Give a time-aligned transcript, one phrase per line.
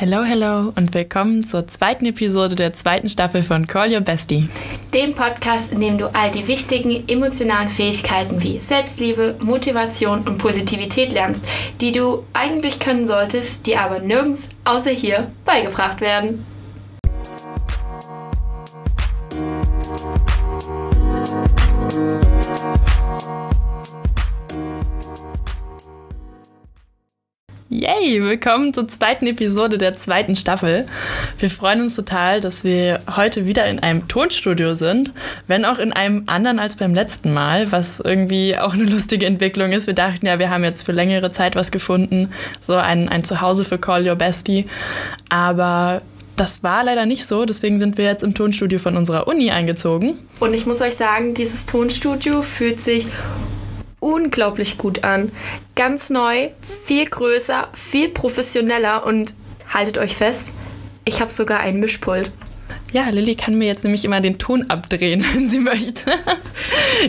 [0.00, 4.48] Hello, hello und willkommen zur zweiten Episode der zweiten Staffel von Call Your Bestie.
[4.94, 11.10] Dem Podcast, in dem du all die wichtigen emotionalen Fähigkeiten wie Selbstliebe, Motivation und Positivität
[11.10, 11.44] lernst,
[11.80, 16.46] die du eigentlich können solltest, die aber nirgends außer hier beigebracht werden.
[27.70, 30.86] Yay, willkommen zur zweiten Episode der zweiten Staffel.
[31.38, 35.12] Wir freuen uns total, dass wir heute wieder in einem Tonstudio sind,
[35.48, 39.72] wenn auch in einem anderen als beim letzten Mal, was irgendwie auch eine lustige Entwicklung
[39.72, 39.86] ist.
[39.86, 43.64] Wir dachten ja, wir haben jetzt für längere Zeit was gefunden, so ein, ein Zuhause
[43.64, 44.64] für Call Your Bestie,
[45.28, 46.00] aber
[46.36, 50.18] das war leider nicht so, deswegen sind wir jetzt im Tonstudio von unserer Uni eingezogen.
[50.40, 53.08] Und ich muss euch sagen, dieses Tonstudio fühlt sich
[54.00, 55.32] unglaublich gut an.
[55.74, 56.50] Ganz neu,
[56.84, 59.34] viel größer, viel professioneller und
[59.72, 60.52] haltet euch fest,
[61.04, 62.30] ich habe sogar ein Mischpult.
[62.92, 66.10] Ja, Lilly kann mir jetzt nämlich immer den Ton abdrehen, wenn sie möchte.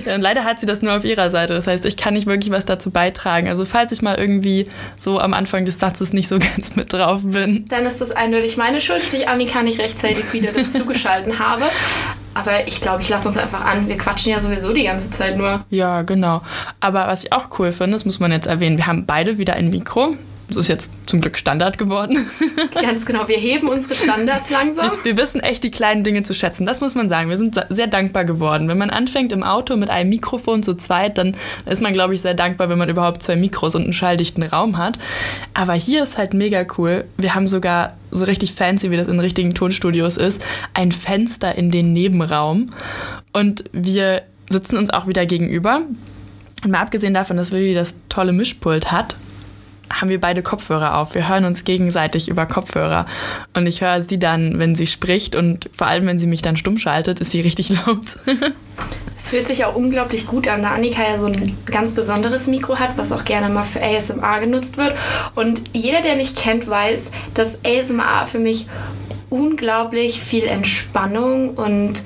[0.05, 1.53] leider hat sie das nur auf ihrer Seite.
[1.53, 3.47] Das heißt, ich kann nicht wirklich was dazu beitragen.
[3.47, 7.21] Also falls ich mal irgendwie so am Anfang des Satzes nicht so ganz mit drauf
[7.23, 7.65] bin.
[7.69, 11.63] Dann ist das eindeutig meine Schuld, dass ich Annika nicht rechtzeitig wieder dazugeschalten habe.
[12.33, 13.87] Aber ich glaube, ich lasse uns einfach an.
[13.87, 15.65] Wir quatschen ja sowieso die ganze Zeit nur.
[15.69, 16.41] Ja, genau.
[16.79, 19.55] Aber was ich auch cool finde, das muss man jetzt erwähnen, wir haben beide wieder
[19.55, 20.15] ein Mikro.
[20.49, 22.27] Das ist jetzt zum Glück Standard geworden.
[22.81, 24.91] Ganz genau, wir heben unsere Standards langsam.
[25.03, 27.29] Wir, wir, wissen echt die kleinen Dinge zu schätzen, das muss man sagen.
[27.29, 28.67] Wir sind sehr dankbar geworden.
[28.67, 31.35] Wenn man anfängt im Auto mit einem Mikrofon zu zweit, dann
[31.67, 34.77] ist man, glaube ich, sehr dankbar, wenn man überhaupt zwei Mikros und einen schalldichten Raum
[34.77, 34.97] hat.
[35.53, 37.05] Aber hier ist halt mega cool.
[37.17, 40.41] Wir haben sogar so richtig fancy, wie das in richtigen Tonstudios ist,
[40.73, 42.67] ein Fenster in den Nebenraum.
[43.33, 45.81] Und wir sitzen uns auch wieder gegenüber.
[46.63, 49.15] Und mal abgesehen davon, dass Lilly das tolle Mischpult hat,
[49.91, 51.15] haben wir beide Kopfhörer auf.
[51.15, 53.05] Wir hören uns gegenseitig über Kopfhörer.
[53.53, 56.57] Und ich höre sie dann, wenn sie spricht und vor allem, wenn sie mich dann
[56.57, 58.17] stumm schaltet, ist sie richtig laut.
[59.17, 62.79] Es fühlt sich auch unglaublich gut an, da Annika ja so ein ganz besonderes Mikro
[62.79, 64.93] hat, was auch gerne mal für ASMR genutzt wird.
[65.35, 68.67] Und jeder, der mich kennt, weiß, dass ASMR für mich
[69.29, 72.03] unglaublich viel Entspannung und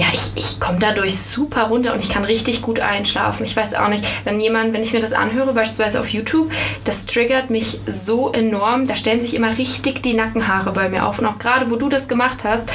[0.00, 3.44] ja, ich, ich komme dadurch super runter und ich kann richtig gut einschlafen.
[3.44, 6.50] Ich weiß auch nicht, wenn jemand, wenn ich mir das anhöre, beispielsweise auf YouTube,
[6.84, 8.86] das triggert mich so enorm.
[8.86, 11.18] Da stellen sich immer richtig die Nackenhaare bei mir auf.
[11.18, 12.72] Und auch gerade, wo du das gemacht hast,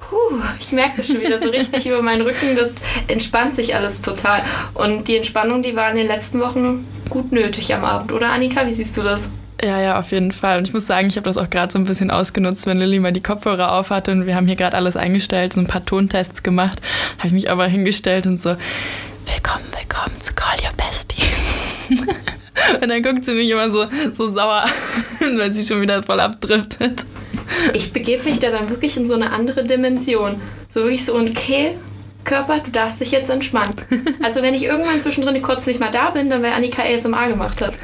[0.00, 2.56] Puh, ich merke das schon wieder so richtig über meinen Rücken.
[2.56, 2.74] Das
[3.06, 4.42] entspannt sich alles total.
[4.74, 8.66] Und die Entspannung, die war in den letzten Wochen gut nötig am Abend, oder Annika?
[8.66, 9.30] Wie siehst du das?
[9.66, 10.58] Ja, ja, auf jeden Fall.
[10.58, 13.00] Und ich muss sagen, ich habe das auch gerade so ein bisschen ausgenutzt, wenn Lilly
[13.00, 15.84] mal die Kopfhörer auf hatte und wir haben hier gerade alles eingestellt, so ein paar
[15.84, 16.80] Tontests gemacht,
[17.18, 21.20] habe ich mich aber hingestellt und so, willkommen, willkommen zu Call Your Bestie.
[22.80, 24.66] und dann guckt sie mich immer so, so sauer
[25.20, 27.04] an, weil sie schon wieder voll abdriftet.
[27.74, 30.40] Ich begebe mich da dann wirklich in so eine andere Dimension.
[30.68, 31.76] So wirklich so, okay,
[32.26, 33.74] Körper, du darfst dich jetzt entspannen.
[34.22, 37.62] Also wenn ich irgendwann zwischendrin kurz nicht mal da bin, dann wäre Annika ASMR gemacht
[37.62, 37.74] hat.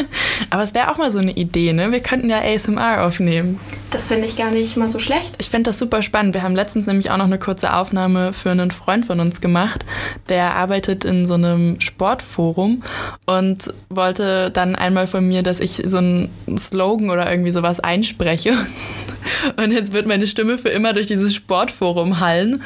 [0.50, 1.92] Aber es wäre auch mal so eine Idee, ne?
[1.92, 3.60] Wir könnten ja ASMR aufnehmen.
[3.90, 5.36] Das finde ich gar nicht mal so schlecht.
[5.38, 6.34] Ich finde das super spannend.
[6.34, 9.84] Wir haben letztens nämlich auch noch eine kurze Aufnahme für einen Freund von uns gemacht.
[10.28, 12.82] Der arbeitet in so einem Sportforum
[13.26, 18.54] und wollte dann einmal von mir, dass ich so einen Slogan oder irgendwie sowas einspreche.
[19.56, 22.62] Und jetzt wird meine Stimme für immer durch dieses Sportforum hallen.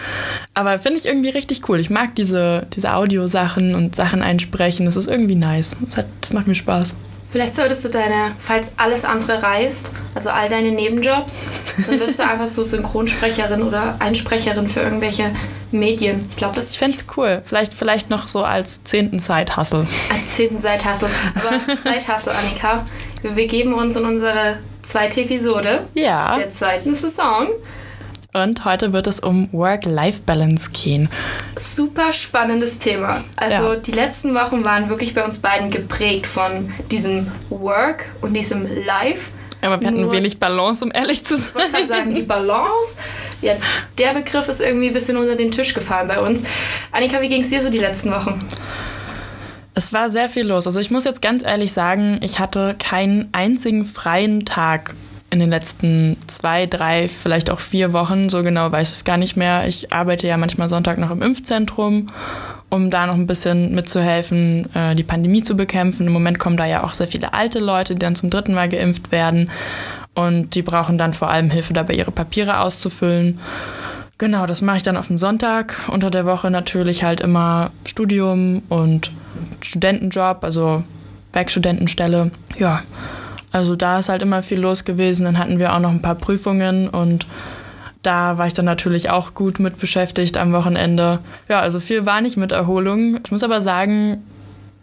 [0.55, 1.81] Aber finde ich irgendwie richtig cool.
[1.81, 4.87] Ich mag diese, diese Audiosachen und Sachen einsprechen.
[4.87, 5.77] Das ist irgendwie nice.
[5.85, 6.95] Das, hat, das macht mir Spaß.
[7.31, 11.43] Vielleicht solltest du deine, falls alles andere reißt, also all deine Nebenjobs,
[11.87, 15.33] dann wirst du einfach so Synchronsprecherin oder Einsprecherin für irgendwelche
[15.71, 16.25] Medien.
[16.31, 17.43] Ich glaube, das Ich fände es cool.
[17.45, 19.87] Vielleicht, vielleicht noch so als zehnten Side-Hustle.
[20.11, 21.11] Als zehnten Side-Hustle.
[21.35, 22.87] Aber Side-Hustle, Annika.
[23.23, 26.39] Wir begeben uns in unsere zweite Episode ja.
[26.39, 27.49] der zweiten Saison.
[28.37, 31.09] Und heute wird es um Work-Life-Balance gehen.
[31.59, 33.25] Super spannendes Thema.
[33.39, 33.77] Also ja.
[33.77, 39.31] die letzten Wochen waren wirklich bei uns beiden geprägt von diesem Work und diesem Life.
[39.63, 41.63] Aber wir hatten Nur, wenig Balance, um ehrlich zu sein.
[41.69, 42.97] Ich wollte sagen, die Balance,
[43.41, 43.55] ja,
[43.97, 46.41] der Begriff ist irgendwie ein bisschen unter den Tisch gefallen bei uns.
[46.93, 48.47] Annika, wie ging es dir so die letzten Wochen?
[49.73, 50.67] Es war sehr viel los.
[50.67, 54.95] Also ich muss jetzt ganz ehrlich sagen, ich hatte keinen einzigen freien Tag
[55.37, 58.31] in den letzten zwei, drei, vielleicht auch vier Wochen.
[58.31, 59.69] So genau weiß ich es gar nicht mehr.
[59.69, 62.07] Ich arbeite ja manchmal Sonntag noch im Impfzentrum,
[62.71, 66.07] um da noch ein bisschen mitzuhelfen, äh, die Pandemie zu bekämpfen.
[66.07, 68.71] Im Moment kommen da ja auch sehr viele alte Leute, die dann zum dritten Mal
[68.71, 69.51] geimpft werden.
[70.15, 73.39] Und die brauchen dann vor allem Hilfe dabei, ihre Papiere auszufüllen.
[74.17, 75.77] Genau, das mache ich dann auf dem Sonntag.
[75.89, 79.11] Unter der Woche natürlich halt immer Studium und
[79.61, 80.83] Studentenjob, also
[81.35, 82.31] Werkstudentenstelle.
[82.59, 82.83] Ja.
[83.53, 85.25] Also da ist halt immer viel los gewesen.
[85.25, 87.27] Dann hatten wir auch noch ein paar Prüfungen und
[88.03, 91.21] da war ich dann natürlich auch gut mit beschäftigt am Wochenende.
[91.49, 93.19] Ja, also viel war nicht mit Erholung.
[93.25, 94.23] Ich muss aber sagen,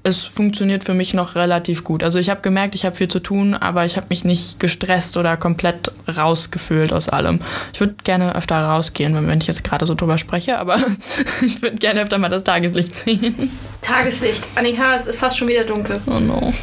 [0.03, 2.03] es funktioniert für mich noch relativ gut.
[2.03, 5.15] Also ich habe gemerkt, ich habe viel zu tun, aber ich habe mich nicht gestresst
[5.15, 7.39] oder komplett rausgefühlt aus allem.
[7.73, 10.77] Ich würde gerne öfter rausgehen, wenn ich jetzt gerade so drüber spreche, aber
[11.41, 13.51] ich würde gerne öfter mal das Tageslicht sehen.
[13.81, 14.45] Tageslicht.
[14.55, 16.01] Annika, es ist fast schon wieder dunkel.
[16.07, 16.53] Oh no.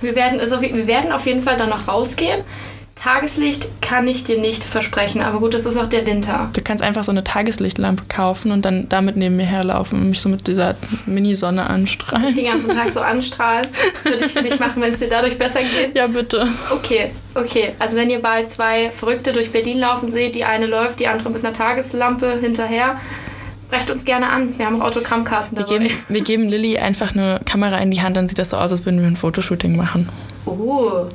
[0.00, 2.42] Wir werden, also wir werden auf jeden Fall dann noch rausgehen.
[3.02, 6.50] Tageslicht kann ich dir nicht versprechen, aber gut, es ist auch der Winter.
[6.54, 10.20] Du kannst einfach so eine Tageslichtlampe kaufen und dann damit neben mir herlaufen und mich
[10.20, 10.74] so mit dieser
[11.06, 12.26] Mini-Sonne anstrahlen.
[12.26, 13.66] Dich den ganzen Tag so anstrahlen.
[13.94, 15.96] Das würde ich für dich machen, wenn es dir dadurch besser geht.
[15.96, 16.46] Ja, bitte.
[16.70, 17.72] Okay, okay.
[17.78, 21.30] Also wenn ihr bald zwei Verrückte durch Berlin laufen seht, die eine läuft, die andere
[21.30, 23.00] mit einer Tageslampe hinterher,
[23.70, 24.58] Brecht uns gerne an.
[24.58, 25.70] Wir haben auch Autogrammkarten dabei.
[25.70, 28.56] Wir geben, wir geben Lilly einfach eine Kamera in die Hand, dann sieht das so
[28.56, 30.08] aus, als würden wir ein Fotoshooting machen.
[30.46, 31.06] Oh,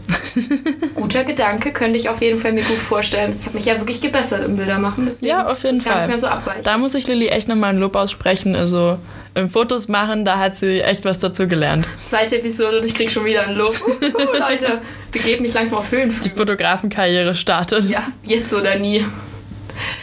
[0.94, 3.36] guter Gedanke, könnte ich auf jeden Fall mir gut vorstellen.
[3.40, 5.94] Ich habe mich ja wirklich gebessert im Bildermachen, deswegen ja, auf jeden ist Fall.
[5.94, 6.66] gar nicht mehr so abweichend.
[6.66, 8.56] Da muss ich Lilly echt nochmal ein Lob aussprechen.
[8.56, 9.00] Also
[9.34, 11.88] im Fotos machen, da hat sie echt was dazu gelernt.
[12.08, 13.76] Zweite Episode und ich krieg schon wieder ein Lob.
[13.86, 14.82] Uh, Leute,
[15.12, 16.14] begeben mich langsam auf Höhen.
[16.24, 17.90] Die Fotografenkarriere startet.
[17.90, 19.04] Ja, jetzt oder nie.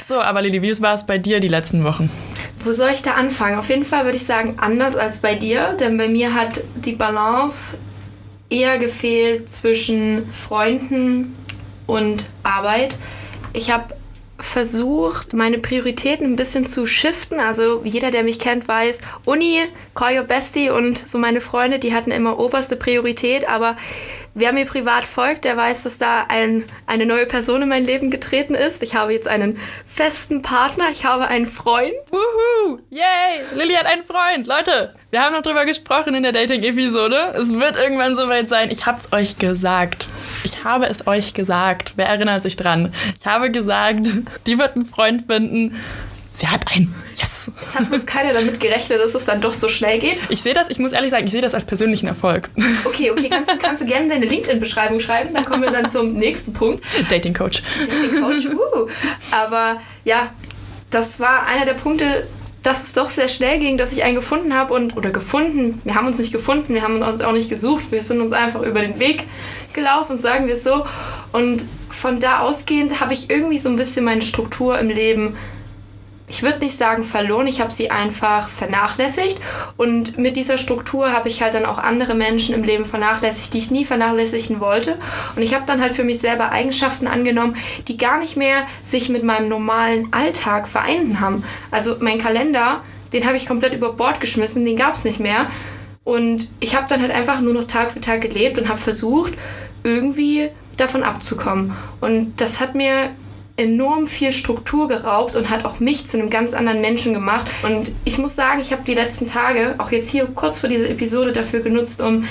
[0.06, 2.10] So, aber Lilly, wie war es bei dir die letzten Wochen?
[2.64, 3.59] Wo soll ich da anfangen?
[3.59, 6.93] Auf jeden Fall würde ich sagen, anders als bei dir, denn bei mir hat die
[6.93, 7.79] Balance
[8.50, 11.37] eher gefehlt zwischen Freunden
[11.87, 12.97] und Arbeit.
[13.53, 13.94] Ich habe
[14.38, 17.41] versucht, meine Prioritäten ein bisschen zu shiften.
[17.41, 19.61] Also jeder, der mich kennt, weiß, Uni,
[19.94, 23.76] call your bestie und so meine Freunde, die hatten immer oberste Priorität, aber
[24.34, 28.11] Wer mir privat folgt, der weiß, dass da ein, eine neue Person in mein Leben
[28.11, 28.82] getreten ist.
[28.82, 31.93] Ich habe jetzt einen festen Partner, ich habe einen Freund.
[32.11, 32.79] Wuhu!
[32.88, 33.43] Yay!
[33.55, 34.46] Lilly hat einen Freund.
[34.46, 37.34] Leute, wir haben noch drüber gesprochen in der Dating-Episode.
[37.34, 38.70] Es wird irgendwann soweit sein.
[38.70, 40.06] Ich hab's euch gesagt.
[40.44, 41.93] Ich habe es euch gesagt.
[41.96, 42.94] Wer erinnert sich dran?
[43.19, 44.06] Ich habe gesagt,
[44.46, 45.78] die wird einen Freund finden.
[46.42, 46.92] Sie hat einen.
[47.14, 47.52] Yes.
[47.62, 50.18] Es hat bloß keiner damit gerechnet, dass es dann doch so schnell geht.
[50.28, 52.50] Ich sehe das, ich muss ehrlich sagen, ich sehe das als persönlichen Erfolg.
[52.84, 56.14] Okay, okay, kannst du, kannst du gerne deine LinkedIn-Beschreibung schreiben, dann kommen wir dann zum
[56.14, 56.84] nächsten Punkt.
[57.08, 57.62] Dating Coach.
[57.78, 58.88] Dating Coach, uh.
[59.30, 60.32] Aber ja,
[60.90, 62.26] das war einer der Punkte,
[62.64, 65.80] dass es doch sehr schnell ging, dass ich einen gefunden habe und oder gefunden.
[65.84, 68.62] Wir haben uns nicht gefunden, wir haben uns auch nicht gesucht, wir sind uns einfach
[68.62, 69.28] über den Weg
[69.74, 70.86] gelaufen, sagen wir es so.
[71.30, 75.36] Und von da ausgehend habe ich irgendwie so ein bisschen meine Struktur im Leben
[76.32, 79.38] ich würde nicht sagen verloren, ich habe sie einfach vernachlässigt.
[79.76, 83.58] Und mit dieser Struktur habe ich halt dann auch andere Menschen im Leben vernachlässigt, die
[83.58, 84.96] ich nie vernachlässigen wollte.
[85.37, 87.56] Und ich habe dann halt für mich selber Eigenschaften angenommen,
[87.87, 91.44] die gar nicht mehr sich mit meinem normalen Alltag vereinten haben.
[91.70, 92.81] Also mein Kalender,
[93.12, 95.49] den habe ich komplett über Bord geschmissen, den gab es nicht mehr.
[96.02, 99.35] Und ich habe dann halt einfach nur noch Tag für Tag gelebt und habe versucht,
[99.85, 101.76] irgendwie davon abzukommen.
[102.00, 103.11] Und das hat mir
[103.56, 107.46] enorm viel Struktur geraubt und hat auch mich zu einem ganz anderen Menschen gemacht.
[107.62, 110.88] Und ich muss sagen, ich habe die letzten Tage, auch jetzt hier kurz vor dieser
[110.88, 112.25] Episode, dafür genutzt, um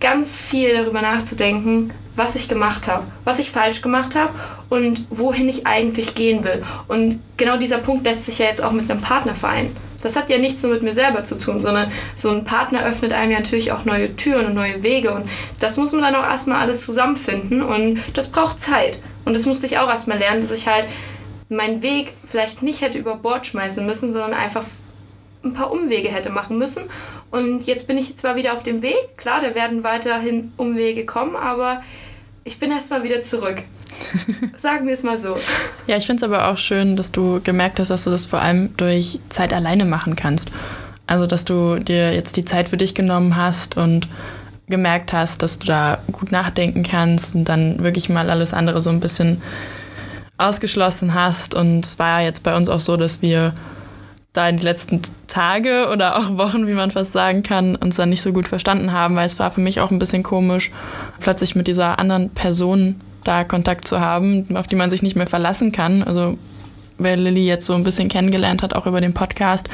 [0.00, 4.32] ganz viel darüber nachzudenken, was ich gemacht habe, was ich falsch gemacht habe
[4.68, 6.62] und wohin ich eigentlich gehen will.
[6.88, 9.74] Und genau dieser Punkt lässt sich ja jetzt auch mit einem Partner vereinen.
[10.04, 13.12] Das hat ja nichts nur mit mir selber zu tun, sondern so ein Partner öffnet
[13.12, 15.12] einem ja natürlich auch neue Türen und neue Wege.
[15.12, 15.28] Und
[15.60, 19.00] das muss man dann auch erstmal alles zusammenfinden und das braucht Zeit.
[19.24, 20.86] Und das musste ich auch erstmal lernen, dass ich halt
[21.48, 24.64] meinen Weg vielleicht nicht hätte über Bord schmeißen müssen, sondern einfach
[25.42, 26.84] ein paar Umwege hätte machen müssen.
[27.30, 31.36] Und jetzt bin ich zwar wieder auf dem Weg, klar, da werden weiterhin Umwege kommen,
[31.36, 31.82] aber
[32.44, 33.62] ich bin erstmal wieder zurück.
[34.56, 35.36] Sagen wir es mal so.
[35.86, 38.40] Ja, ich finde es aber auch schön, dass du gemerkt hast, dass du das vor
[38.40, 40.50] allem durch Zeit alleine machen kannst.
[41.06, 44.08] Also, dass du dir jetzt die Zeit für dich genommen hast und
[44.68, 48.90] gemerkt hast, dass du da gut nachdenken kannst und dann wirklich mal alles andere so
[48.90, 49.42] ein bisschen
[50.38, 51.54] ausgeschlossen hast.
[51.54, 53.54] Und es war ja jetzt bei uns auch so, dass wir
[54.34, 58.10] da in die letzten Tage oder auch Wochen, wie man fast sagen kann, uns dann
[58.10, 60.72] nicht so gut verstanden haben, weil es war für mich auch ein bisschen komisch,
[61.20, 65.28] plötzlich mit dieser anderen Person da Kontakt zu haben, auf die man sich nicht mehr
[65.28, 66.02] verlassen kann.
[66.02, 66.36] Also
[66.98, 69.68] wer Lilly jetzt so ein bisschen kennengelernt hat, auch über den Podcast,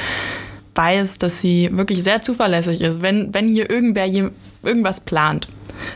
[0.74, 3.00] weiß, dass sie wirklich sehr zuverlässig ist.
[3.00, 4.28] Wenn, wenn hier irgendwer je,
[4.62, 5.48] irgendwas plant,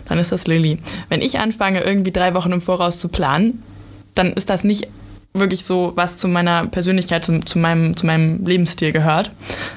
[0.08, 0.78] dann ist das Lilly.
[1.10, 3.62] Wenn ich anfange, irgendwie drei Wochen im Voraus zu planen,
[4.14, 4.88] dann ist das nicht
[5.36, 9.32] wirklich so, was zu meiner Persönlichkeit, zu, zu, meinem, zu meinem Lebensstil gehört.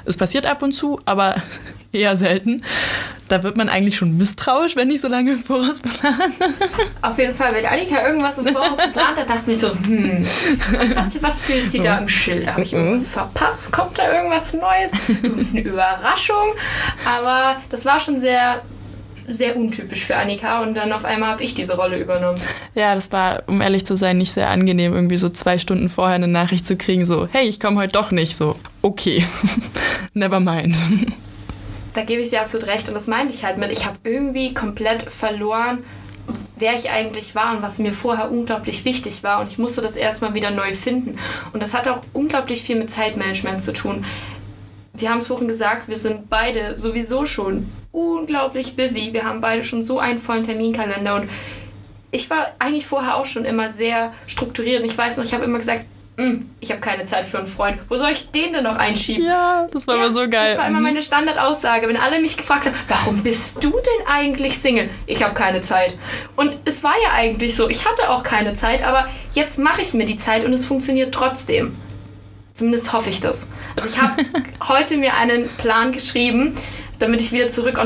[0.05, 1.35] Es passiert ab und zu, aber
[1.91, 2.61] eher selten.
[3.27, 6.31] Da wird man eigentlich schon misstrauisch, wenn ich so lange im Voraus plane.
[7.01, 10.25] Auf jeden Fall, wenn Annika irgendwas im Voraus geplant hat, dachte ich so, hm,
[10.95, 12.47] was, was fühlt sie da im Schild?
[12.47, 13.73] Habe ich irgendwas verpasst?
[13.73, 14.91] Kommt da irgendwas Neues?
[15.23, 16.53] Eine Überraschung?
[17.03, 18.61] Aber das war schon sehr
[19.27, 22.39] sehr untypisch für Annika und dann auf einmal habe ich diese Rolle übernommen.
[22.75, 26.15] Ja, das war, um ehrlich zu sein, nicht sehr angenehm, irgendwie so zwei Stunden vorher
[26.15, 29.25] eine Nachricht zu kriegen, so, hey, ich komme heute doch nicht, so, okay,
[30.13, 30.77] never mind.
[31.93, 34.53] Da gebe ich dir absolut recht und das meinte ich halt mit, ich habe irgendwie
[34.53, 35.83] komplett verloren,
[36.59, 39.41] wer ich eigentlich war und was mir vorher unglaublich wichtig war.
[39.41, 41.17] Und ich musste das erstmal wieder neu finden.
[41.53, 44.05] Und das hat auch unglaublich viel mit Zeitmanagement zu tun.
[44.97, 49.13] Wir haben es vorhin gesagt, wir sind beide sowieso schon unglaublich busy.
[49.13, 51.29] Wir haben beide schon so einen vollen Terminkalender und
[52.09, 54.81] ich war eigentlich vorher auch schon immer sehr strukturiert.
[54.81, 55.85] Und ich weiß noch, ich habe immer gesagt,
[56.17, 57.77] hm, ich habe keine Zeit für einen Freund.
[57.89, 59.23] Wo soll ich den denn noch einschieben?
[59.23, 60.49] Ja, das war ja, immer so geil.
[60.49, 60.85] Das war immer mhm.
[60.85, 64.89] meine Standardaussage, wenn alle mich gefragt haben, warum bist du denn eigentlich Single?
[65.05, 65.95] Ich habe keine Zeit.
[66.35, 69.93] Und es war ja eigentlich so, ich hatte auch keine Zeit, aber jetzt mache ich
[69.93, 71.77] mir die Zeit und es funktioniert trotzdem.
[72.57, 73.51] Zumindest hoffe ich das.
[73.75, 74.25] Also ich habe
[74.67, 76.55] heute mir einen Plan geschrieben,
[76.97, 77.79] damit ich wieder zurück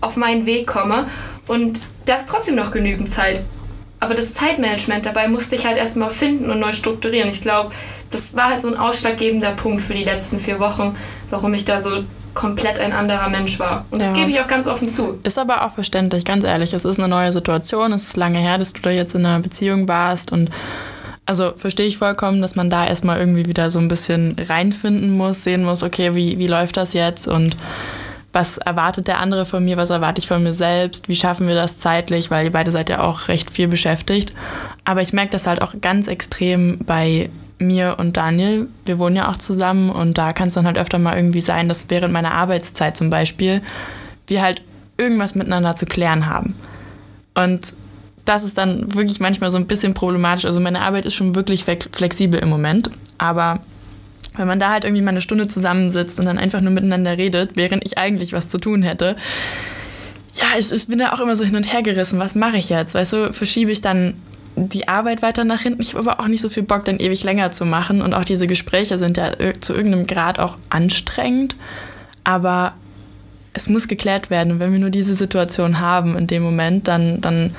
[0.00, 1.06] auf meinen Weg komme.
[1.46, 3.44] Und da ist trotzdem noch genügend Zeit.
[4.00, 7.28] Aber das Zeitmanagement dabei musste ich halt erstmal finden und neu strukturieren.
[7.28, 7.72] Ich glaube,
[8.10, 10.96] das war halt so ein ausschlaggebender Punkt für die letzten vier Wochen,
[11.28, 13.84] warum ich da so komplett ein anderer Mensch war.
[13.90, 14.14] Und das ja.
[14.14, 15.20] gebe ich auch ganz offen zu.
[15.22, 16.72] Ist aber auch verständlich, ganz ehrlich.
[16.72, 17.92] Es ist eine neue Situation.
[17.92, 20.48] Es ist lange her, dass du da jetzt in einer Beziehung warst und
[21.26, 25.44] also verstehe ich vollkommen, dass man da erstmal irgendwie wieder so ein bisschen reinfinden muss,
[25.44, 27.56] sehen muss, okay, wie, wie läuft das jetzt und
[28.32, 31.54] was erwartet der andere von mir, was erwarte ich von mir selbst, wie schaffen wir
[31.54, 34.34] das zeitlich, weil ihr beide seid ja auch recht viel beschäftigt.
[34.84, 38.66] Aber ich merke das halt auch ganz extrem bei mir und Daniel.
[38.84, 41.68] Wir wohnen ja auch zusammen und da kann es dann halt öfter mal irgendwie sein,
[41.68, 43.62] dass während meiner Arbeitszeit zum Beispiel
[44.26, 44.62] wir halt
[44.96, 46.54] irgendwas miteinander zu klären haben.
[47.34, 47.72] Und
[48.24, 50.44] das ist dann wirklich manchmal so ein bisschen problematisch.
[50.44, 53.60] Also meine Arbeit ist schon wirklich flexibel im Moment, aber
[54.36, 57.52] wenn man da halt irgendwie mal eine Stunde zusammensitzt und dann einfach nur miteinander redet,
[57.54, 59.16] während ich eigentlich was zu tun hätte,
[60.34, 62.18] ja, ich, ich bin da auch immer so hin und her gerissen.
[62.18, 62.94] Was mache ich jetzt?
[62.94, 64.14] Weißt du, verschiebe ich dann
[64.56, 65.82] die Arbeit weiter nach hinten.
[65.82, 68.02] Ich habe aber auch nicht so viel Bock, dann ewig länger zu machen.
[68.02, 71.56] Und auch diese Gespräche sind ja zu irgendeinem Grad auch anstrengend.
[72.24, 72.74] Aber
[73.52, 74.54] es muss geklärt werden.
[74.54, 77.54] Und wenn wir nur diese Situation haben in dem Moment, dann, dann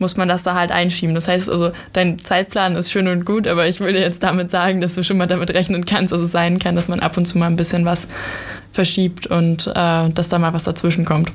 [0.00, 1.14] muss man das da halt einschieben.
[1.14, 4.80] Das heißt also, dein Zeitplan ist schön und gut, aber ich dir jetzt damit sagen,
[4.80, 7.26] dass du schon mal damit rechnen kannst, dass es sein kann, dass man ab und
[7.26, 8.08] zu mal ein bisschen was
[8.72, 11.30] verschiebt und äh, dass da mal was dazwischen kommt.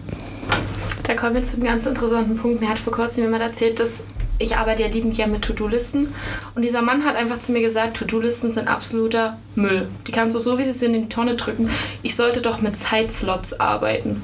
[1.04, 2.62] Da kommen wir zu einem ganz interessanten Punkt.
[2.62, 4.04] Mir hat vor kurzem jemand erzählt, dass
[4.40, 6.14] ich arbeite ja liebend gerne mit To-Do-Listen.
[6.56, 9.88] Und dieser Mann hat einfach zu mir gesagt, To-Do-Listen sind absoluter Müll.
[10.08, 11.70] Die kannst du so, wie sie sind, in die Tonne drücken.
[12.02, 14.22] Ich sollte doch mit Zeitslots arbeiten.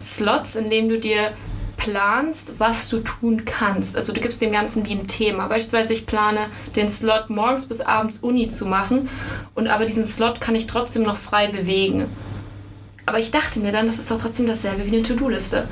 [0.00, 1.30] Slots, in denen du dir
[1.84, 3.96] planst, was du tun kannst.
[3.96, 5.48] Also du gibst dem Ganzen wie ein Thema.
[5.48, 9.08] Beispielsweise ich plane den Slot morgens bis abends Uni zu machen
[9.54, 12.06] und aber diesen Slot kann ich trotzdem noch frei bewegen.
[13.06, 15.68] Aber ich dachte mir dann, das ist doch trotzdem dasselbe wie eine To-Do-Liste.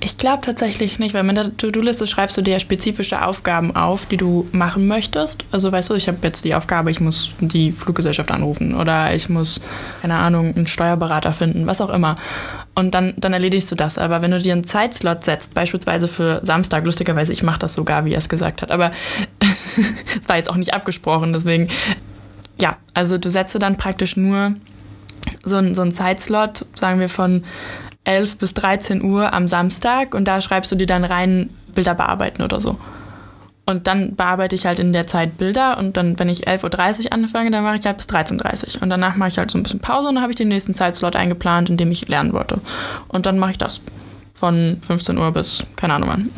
[0.00, 4.18] Ich glaube tatsächlich nicht, weil mit der To-Do-Liste schreibst du dir spezifische Aufgaben auf, die
[4.18, 5.46] du machen möchtest.
[5.50, 9.30] Also weißt du, ich habe jetzt die Aufgabe, ich muss die Fluggesellschaft anrufen oder ich
[9.30, 9.62] muss,
[10.02, 12.16] keine Ahnung, einen Steuerberater finden, was auch immer.
[12.78, 13.96] Und dann, dann erledigst du das.
[13.96, 18.04] Aber wenn du dir einen Zeitslot setzt, beispielsweise für Samstag, lustigerweise, ich mache das sogar,
[18.04, 18.92] wie er es gesagt hat, aber
[20.20, 21.70] es war jetzt auch nicht abgesprochen, deswegen,
[22.60, 24.54] ja, also du setzt dann praktisch nur
[25.42, 27.44] so, so einen Zeitslot, sagen wir von
[28.04, 32.42] 11 bis 13 Uhr am Samstag und da schreibst du dir dann rein Bilder bearbeiten
[32.42, 32.78] oder so.
[33.66, 37.12] Und dann bearbeite ich halt in der Zeit Bilder und dann, wenn ich 11.30 Uhr
[37.12, 38.82] anfange, dann mache ich halt bis 13.30 Uhr.
[38.82, 40.72] Und danach mache ich halt so ein bisschen Pause und dann habe ich den nächsten
[40.72, 42.60] Zeitslot eingeplant, in dem ich lernen wollte.
[43.08, 43.80] Und dann mache ich das
[44.34, 46.30] von 15 Uhr bis keine Ahnung wann.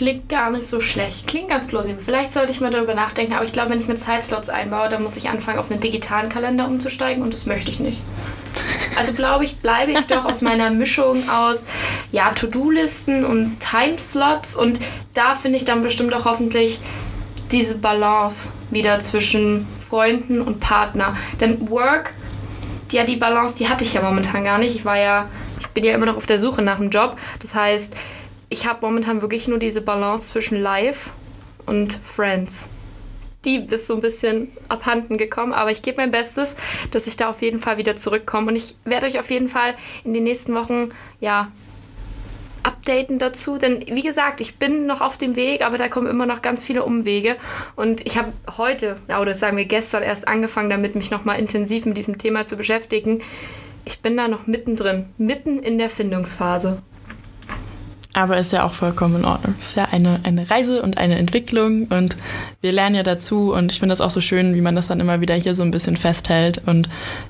[0.00, 1.26] Klingt gar nicht so schlecht.
[1.26, 2.02] Klingt ganz plausibel.
[2.02, 5.02] Vielleicht sollte ich mal darüber nachdenken, aber ich glaube, wenn ich mir Zeitslots einbaue, dann
[5.02, 8.02] muss ich anfangen, auf einen digitalen Kalender umzusteigen und das möchte ich nicht.
[8.96, 11.64] Also glaube ich, bleibe ich doch aus meiner Mischung aus
[12.12, 14.80] ja, To-Do-Listen und Timeslots und
[15.12, 16.80] da finde ich dann bestimmt auch hoffentlich
[17.52, 21.14] diese Balance wieder zwischen Freunden und Partner.
[21.40, 22.14] Denn Work,
[22.90, 24.74] ja, die Balance, die hatte ich ja momentan gar nicht.
[24.74, 25.28] Ich war ja,
[25.58, 27.18] ich bin ja immer noch auf der Suche nach einem Job.
[27.40, 27.94] Das heißt,
[28.50, 31.12] ich habe momentan wirklich nur diese Balance zwischen Live
[31.66, 32.68] und Friends.
[33.44, 36.56] Die ist so ein bisschen abhanden gekommen, aber ich gebe mein Bestes,
[36.90, 38.48] dass ich da auf jeden Fall wieder zurückkomme.
[38.48, 40.90] Und ich werde euch auf jeden Fall in den nächsten Wochen,
[41.20, 41.50] ja,
[42.62, 43.56] updaten dazu.
[43.56, 46.64] Denn wie gesagt, ich bin noch auf dem Weg, aber da kommen immer noch ganz
[46.64, 47.36] viele Umwege.
[47.76, 51.96] Und ich habe heute, oder sagen wir gestern, erst angefangen, damit mich nochmal intensiv mit
[51.96, 53.22] diesem Thema zu beschäftigen.
[53.86, 56.82] Ich bin da noch mittendrin, mitten in der Findungsphase.
[58.12, 59.54] Aber ist ja auch vollkommen in Ordnung.
[59.60, 62.16] Ist ja eine, eine Reise und eine Entwicklung und
[62.60, 64.98] wir lernen ja dazu und ich finde das auch so schön, wie man das dann
[64.98, 66.88] immer wieder hier so ein bisschen festhält und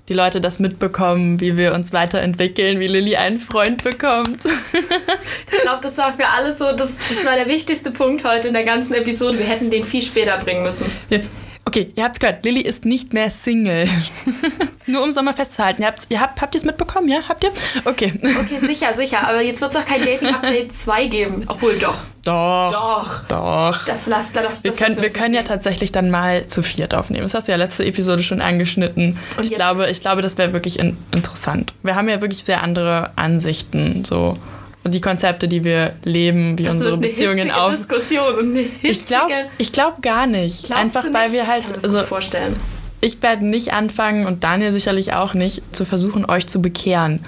[0.08, 4.44] die Leute das mitbekommen, wie wir uns weiterentwickeln, wie Lilly einen Freund bekommt.
[5.52, 8.54] ich glaube, das war für alle so, das, das war der wichtigste Punkt heute in
[8.54, 9.38] der ganzen Episode.
[9.38, 10.90] Wir hätten den viel später bringen müssen.
[11.10, 11.18] Ja.
[11.70, 13.88] Okay, ihr habt's gehört, Lilly ist nicht mehr Single.
[14.86, 15.82] Nur um es nochmal festzuhalten.
[15.82, 17.20] Ihr habt, ihr habt, habt ihr es mitbekommen, ja?
[17.28, 17.52] Habt ihr?
[17.84, 18.12] Okay.
[18.40, 19.24] Okay, sicher, sicher.
[19.28, 21.44] Aber jetzt wird es auch kein Dating-Update 2 geben.
[21.46, 21.96] Obwohl, doch.
[22.24, 22.72] Doch.
[22.72, 23.24] Doch.
[23.28, 23.84] Doch.
[23.84, 27.22] Das lasst das, wir können, wir können ja tatsächlich dann mal zu viert aufnehmen.
[27.22, 29.16] Das hast du ja letzte Episode schon angeschnitten.
[29.36, 31.72] Und ich glaube, ich glaube, das wäre wirklich in, interessant.
[31.84, 34.34] Wir haben ja wirklich sehr andere Ansichten so
[34.82, 37.70] und die Konzepte, die wir leben, wie das unsere Beziehungen auf.
[37.70, 40.64] Diskussion und eine ich glaube ich glaub gar nicht.
[40.64, 41.14] Glaubst Einfach nicht?
[41.14, 41.60] weil wir halt.
[41.60, 42.56] Ich kann das also, vorstellen.
[43.02, 47.20] Ich werde nicht anfangen und Daniel sicherlich auch nicht, zu versuchen, euch zu bekehren.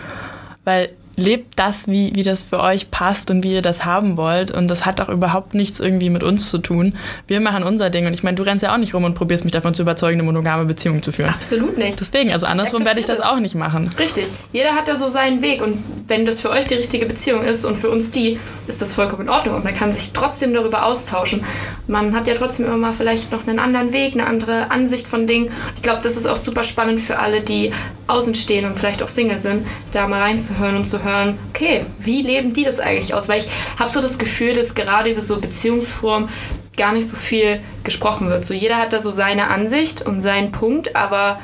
[0.64, 4.50] Weil lebt das, wie, wie das für euch passt und wie ihr das haben wollt.
[4.50, 6.94] Und das hat auch überhaupt nichts irgendwie mit uns zu tun.
[7.26, 8.06] Wir machen unser Ding.
[8.06, 10.14] Und ich meine, du rennst ja auch nicht rum und probierst mich davon zu überzeugen,
[10.14, 11.30] eine monogame Beziehung zu führen.
[11.30, 12.00] Absolut nicht.
[12.00, 13.90] Deswegen, also andersrum werde ich das auch nicht machen.
[13.98, 14.30] Richtig.
[14.52, 15.62] Jeder hat da so seinen Weg.
[15.62, 18.92] Und wenn das für euch die richtige Beziehung ist und für uns die, ist das
[18.92, 19.56] vollkommen in Ordnung.
[19.56, 21.44] Und man kann sich trotzdem darüber austauschen.
[21.86, 25.26] Man hat ja trotzdem immer mal vielleicht noch einen anderen Weg, eine andere Ansicht von
[25.26, 25.50] Dingen.
[25.76, 27.72] Ich glaube, das ist auch super spannend für alle, die
[28.06, 31.11] außen stehen und vielleicht auch Single sind, da mal reinzuhören und zu hören,
[31.50, 33.28] okay, wie leben die das eigentlich aus?
[33.28, 36.28] Weil ich habe so das Gefühl, dass gerade über so Beziehungsformen
[36.76, 38.44] gar nicht so viel gesprochen wird.
[38.44, 41.40] So jeder hat da so seine Ansicht und seinen Punkt, aber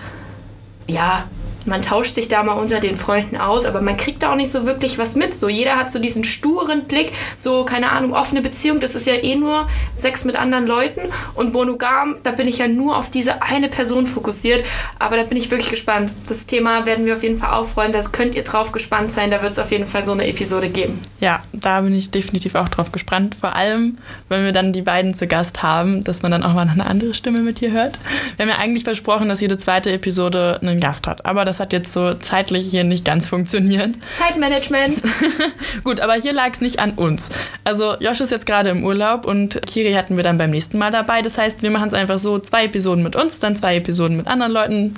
[0.87, 1.29] ja,
[1.69, 4.51] man tauscht sich da mal unter den Freunden aus, aber man kriegt da auch nicht
[4.51, 5.35] so wirklich was mit.
[5.35, 9.15] So jeder hat so diesen sturen Blick, so keine Ahnung, offene Beziehung, das ist ja
[9.15, 11.01] eh nur Sex mit anderen Leuten
[11.35, 14.65] und monogam, da bin ich ja nur auf diese eine Person fokussiert,
[14.99, 16.13] aber da bin ich wirklich gespannt.
[16.29, 19.43] Das Thema werden wir auf jeden Fall aufrollen, da könnt ihr drauf gespannt sein, da
[19.43, 21.01] wird es auf jeden Fall so eine Episode geben.
[21.21, 23.99] Ja, da bin ich definitiv auch drauf gespannt, vor allem,
[24.29, 27.15] wenn wir dann die beiden zu Gast haben, dass man dann auch mal eine andere
[27.15, 27.99] Stimme mit hier hört.
[28.37, 31.73] Wir haben ja eigentlich versprochen, dass jede zweite Episode einen Gast hat, aber das hat
[31.73, 33.91] jetzt so zeitlich hier nicht ganz funktioniert.
[34.17, 35.03] Zeitmanagement.
[35.85, 37.31] Gut, aber hier lag es nicht an uns.
[37.65, 40.91] Also Josh ist jetzt gerade im Urlaub und Kiri hatten wir dann beim nächsten Mal
[40.91, 41.23] dabei.
[41.23, 44.27] Das heißt, wir machen es einfach so, zwei Episoden mit uns, dann zwei Episoden mit
[44.27, 44.95] anderen Leuten.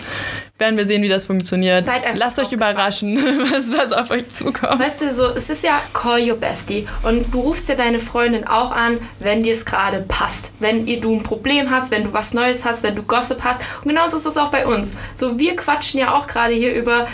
[0.60, 1.86] Werden wir sehen, wie das funktioniert.
[2.16, 3.16] Lasst euch überraschen,
[3.50, 4.78] was, was auf euch zukommt.
[4.78, 6.86] Weißt du, so, es ist ja Call Your Bestie.
[7.02, 10.52] Und du rufst ja deine Freundin auch an, wenn dir es gerade passt.
[10.58, 13.62] Wenn ihr, du ein Problem hast, wenn du was Neues hast, wenn du Gossip hast.
[13.82, 14.90] Und genauso ist es auch bei uns.
[15.14, 17.08] So, wir quatschen ja auch gerade hier über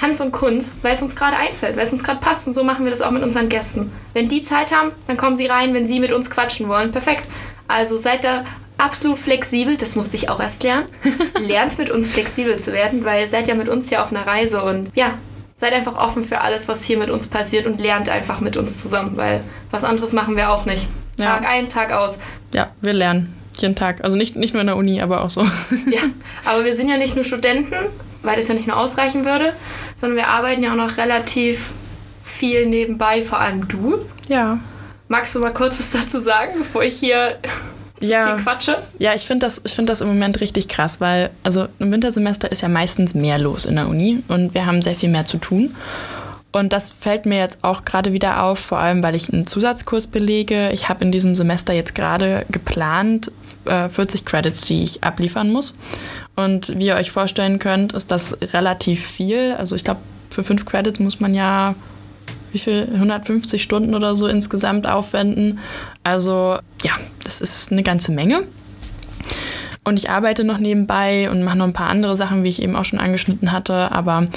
[0.00, 2.46] Hans und Kunst, weil es uns gerade einfällt, weil es uns gerade passt.
[2.46, 3.92] Und so machen wir das auch mit unseren Gästen.
[4.14, 6.90] Wenn die Zeit haben, dann kommen sie rein, wenn sie mit uns quatschen wollen.
[6.90, 7.28] Perfekt.
[7.68, 8.44] Also seid da
[8.78, 10.86] absolut flexibel, das musste ich auch erst lernen.
[11.40, 14.26] Lernt mit uns flexibel zu werden, weil ihr seid ja mit uns hier auf einer
[14.26, 15.18] Reise und ja,
[15.54, 18.82] seid einfach offen für alles, was hier mit uns passiert und lernt einfach mit uns
[18.82, 20.88] zusammen, weil was anderes machen wir auch nicht.
[21.16, 21.48] Tag ja.
[21.48, 22.18] ein, Tag aus.
[22.52, 24.02] Ja, wir lernen jeden Tag.
[24.02, 25.42] Also nicht, nicht nur in der Uni, aber auch so.
[25.42, 26.02] ja,
[26.44, 27.76] aber wir sind ja nicht nur Studenten,
[28.22, 29.52] weil das ja nicht nur ausreichen würde,
[30.00, 31.72] sondern wir arbeiten ja auch noch relativ
[32.22, 34.04] viel nebenbei, vor allem du.
[34.28, 34.58] Ja.
[35.08, 37.38] Magst du mal kurz was dazu sagen, bevor ich hier
[38.00, 38.34] ja.
[38.34, 38.78] viel quatsche?
[38.98, 42.62] Ja, ich finde das, find das im Moment richtig krass, weil also im Wintersemester ist
[42.62, 45.74] ja meistens mehr los in der Uni und wir haben sehr viel mehr zu tun.
[46.52, 50.06] Und das fällt mir jetzt auch gerade wieder auf, vor allem weil ich einen Zusatzkurs
[50.06, 50.70] belege.
[50.70, 53.32] Ich habe in diesem Semester jetzt gerade geplant
[53.64, 55.74] 40 äh, Credits, die ich abliefern muss.
[56.36, 59.54] Und wie ihr euch vorstellen könnt, ist das relativ viel.
[59.58, 61.74] Also ich glaube, für fünf Credits muss man ja
[62.52, 65.58] wie viel 150 Stunden oder so insgesamt aufwenden.
[66.02, 66.92] Also ja,
[67.24, 68.44] das ist eine ganze Menge.
[69.84, 72.76] Und ich arbeite noch nebenbei und mache noch ein paar andere Sachen, wie ich eben
[72.76, 73.90] auch schon angeschnitten hatte.
[73.90, 74.28] Aber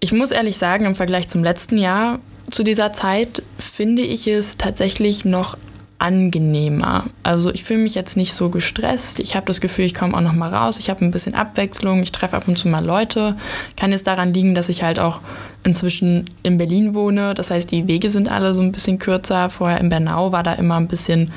[0.00, 2.18] ich muss ehrlich sagen, im Vergleich zum letzten Jahr
[2.50, 5.56] zu dieser Zeit finde ich es tatsächlich noch
[5.98, 7.04] angenehmer.
[7.22, 9.20] Also ich fühle mich jetzt nicht so gestresst.
[9.20, 10.78] Ich habe das Gefühl, ich komme auch noch mal raus.
[10.78, 12.02] Ich habe ein bisschen Abwechslung.
[12.02, 13.36] Ich treffe ab und zu mal Leute.
[13.76, 15.20] Kann jetzt daran liegen, dass ich halt auch
[15.62, 17.34] inzwischen in Berlin wohne.
[17.34, 19.50] Das heißt, die Wege sind alle so ein bisschen kürzer.
[19.50, 21.30] Vorher in Bernau war da immer ein bisschen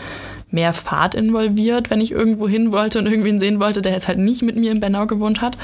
[0.49, 4.19] mehr Fahrt involviert, wenn ich irgendwo hin wollte und irgendwen sehen wollte, der jetzt halt
[4.19, 5.57] nicht mit mir in Bernau gewohnt hat.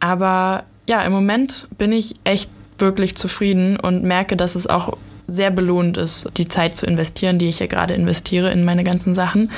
[0.00, 5.50] Aber ja, im Moment bin ich echt wirklich zufrieden und merke, dass es auch sehr
[5.50, 9.50] belohnt ist, die Zeit zu investieren, die ich ja gerade investiere in meine ganzen Sachen.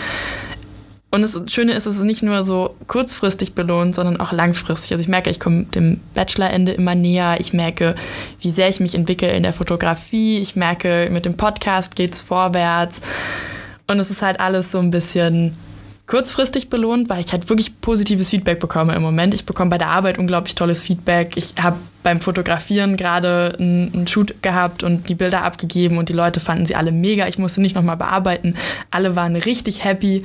[1.11, 4.93] Und das Schöne ist, es ist nicht nur so kurzfristig belohnt, sondern auch langfristig.
[4.93, 7.37] Also ich merke, ich komme dem Bachelorende immer näher.
[7.39, 7.95] Ich merke,
[8.41, 10.41] wie sehr ich mich entwickle in der Fotografie.
[10.41, 13.01] Ich merke, mit dem Podcast geht es vorwärts.
[13.87, 15.57] Und es ist halt alles so ein bisschen
[16.07, 19.35] kurzfristig belohnt, weil ich halt wirklich positives Feedback bekomme im Moment.
[19.35, 21.37] Ich bekomme bei der Arbeit unglaublich tolles Feedback.
[21.37, 26.38] Ich habe beim Fotografieren gerade einen Shoot gehabt und die Bilder abgegeben und die Leute
[26.38, 27.27] fanden sie alle mega.
[27.27, 28.55] Ich musste nicht nochmal bearbeiten.
[28.92, 30.25] Alle waren richtig happy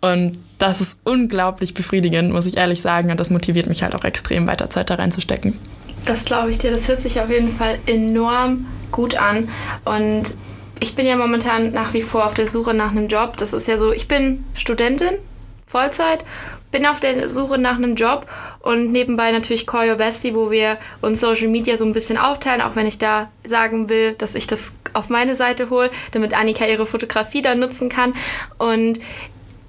[0.00, 3.10] und das ist unglaublich befriedigend, muss ich ehrlich sagen.
[3.10, 5.58] Und das motiviert mich halt auch extrem, weiter Zeit da reinzustecken.
[6.06, 6.70] Das glaube ich dir.
[6.70, 9.50] Das hört sich auf jeden Fall enorm gut an.
[9.84, 10.34] Und
[10.80, 13.36] ich bin ja momentan nach wie vor auf der Suche nach einem Job.
[13.36, 15.18] Das ist ja so, ich bin Studentin,
[15.66, 16.24] Vollzeit,
[16.70, 18.26] bin auf der Suche nach einem Job
[18.60, 22.60] und nebenbei natürlich Call Your Bestie, wo wir uns Social Media so ein bisschen aufteilen,
[22.60, 26.66] auch wenn ich da sagen will, dass ich das auf meine Seite hole, damit Annika
[26.66, 28.14] ihre Fotografie da nutzen kann.
[28.58, 29.00] Und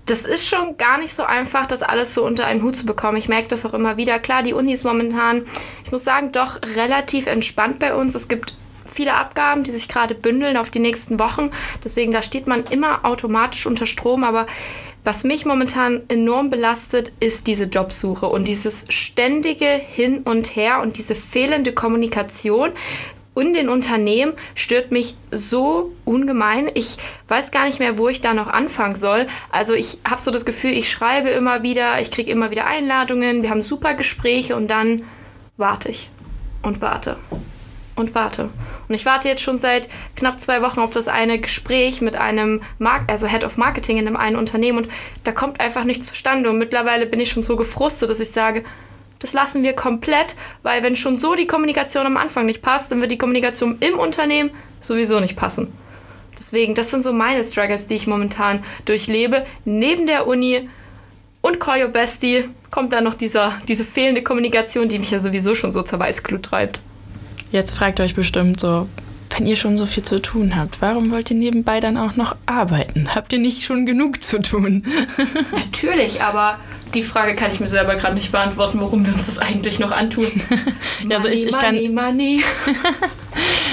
[0.06, 3.18] das ist schon gar nicht so einfach, das alles so unter einen Hut zu bekommen.
[3.18, 4.18] Ich merke das auch immer wieder.
[4.20, 5.44] Klar, die Uni ist momentan,
[5.86, 8.16] ich muss sagen, doch relativ entspannt bei uns.
[8.16, 8.56] Es gibt
[8.92, 11.52] viele Abgaben, die sich gerade bündeln auf die nächsten Wochen.
[11.84, 14.24] Deswegen, da steht man immer automatisch unter Strom.
[14.24, 14.46] Aber
[15.04, 20.98] was mich momentan enorm belastet, ist diese Jobsuche und dieses ständige Hin und Her und
[20.98, 22.72] diese fehlende Kommunikation
[23.34, 26.70] und den Unternehmen stört mich so ungemein.
[26.74, 26.98] Ich
[27.30, 29.28] weiß gar nicht mehr, wo ich da noch anfangen soll.
[29.50, 33.42] Also ich habe so das Gefühl, ich schreibe immer wieder, ich kriege immer wieder Einladungen,
[33.42, 35.04] wir haben super Gespräche und dann
[35.56, 36.10] warte ich
[36.64, 37.18] und warte
[38.00, 38.50] und warte.
[38.88, 42.62] Und ich warte jetzt schon seit knapp zwei Wochen auf das eine Gespräch mit einem
[42.80, 44.88] Mark also Head of Marketing in einem einen Unternehmen und
[45.24, 46.50] da kommt einfach nichts zustande.
[46.50, 48.64] Und mittlerweile bin ich schon so gefrustet, dass ich sage,
[49.20, 53.02] das lassen wir komplett, weil wenn schon so die Kommunikation am Anfang nicht passt, dann
[53.02, 55.74] wird die Kommunikation im Unternehmen sowieso nicht passen.
[56.40, 59.46] Deswegen, das sind so meine Struggles, die ich momentan durchlebe.
[59.66, 60.70] Neben der Uni
[61.42, 65.54] und Call Your Bestie kommt dann noch dieser, diese fehlende Kommunikation, die mich ja sowieso
[65.54, 66.82] schon so zur Weißglut treibt.
[67.52, 68.88] Jetzt fragt ihr euch bestimmt so,
[69.32, 72.36] wenn ihr schon so viel zu tun habt, warum wollt ihr nebenbei dann auch noch
[72.46, 73.16] arbeiten?
[73.16, 74.84] Habt ihr nicht schon genug zu tun?
[75.52, 76.60] Natürlich, aber
[76.94, 79.92] die Frage kann ich mir selber gerade nicht beantworten, warum wir uns das eigentlich noch
[79.92, 80.28] antun.
[81.10, 82.44] ja, also ich, ich money, kann, money.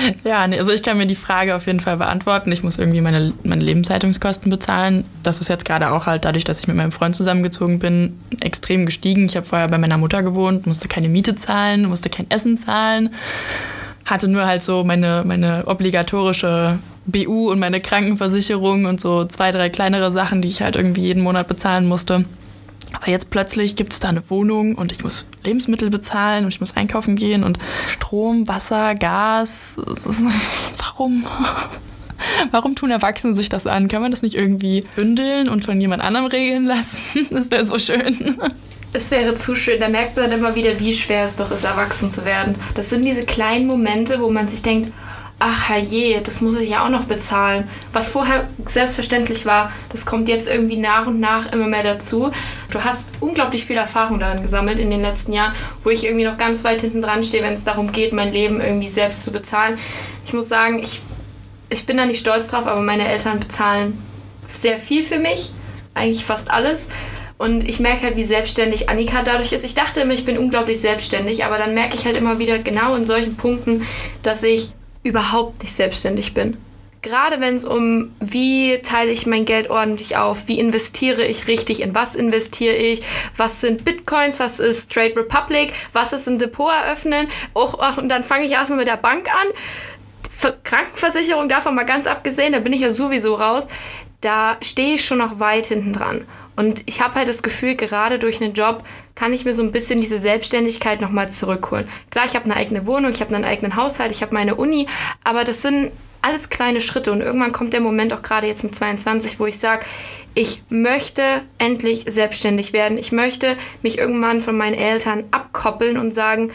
[0.24, 2.52] ja, also ich kann mir die Frage auf jeden Fall beantworten.
[2.52, 5.04] Ich muss irgendwie meine, meine Lebenshaltungskosten bezahlen.
[5.22, 8.86] Das ist jetzt gerade auch halt dadurch, dass ich mit meinem Freund zusammengezogen bin, extrem
[8.86, 9.26] gestiegen.
[9.26, 13.10] Ich habe vorher bei meiner Mutter gewohnt, musste keine Miete zahlen, musste kein Essen zahlen.
[14.04, 19.68] Hatte nur halt so meine, meine obligatorische BU und meine Krankenversicherung und so zwei, drei
[19.68, 22.24] kleinere Sachen, die ich halt irgendwie jeden Monat bezahlen musste.
[22.92, 26.60] Aber jetzt plötzlich gibt es da eine Wohnung und ich muss Lebensmittel bezahlen und ich
[26.60, 29.76] muss einkaufen gehen und Strom, Wasser, Gas.
[30.78, 31.26] Warum?
[32.50, 33.88] Warum tun Erwachsene sich das an?
[33.88, 36.98] Kann man das nicht irgendwie bündeln und von jemand anderem regeln lassen?
[37.30, 38.38] Das wäre so schön.
[38.92, 39.80] Es wäre zu schön.
[39.80, 42.54] Da merkt man dann immer wieder, wie schwer es doch ist, erwachsen zu werden.
[42.74, 44.92] Das sind diese kleinen Momente, wo man sich denkt,
[45.38, 47.68] ach herrje, das muss ich ja auch noch bezahlen.
[47.92, 52.30] Was vorher selbstverständlich war, das kommt jetzt irgendwie nach und nach immer mehr dazu.
[52.70, 56.38] Du hast unglaublich viel Erfahrung darin gesammelt in den letzten Jahren, wo ich irgendwie noch
[56.38, 59.78] ganz weit hinten dran stehe, wenn es darum geht, mein Leben irgendwie selbst zu bezahlen.
[60.24, 61.02] Ich muss sagen, ich,
[61.68, 64.02] ich bin da nicht stolz drauf, aber meine Eltern bezahlen
[64.50, 65.50] sehr viel für mich,
[65.92, 66.86] eigentlich fast alles.
[67.38, 69.62] Und ich merke halt, wie selbstständig Annika dadurch ist.
[69.62, 72.94] Ich dachte immer, ich bin unglaublich selbstständig, aber dann merke ich halt immer wieder genau
[72.94, 73.86] in solchen Punkten,
[74.22, 74.70] dass ich
[75.06, 76.56] überhaupt nicht selbstständig bin.
[77.02, 81.80] Gerade wenn es um, wie teile ich mein Geld ordentlich auf, wie investiere ich richtig,
[81.80, 83.02] in was investiere ich,
[83.36, 88.08] was sind Bitcoins, was ist Trade Republic, was ist ein Depot eröffnen, auch, auch, und
[88.08, 90.52] dann fange ich erstmal mit der Bank an.
[90.64, 93.66] Krankenversicherung davon mal ganz abgesehen, da bin ich ja sowieso raus.
[94.20, 96.26] Da stehe ich schon noch weit hinten dran.
[96.56, 98.82] Und ich habe halt das Gefühl, gerade durch einen Job
[99.14, 101.86] kann ich mir so ein bisschen diese Selbstständigkeit nochmal zurückholen.
[102.10, 104.86] Klar, ich habe eine eigene Wohnung, ich habe einen eigenen Haushalt, ich habe meine Uni,
[105.22, 105.92] aber das sind
[106.22, 109.58] alles kleine Schritte und irgendwann kommt der Moment auch gerade jetzt mit 22, wo ich
[109.58, 109.86] sage,
[110.34, 112.98] ich möchte endlich selbstständig werden.
[112.98, 116.52] Ich möchte mich irgendwann von meinen Eltern abkoppeln und sagen,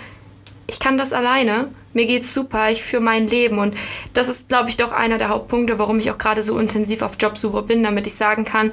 [0.68, 1.70] ich kann das alleine.
[1.94, 3.76] Mir geht's super, ich führe mein Leben und
[4.14, 7.14] das ist, glaube ich, doch einer der Hauptpunkte, warum ich auch gerade so intensiv auf
[7.20, 8.72] Jobsuche bin, damit ich sagen kann,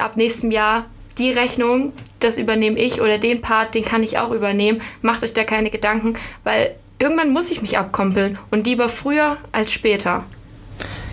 [0.00, 0.86] ab nächstem Jahr
[1.18, 4.80] die Rechnung, das übernehme ich oder den Part, den kann ich auch übernehmen.
[5.02, 9.72] Macht euch da keine Gedanken, weil irgendwann muss ich mich abkoppeln und lieber früher als
[9.72, 10.24] später.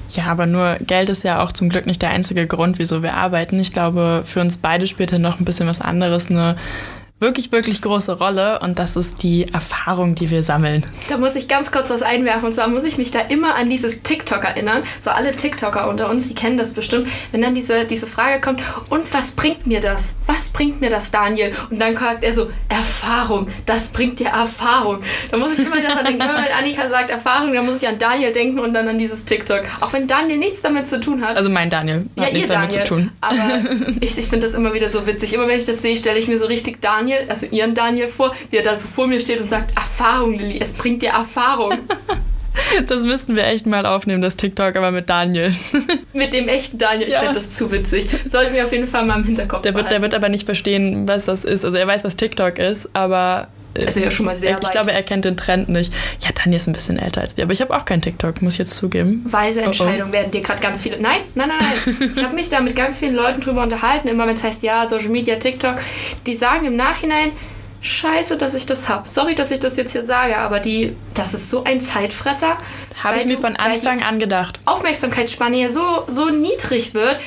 [0.10, 3.16] Ja, aber nur Geld ist ja auch zum Glück nicht der einzige Grund, wieso wir
[3.16, 3.60] arbeiten.
[3.60, 6.58] Ich glaube, für uns beide später noch ein bisschen was anderes, eine
[7.26, 10.86] wirklich, wirklich große Rolle und das ist die Erfahrung, die wir sammeln.
[11.10, 13.68] Da muss ich ganz kurz was einwerfen und zwar muss ich mich da immer an
[13.68, 14.84] dieses TikTok erinnern.
[15.02, 18.62] So alle TikToker unter uns, die kennen das bestimmt, wenn dann diese, diese Frage kommt,
[18.90, 20.14] und was bringt mir das?
[20.28, 21.52] Was bringt mir das, Daniel?
[21.72, 25.00] Und dann sagt er so, Erfahrung, das bringt dir Erfahrung.
[25.32, 28.32] Da muss ich immer daran denken, wenn Annika sagt Erfahrung, dann muss ich an Daniel
[28.32, 29.64] denken und dann an dieses TikTok.
[29.82, 31.36] Auch wenn Daniel nichts damit zu tun hat.
[31.36, 32.88] Also mein Daniel hat ja, nichts ihr damit Daniel.
[32.88, 33.12] zu tun.
[33.22, 33.62] Aber
[34.00, 35.34] ich, ich finde das immer wieder so witzig.
[35.34, 38.34] Immer wenn ich das sehe, stelle ich mir so richtig Daniel, also ihren Daniel vor,
[38.50, 41.74] wie er da so vor mir steht und sagt, Erfahrung, Lilly, es bringt dir Erfahrung.
[42.88, 45.54] Das müssten wir echt mal aufnehmen, das TikTok, aber mit Daniel.
[46.14, 47.20] Mit dem echten Daniel, ich Ja.
[47.20, 48.08] finde das zu witzig.
[48.30, 51.06] Sollten wir auf jeden Fall mal im Hinterkopf Der wird, der wird aber nicht verstehen,
[51.06, 51.66] was das ist.
[51.66, 54.72] Also er weiß, was TikTok ist, aber äh, Also ja schon mal sehr ich weit.
[54.72, 55.94] glaube, er kennt den Trend nicht.
[56.20, 58.54] Ja, Daniel ist ein bisschen älter als wir, aber ich habe auch kein TikTok, muss
[58.54, 59.22] ich jetzt zugeben.
[59.26, 59.66] Weise Oh, oh.
[59.68, 61.00] Entscheidungen werden dir gerade ganz viele.
[61.00, 62.12] Nein, nein, nein, nein.
[62.16, 64.88] Ich habe mich da mit ganz vielen Leuten drüber unterhalten, immer wenn es heißt, ja,
[64.88, 65.76] Social Media, TikTok.
[66.26, 67.32] Die sagen im Nachhinein,
[67.86, 69.08] scheiße, dass ich das habe.
[69.08, 72.58] Sorry, dass ich das jetzt hier sage, aber die, das ist so ein Zeitfresser.
[73.04, 74.60] Habe ich mir von Anfang an gedacht.
[74.66, 77.20] Aufmerksamkeitsspanne hier so, so niedrig wird,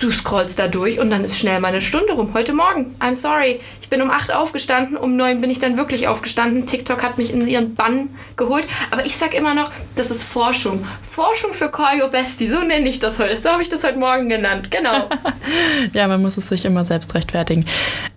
[0.00, 2.34] du scrollst da durch und dann ist schnell mal eine Stunde rum.
[2.34, 6.08] Heute Morgen, I'm sorry, ich bin um 8 aufgestanden, um 9 bin ich dann wirklich
[6.08, 6.66] aufgestanden.
[6.66, 8.66] TikTok hat mich in ihren Bann geholt.
[8.90, 10.84] Aber ich sag immer noch, das ist Forschung.
[11.08, 13.38] Forschung für Call Your Bestie, so nenne ich das heute.
[13.38, 15.08] So habe ich das heute Morgen genannt, genau.
[15.92, 17.64] Ja, man muss es sich immer selbst rechtfertigen.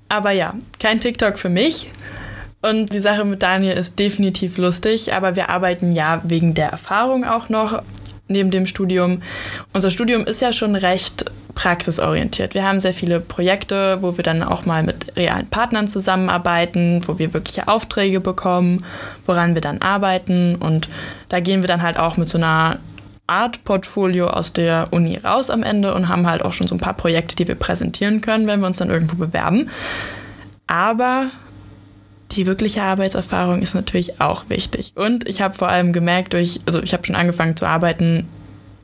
[0.10, 1.91] Aber ja, kein TikTok für mich.
[2.62, 7.24] Und die Sache mit Daniel ist definitiv lustig, aber wir arbeiten ja wegen der Erfahrung
[7.24, 7.82] auch noch
[8.28, 9.22] neben dem Studium.
[9.74, 12.54] Unser Studium ist ja schon recht praxisorientiert.
[12.54, 17.17] Wir haben sehr viele Projekte, wo wir dann auch mal mit realen Partnern zusammenarbeiten, wo
[17.17, 18.86] wir wirkliche Aufträge bekommen,
[19.26, 20.56] woran wir dann arbeiten.
[20.56, 20.89] Und
[21.28, 22.80] da gehen wir dann halt auch mit so einer
[23.30, 26.80] Art Portfolio aus der Uni raus am Ende und haben halt auch schon so ein
[26.80, 29.70] paar Projekte, die wir präsentieren können, wenn wir uns dann irgendwo bewerben.
[30.68, 31.30] Aber
[32.32, 34.94] die wirkliche Arbeitserfahrung ist natürlich auch wichtig.
[34.96, 38.28] Und ich habe vor allem gemerkt, durch, also ich habe schon angefangen zu arbeiten,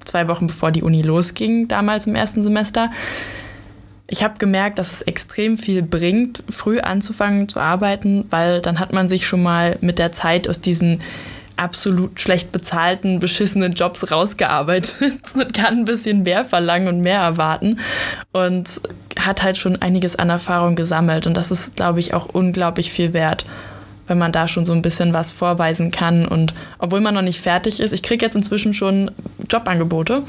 [0.03, 2.91] zwei Wochen bevor die Uni losging, damals im ersten Semester.
[4.07, 8.93] Ich habe gemerkt, dass es extrem viel bringt, früh anzufangen zu arbeiten, weil dann hat
[8.93, 10.99] man sich schon mal mit der Zeit aus diesen
[11.57, 14.95] absolut schlecht bezahlten, beschissenen Jobs rausgearbeitet
[15.33, 17.79] und kann ein bisschen mehr verlangen und mehr erwarten
[18.31, 18.81] und
[19.19, 21.27] hat halt schon einiges an Erfahrung gesammelt.
[21.27, 23.45] Und das ist, glaube ich, auch unglaublich viel wert,
[24.07, 26.27] wenn man da schon so ein bisschen was vorweisen kann.
[26.27, 29.11] Und obwohl man noch nicht fertig ist, ich kriege jetzt inzwischen schon
[29.49, 30.23] Jobangebote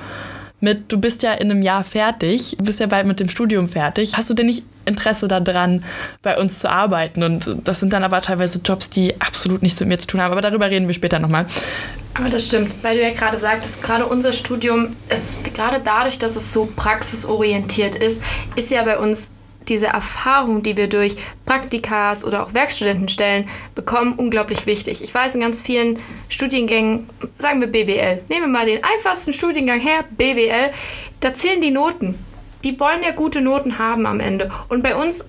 [0.60, 4.16] mit, du bist ja in einem Jahr fertig, bist ja bald mit dem Studium fertig.
[4.16, 5.84] Hast du denn nicht Interesse daran,
[6.22, 7.22] bei uns zu arbeiten?
[7.22, 10.32] Und das sind dann aber teilweise Jobs, die absolut nichts mit mir zu tun haben.
[10.32, 11.46] Aber darüber reden wir später nochmal.
[12.14, 16.34] Aber das stimmt, weil du ja gerade sagtest, gerade unser Studium ist, gerade dadurch, dass
[16.34, 18.22] es so praxisorientiert ist,
[18.56, 19.28] ist ja bei uns
[19.68, 25.02] diese Erfahrung, die wir durch Praktikas oder auch Werkstudentenstellen bekommen, unglaublich wichtig.
[25.02, 25.98] Ich weiß, in ganz vielen
[26.28, 30.70] Studiengängen, sagen wir BWL, nehmen wir mal den einfachsten Studiengang her, BWL,
[31.20, 32.14] da zählen die Noten.
[32.64, 34.50] Die wollen ja gute Noten haben am Ende.
[34.68, 35.24] Und bei uns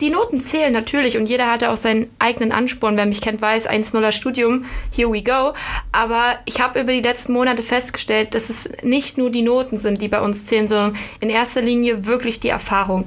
[0.00, 2.96] die Noten zählen natürlich und jeder hatte auch seinen eigenen Ansporn.
[2.96, 5.52] Wer mich kennt, weiß, 1-0er Studium, here we go.
[5.92, 10.00] Aber ich habe über die letzten Monate festgestellt, dass es nicht nur die Noten sind,
[10.00, 13.06] die bei uns zählen, sondern in erster Linie wirklich die Erfahrung.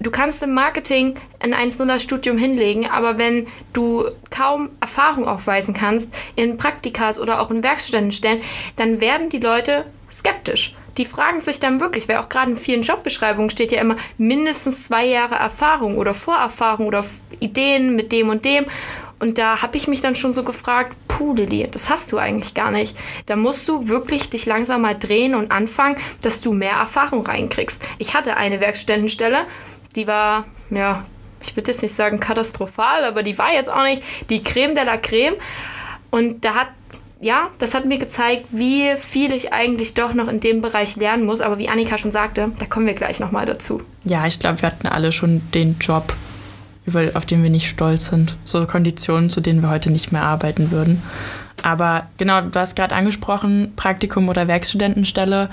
[0.00, 6.14] Du kannst im Marketing ein 1-0er Studium hinlegen, aber wenn du kaum Erfahrung aufweisen kannst
[6.34, 8.40] in Praktikas oder auch in Werkstudentenstellen,
[8.76, 10.74] dann werden die Leute skeptisch.
[10.98, 14.84] Die fragen sich dann wirklich, weil auch gerade in vielen Jobbeschreibungen steht ja immer mindestens
[14.84, 17.04] zwei Jahre Erfahrung oder Vorerfahrung oder
[17.38, 18.64] Ideen mit dem und dem.
[19.18, 22.52] Und da habe ich mich dann schon so gefragt, puh, Lilly, das hast du eigentlich
[22.52, 22.96] gar nicht.
[23.24, 27.82] Da musst du wirklich dich langsam mal drehen und anfangen, dass du mehr Erfahrung reinkriegst.
[27.98, 29.46] Ich hatte eine Werkstudentenstelle,
[29.96, 31.04] die war, ja,
[31.42, 34.84] ich würde jetzt nicht sagen katastrophal, aber die war jetzt auch nicht die Creme de
[34.84, 35.36] la Creme.
[36.10, 36.68] Und da hat
[37.20, 41.24] ja, das hat mir gezeigt, wie viel ich eigentlich doch noch in dem Bereich lernen
[41.24, 41.40] muss.
[41.40, 43.82] Aber wie Annika schon sagte, da kommen wir gleich nochmal dazu.
[44.04, 46.12] Ja, ich glaube, wir hatten alle schon den Job,
[47.14, 48.36] auf den wir nicht stolz sind.
[48.44, 51.02] So Konditionen, zu denen wir heute nicht mehr arbeiten würden.
[51.62, 55.48] Aber genau, du hast gerade angesprochen, Praktikum oder Werkstudentenstelle.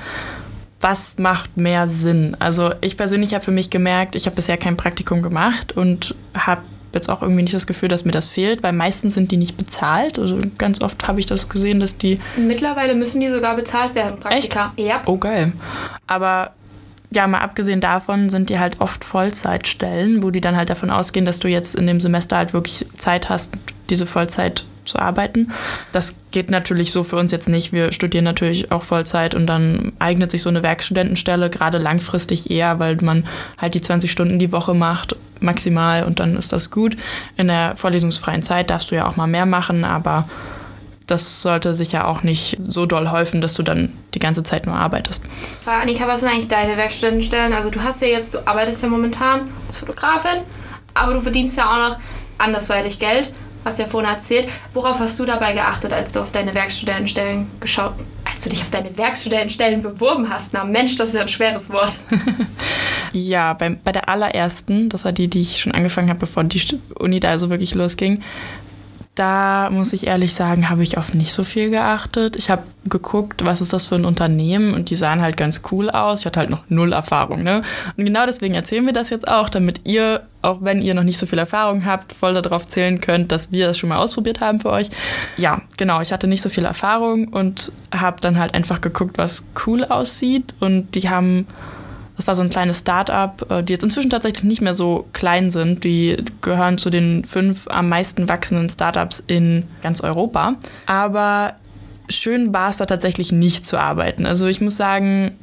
[0.84, 2.36] Was macht mehr Sinn?
[2.40, 6.64] Also ich persönlich habe für mich gemerkt, ich habe bisher kein Praktikum gemacht und habe
[6.94, 9.56] jetzt auch irgendwie nicht das Gefühl, dass mir das fehlt, weil meistens sind die nicht
[9.56, 10.20] bezahlt.
[10.20, 14.20] Also ganz oft habe ich das gesehen, dass die Mittlerweile müssen die sogar bezahlt werden,
[14.20, 14.74] Praktika.
[14.76, 15.02] Ja.
[15.06, 15.54] Oh, geil.
[16.06, 16.52] Aber
[17.12, 21.26] ja, mal abgesehen davon sind die halt oft Vollzeitstellen, wo die dann halt davon ausgehen,
[21.26, 23.54] dass du jetzt in dem Semester halt wirklich Zeit hast,
[23.90, 25.52] diese Vollzeit zu arbeiten.
[25.92, 27.72] Das geht natürlich so für uns jetzt nicht.
[27.72, 32.80] Wir studieren natürlich auch Vollzeit und dann eignet sich so eine Werkstudentenstelle gerade langfristig eher,
[32.80, 33.26] weil man
[33.58, 36.98] halt die 20 Stunden die Woche macht, maximal und dann ist das gut.
[37.38, 40.28] In der vorlesungsfreien Zeit darfst du ja auch mal mehr machen, aber
[41.08, 44.66] das sollte sich ja auch nicht so doll häufen, dass du dann die ganze Zeit
[44.66, 45.26] nur arbeitest.
[45.66, 47.54] Annika, was sind eigentlich deine Werkstudentenstellen?
[47.54, 50.42] Also du hast ja jetzt, du arbeitest ja momentan als Fotografin,
[50.94, 51.98] aber du verdienst ja auch noch
[52.38, 53.32] andersweitig Geld,
[53.64, 54.50] hast ja vorhin erzählt.
[54.74, 57.94] Worauf hast du dabei geachtet, als du auf deine Werkstudentenstellen geschaut,
[58.26, 60.54] als du dich auf deine Werkstudentenstellen beworben hast?
[60.54, 61.98] Na Mensch, das ist ein schweres Wort.
[63.14, 66.62] ja, bei, bei der allerersten, das war die, die ich schon angefangen habe, bevor die
[67.00, 68.22] Uni da so wirklich losging,
[69.16, 72.36] da muss ich ehrlich sagen, habe ich auf nicht so viel geachtet.
[72.36, 75.92] Ich habe geguckt, was ist das für ein Unternehmen und die sahen halt ganz cool
[75.92, 76.22] aus.
[76.22, 77.44] Ich hatte halt noch null Erfahrung.
[77.44, 77.62] Ne?
[77.96, 81.20] Und genau deswegen erzählen wir das jetzt auch, damit ihr, auch wenn ihr noch nicht
[81.20, 84.60] so viel Erfahrung habt, voll darauf zählen könnt, dass wir das schon mal ausprobiert haben
[84.60, 84.90] für euch.
[85.38, 89.48] Ja, genau, ich hatte nicht so viel Erfahrung und habe dann halt einfach geguckt, was
[89.68, 91.46] cool aussieht und die haben
[92.24, 95.52] das war so ein kleines Start-up, äh, die jetzt inzwischen tatsächlich nicht mehr so klein
[95.52, 95.84] sind.
[95.84, 100.56] Die gehören zu den fünf am meisten wachsenden Startups in ganz Europa.
[100.86, 101.56] Aber
[102.08, 104.26] schön war es da tatsächlich nicht zu arbeiten.
[104.26, 105.34] Also ich muss sagen,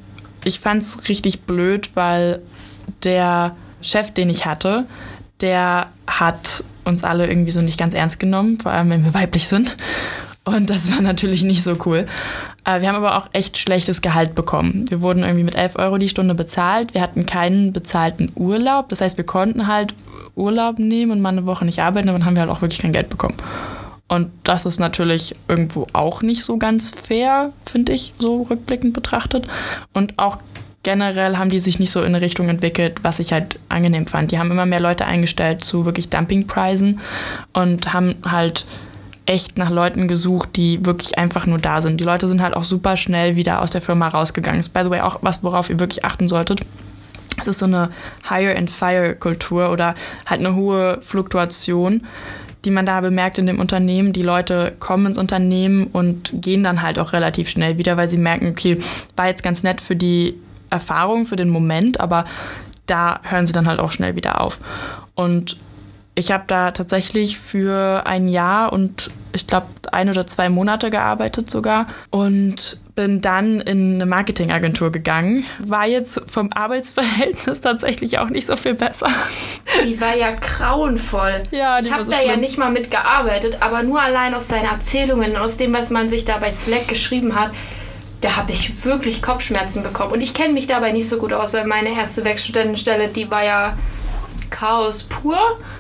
[0.43, 2.40] ich fand es richtig blöd, weil
[3.05, 4.87] der Chef, den ich hatte,
[5.43, 9.49] der hat uns alle irgendwie so nicht ganz ernst genommen, vor allem wenn wir weiblich
[9.49, 9.77] sind.
[10.51, 12.07] Und das war natürlich nicht so cool.
[12.65, 14.85] Äh, wir haben aber auch echt schlechtes Gehalt bekommen.
[14.89, 16.93] Wir wurden irgendwie mit 11 Euro die Stunde bezahlt.
[16.93, 18.89] Wir hatten keinen bezahlten Urlaub.
[18.89, 19.95] Das heißt, wir konnten halt
[20.35, 22.81] Urlaub nehmen und mal eine Woche nicht arbeiten, aber dann haben wir halt auch wirklich
[22.81, 23.37] kein Geld bekommen.
[24.09, 29.47] Und das ist natürlich irgendwo auch nicht so ganz fair, finde ich, so rückblickend betrachtet.
[29.93, 30.39] Und auch
[30.83, 34.33] generell haben die sich nicht so in eine Richtung entwickelt, was ich halt angenehm fand.
[34.33, 36.99] Die haben immer mehr Leute eingestellt zu wirklich Dumpingpreisen
[37.53, 38.67] und haben halt
[39.31, 42.01] echt nach Leuten gesucht, die wirklich einfach nur da sind.
[42.01, 44.59] Die Leute sind halt auch super schnell wieder aus der Firma rausgegangen.
[44.59, 46.62] Ist, by the way, auch was, worauf ihr wirklich achten solltet.
[47.40, 47.90] Es ist so eine
[48.29, 49.95] Hire-and-Fire-Kultur oder
[50.27, 52.05] halt eine hohe Fluktuation,
[52.64, 54.12] die man da bemerkt in dem Unternehmen.
[54.12, 58.19] Die Leute kommen ins Unternehmen und gehen dann halt auch relativ schnell wieder, weil sie
[58.19, 58.79] merken, okay,
[59.14, 60.35] war jetzt ganz nett für die
[60.71, 62.25] Erfahrung, für den Moment, aber
[62.87, 64.59] da hören sie dann halt auch schnell wieder auf.
[65.14, 65.57] Und
[66.14, 71.51] ich habe da tatsächlich für ein Jahr und ich glaube ein oder zwei Monate gearbeitet
[71.51, 75.44] sogar und bin dann in eine Marketingagentur gegangen.
[75.61, 79.07] War jetzt vom Arbeitsverhältnis tatsächlich auch nicht so viel besser.
[79.85, 81.44] Die war ja grauenvoll.
[81.51, 82.31] Ja, die ich habe so da schlimm.
[82.31, 86.25] ja nicht mal mitgearbeitet, aber nur allein aus seinen Erzählungen, aus dem, was man sich
[86.25, 87.51] da bei Slack geschrieben hat,
[88.20, 90.12] da habe ich wirklich Kopfschmerzen bekommen.
[90.12, 93.44] Und ich kenne mich dabei nicht so gut aus, weil meine erste Werkstudentenstelle, die war
[93.44, 93.77] ja
[94.51, 95.39] Chaos pur.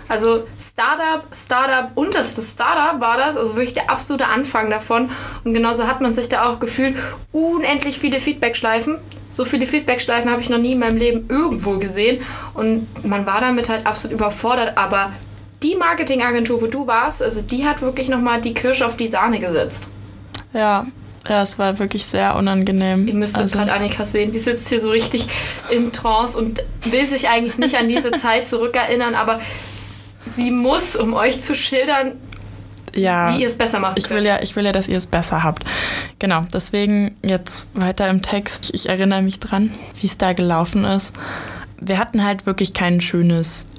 [0.08, 5.10] Also Startup, Startup, unterste Startup war das, also wirklich der absolute Anfang davon.
[5.44, 6.96] Und genauso hat man sich da auch gefühlt.
[7.32, 8.98] Unendlich viele Feedbackschleifen.
[9.30, 12.22] So viele Feedbackschleifen habe ich noch nie in meinem Leben irgendwo gesehen.
[12.54, 14.76] Und man war damit halt absolut überfordert.
[14.76, 15.12] Aber
[15.62, 19.38] die Marketingagentur, wo du warst, also die hat wirklich nochmal die Kirsche auf die Sahne
[19.38, 19.88] gesetzt.
[20.52, 20.86] Ja,
[21.30, 23.06] ja, es war wirklich sehr unangenehm.
[23.06, 24.32] Ihr müsst also, gerade Annika sehen.
[24.32, 25.28] Die sitzt hier so richtig
[25.70, 29.40] in Trance und will sich eigentlich nicht an diese Zeit zurückerinnern, aber
[30.24, 32.14] sie muss, um euch zu schildern,
[32.94, 33.96] ja, wie ihr es besser macht.
[33.98, 35.64] Ich will, ja, ich will ja, dass ihr es besser habt.
[36.18, 38.70] Genau, deswegen jetzt weiter im Text.
[38.74, 41.14] Ich erinnere mich dran, wie es da gelaufen ist.
[41.80, 43.69] Wir hatten halt wirklich kein schönes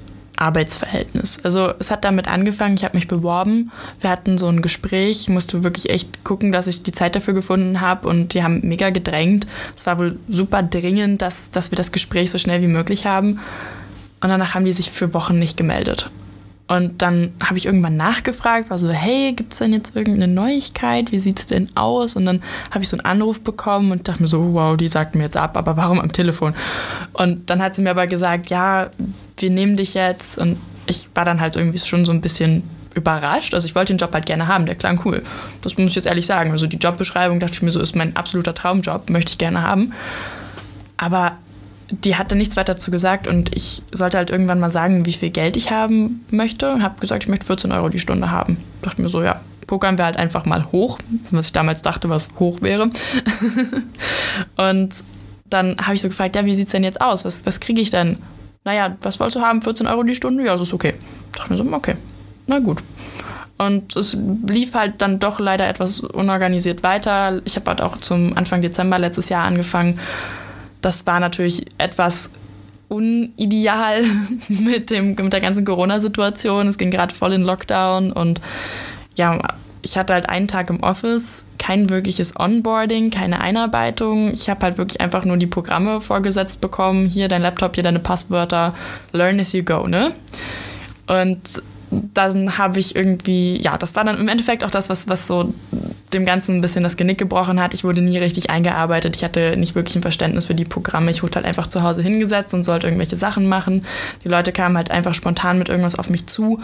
[0.42, 1.38] Arbeitsverhältnis.
[1.44, 5.62] Also es hat damit angefangen, ich habe mich beworben, wir hatten so ein Gespräch, musste
[5.64, 9.46] wirklich echt gucken, dass ich die Zeit dafür gefunden habe und die haben mega gedrängt.
[9.76, 13.40] Es war wohl super dringend, dass, dass wir das Gespräch so schnell wie möglich haben.
[14.20, 16.10] Und danach haben die sich für Wochen nicht gemeldet.
[16.72, 21.12] Und dann habe ich irgendwann nachgefragt, war so, hey, gibt es denn jetzt irgendeine Neuigkeit?
[21.12, 22.16] Wie sieht es denn aus?
[22.16, 25.14] Und dann habe ich so einen Anruf bekommen und dachte mir so, wow, die sagt
[25.14, 26.54] mir jetzt ab, aber warum am Telefon?
[27.12, 28.88] Und dann hat sie mir aber gesagt, ja,
[29.36, 30.38] wir nehmen dich jetzt.
[30.38, 30.56] Und
[30.86, 32.62] ich war dann halt irgendwie schon so ein bisschen
[32.94, 33.52] überrascht.
[33.52, 35.22] Also ich wollte den Job halt gerne haben, der klang cool.
[35.60, 36.52] Das muss ich jetzt ehrlich sagen.
[36.52, 39.92] Also die Jobbeschreibung dachte ich mir so, ist mein absoluter Traumjob, möchte ich gerne haben.
[40.96, 41.36] Aber
[41.92, 45.30] die hatte nichts weiter dazu gesagt und ich sollte halt irgendwann mal sagen, wie viel
[45.30, 46.72] Geld ich haben möchte.
[46.72, 48.56] Und habe gesagt, ich möchte 14 Euro die Stunde haben.
[48.80, 50.98] Dachte mir so, ja, pokern wir halt einfach mal hoch,
[51.30, 52.90] was ich damals dachte, was hoch wäre.
[54.56, 55.04] und
[55.50, 57.26] dann habe ich so gefragt, ja, wie sieht es denn jetzt aus?
[57.26, 58.18] Was, was kriege ich denn?
[58.64, 59.60] Naja, was wolltest du haben?
[59.60, 60.44] 14 Euro die Stunde?
[60.44, 60.94] Ja, das ist okay.
[61.36, 61.96] Dachte mir so, okay,
[62.46, 62.82] na gut.
[63.58, 64.16] Und es
[64.48, 67.42] lief halt dann doch leider etwas unorganisiert weiter.
[67.44, 70.00] Ich habe halt auch zum Anfang Dezember letztes Jahr angefangen
[70.82, 72.32] das war natürlich etwas
[72.88, 74.02] unideal
[74.48, 76.68] mit, dem, mit der ganzen Corona-Situation.
[76.68, 78.40] Es ging gerade voll in Lockdown und
[79.16, 79.38] ja,
[79.82, 84.32] ich hatte halt einen Tag im Office, kein wirkliches Onboarding, keine Einarbeitung.
[84.32, 87.08] Ich habe halt wirklich einfach nur die Programme vorgesetzt bekommen.
[87.08, 88.74] Hier dein Laptop, hier deine Passwörter.
[89.12, 90.12] Learn as you go, ne?
[91.08, 91.62] Und
[92.14, 95.52] dann habe ich irgendwie, ja, das war dann im Endeffekt auch das, was, was so
[96.12, 97.74] dem Ganzen ein bisschen das Genick gebrochen hat.
[97.74, 99.16] Ich wurde nie richtig eingearbeitet.
[99.16, 101.10] Ich hatte nicht wirklich ein Verständnis für die Programme.
[101.10, 103.84] Ich wurde halt einfach zu Hause hingesetzt und sollte irgendwelche Sachen machen.
[104.24, 106.60] Die Leute kamen halt einfach spontan mit irgendwas auf mich zu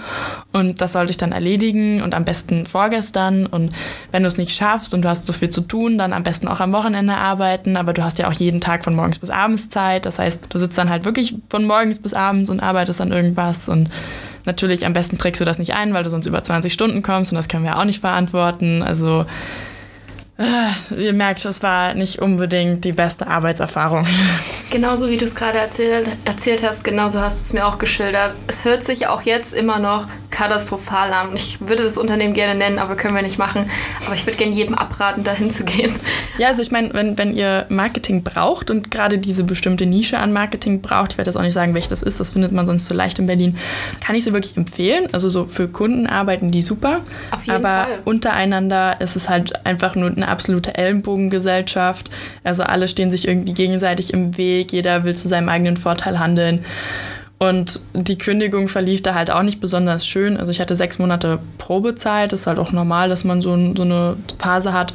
[0.52, 3.46] und das sollte ich dann erledigen und am besten vorgestern.
[3.46, 3.72] Und
[4.12, 6.48] wenn du es nicht schaffst und du hast so viel zu tun, dann am besten
[6.48, 7.76] auch am Wochenende arbeiten.
[7.76, 10.06] Aber du hast ja auch jeden Tag von morgens bis abends Zeit.
[10.06, 13.68] Das heißt, du sitzt dann halt wirklich von morgens bis abends und arbeitest an irgendwas
[13.68, 13.88] und
[14.48, 17.32] Natürlich am besten trägst du das nicht ein, weil du sonst über 20 Stunden kommst
[17.32, 18.82] und das können wir auch nicht verantworten.
[18.82, 19.26] Also
[20.38, 24.06] äh, ihr merkt, es war nicht unbedingt die beste Arbeitserfahrung.
[24.70, 28.34] Genauso wie du es gerade erzählt, erzählt hast, genauso hast du es mir auch geschildert.
[28.46, 30.06] Es hört sich auch jetzt immer noch
[30.38, 31.34] katastrophal an.
[31.34, 33.68] Ich würde das Unternehmen gerne nennen, aber können wir nicht machen.
[34.06, 35.92] Aber ich würde gerne jedem abraten, dahin zu gehen.
[36.38, 40.32] Ja, also ich meine, wenn, wenn ihr Marketing braucht und gerade diese bestimmte Nische an
[40.32, 42.84] Marketing braucht, ich werde das auch nicht sagen, welche das ist, das findet man sonst
[42.84, 43.58] so leicht in Berlin,
[44.00, 45.08] kann ich sie wirklich empfehlen.
[45.10, 47.00] Also so für Kunden arbeiten die super.
[47.32, 48.00] Auf jeden aber Fall.
[48.04, 52.10] untereinander ist es halt einfach nur eine absolute Ellenbogengesellschaft.
[52.44, 56.64] Also alle stehen sich irgendwie gegenseitig im Weg, jeder will zu seinem eigenen Vorteil handeln.
[57.38, 60.36] Und die Kündigung verlief da halt auch nicht besonders schön.
[60.36, 62.32] Also ich hatte sechs Monate Probezeit.
[62.32, 64.92] Das ist halt auch normal, dass man so, so eine Phase hat.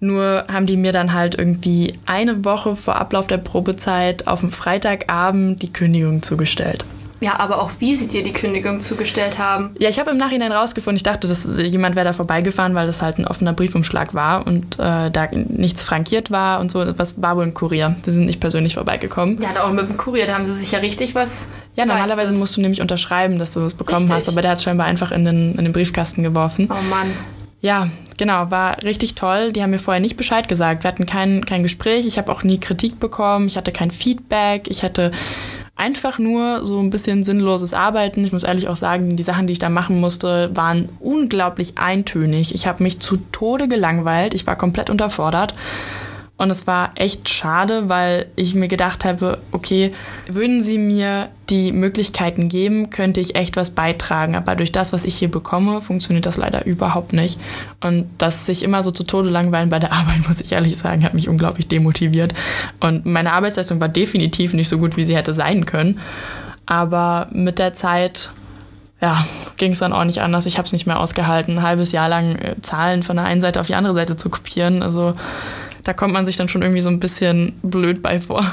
[0.00, 4.50] Nur haben die mir dann halt irgendwie eine Woche vor Ablauf der Probezeit auf dem
[4.50, 6.86] Freitagabend die Kündigung zugestellt.
[7.20, 9.74] Ja, aber auch wie sie dir die Kündigung zugestellt haben.
[9.78, 13.02] Ja, ich habe im Nachhinein rausgefunden, ich dachte, dass jemand wäre da vorbeigefahren, weil das
[13.02, 16.84] halt ein offener Briefumschlag war und äh, da nichts frankiert war und so.
[16.84, 17.94] Das war wohl ein Kurier.
[18.06, 19.40] Die sind nicht persönlich vorbeigekommen.
[19.40, 21.48] Ja, auch mit dem Kurier, da haben sie sich ja richtig was.
[21.76, 22.38] Ja, normalerweise leistet.
[22.38, 24.16] musst du nämlich unterschreiben, dass du es bekommen richtig.
[24.16, 26.68] hast, aber der hat es scheinbar einfach in den, in den Briefkasten geworfen.
[26.70, 27.12] Oh Mann.
[27.62, 29.52] Ja, genau, war richtig toll.
[29.52, 30.82] Die haben mir vorher nicht Bescheid gesagt.
[30.82, 32.06] Wir hatten kein, kein Gespräch.
[32.06, 33.48] Ich habe auch nie Kritik bekommen.
[33.48, 34.62] Ich hatte kein Feedback.
[34.68, 35.12] Ich hatte
[35.80, 38.22] einfach nur so ein bisschen sinnloses Arbeiten.
[38.24, 42.54] Ich muss ehrlich auch sagen, die Sachen, die ich da machen musste, waren unglaublich eintönig.
[42.54, 44.34] Ich habe mich zu Tode gelangweilt.
[44.34, 45.54] Ich war komplett unterfordert.
[46.40, 49.92] Und es war echt schade, weil ich mir gedacht habe, okay,
[50.26, 54.34] würden Sie mir die Möglichkeiten geben, könnte ich echt was beitragen.
[54.34, 57.38] Aber durch das, was ich hier bekomme, funktioniert das leider überhaupt nicht.
[57.82, 61.04] Und das sich immer so zu Tode langweilen bei der Arbeit, muss ich ehrlich sagen,
[61.04, 62.32] hat mich unglaublich demotiviert.
[62.80, 66.00] Und meine Arbeitsleistung war definitiv nicht so gut, wie sie hätte sein können.
[66.64, 68.32] Aber mit der Zeit
[69.00, 69.24] ja,
[69.56, 70.46] ging es dann auch nicht anders.
[70.46, 73.40] Ich habe es nicht mehr ausgehalten, ein halbes Jahr lang äh, Zahlen von der einen
[73.40, 74.82] Seite auf die andere Seite zu kopieren.
[74.82, 75.14] Also
[75.84, 78.44] da kommt man sich dann schon irgendwie so ein bisschen blöd bei vor.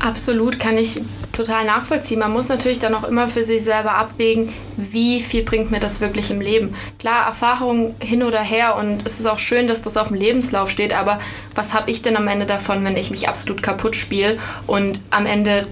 [0.00, 1.00] Absolut, kann ich
[1.32, 2.18] total nachvollziehen.
[2.18, 6.00] Man muss natürlich dann auch immer für sich selber abwägen, wie viel bringt mir das
[6.00, 6.74] wirklich im Leben.
[6.98, 10.72] Klar, Erfahrung hin oder her und es ist auch schön, dass das auf dem Lebenslauf
[10.72, 11.20] steht, aber
[11.54, 15.24] was habe ich denn am Ende davon, wenn ich mich absolut kaputt spiele und am
[15.24, 15.68] Ende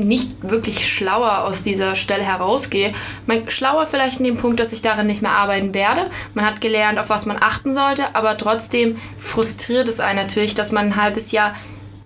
[0.00, 2.92] nicht wirklich schlauer aus dieser Stelle herausgehe.
[3.26, 6.10] Man, schlauer vielleicht in dem Punkt, dass ich darin nicht mehr arbeiten werde.
[6.34, 10.72] Man hat gelernt, auf was man achten sollte, aber trotzdem frustriert es einen natürlich, dass
[10.72, 11.54] man ein halbes Jahr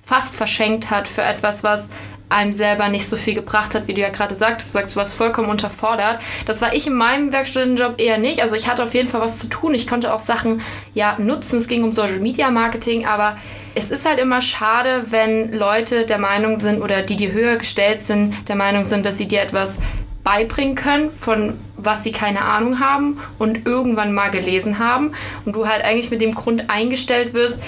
[0.03, 1.89] fast verschenkt hat für etwas, was
[2.29, 4.75] einem selber nicht so viel gebracht hat, wie du ja gerade sagtest.
[4.75, 6.21] Du sagst, du warst vollkommen unterfordert.
[6.47, 8.41] Das war ich in meinem Werkstudentenjob eher nicht.
[8.41, 9.75] Also ich hatte auf jeden Fall was zu tun.
[9.75, 10.61] Ich konnte auch Sachen
[10.95, 11.59] ja nutzen.
[11.59, 13.37] Es ging um Social Media Marketing, aber
[13.75, 18.01] es ist halt immer schade, wenn Leute der Meinung sind oder die, die höher gestellt
[18.01, 19.81] sind, der Meinung sind, dass sie dir etwas
[20.23, 25.13] beibringen können, von was sie keine Ahnung haben und irgendwann mal gelesen haben
[25.45, 27.63] und du halt eigentlich mit dem Grund eingestellt wirst,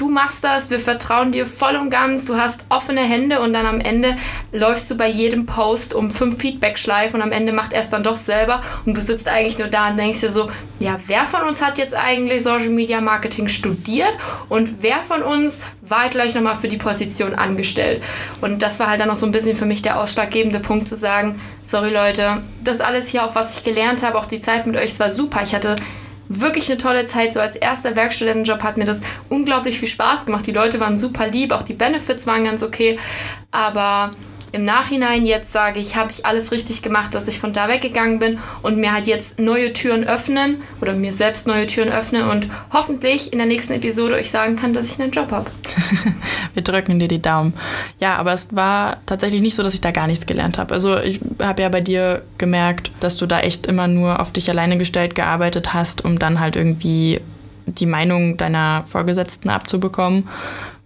[0.00, 3.66] du machst das, wir vertrauen dir voll und ganz, du hast offene Hände und dann
[3.66, 4.16] am Ende
[4.50, 8.02] läufst du bei jedem Post um fünf Feedback-Schleifen und am Ende macht er es dann
[8.02, 11.42] doch selber und du sitzt eigentlich nur da und denkst dir so, ja, wer von
[11.42, 14.16] uns hat jetzt eigentlich Social Media Marketing studiert
[14.48, 18.02] und wer von uns war halt gleich nochmal für die Position angestellt?
[18.40, 20.96] Und das war halt dann noch so ein bisschen für mich der ausschlaggebende Punkt zu
[20.96, 24.76] sagen, sorry Leute, das alles hier auch, was ich gelernt habe, auch die Zeit mit
[24.76, 25.42] euch, es war super.
[25.42, 25.76] Ich hatte
[26.30, 27.32] wirklich eine tolle Zeit.
[27.32, 30.46] So als erster Werkstudentenjob hat mir das unglaublich viel Spaß gemacht.
[30.46, 32.98] Die Leute waren super lieb, auch die Benefits waren ganz okay.
[33.50, 34.12] Aber
[34.52, 38.18] im Nachhinein jetzt sage ich, habe ich alles richtig gemacht, dass ich von da weggegangen
[38.18, 42.48] bin und mir halt jetzt neue Türen öffnen oder mir selbst neue Türen öffne und
[42.72, 45.50] hoffentlich in der nächsten Episode euch sagen kann, dass ich einen Job habe.
[46.54, 47.54] Wir drücken dir die Daumen.
[47.98, 50.74] Ja, aber es war tatsächlich nicht so, dass ich da gar nichts gelernt habe.
[50.74, 54.50] Also ich habe ja bei dir gemerkt, dass du da echt immer nur auf dich
[54.50, 57.20] alleine gestellt gearbeitet hast, um dann halt irgendwie
[57.66, 60.28] die Meinung deiner Vorgesetzten abzubekommen.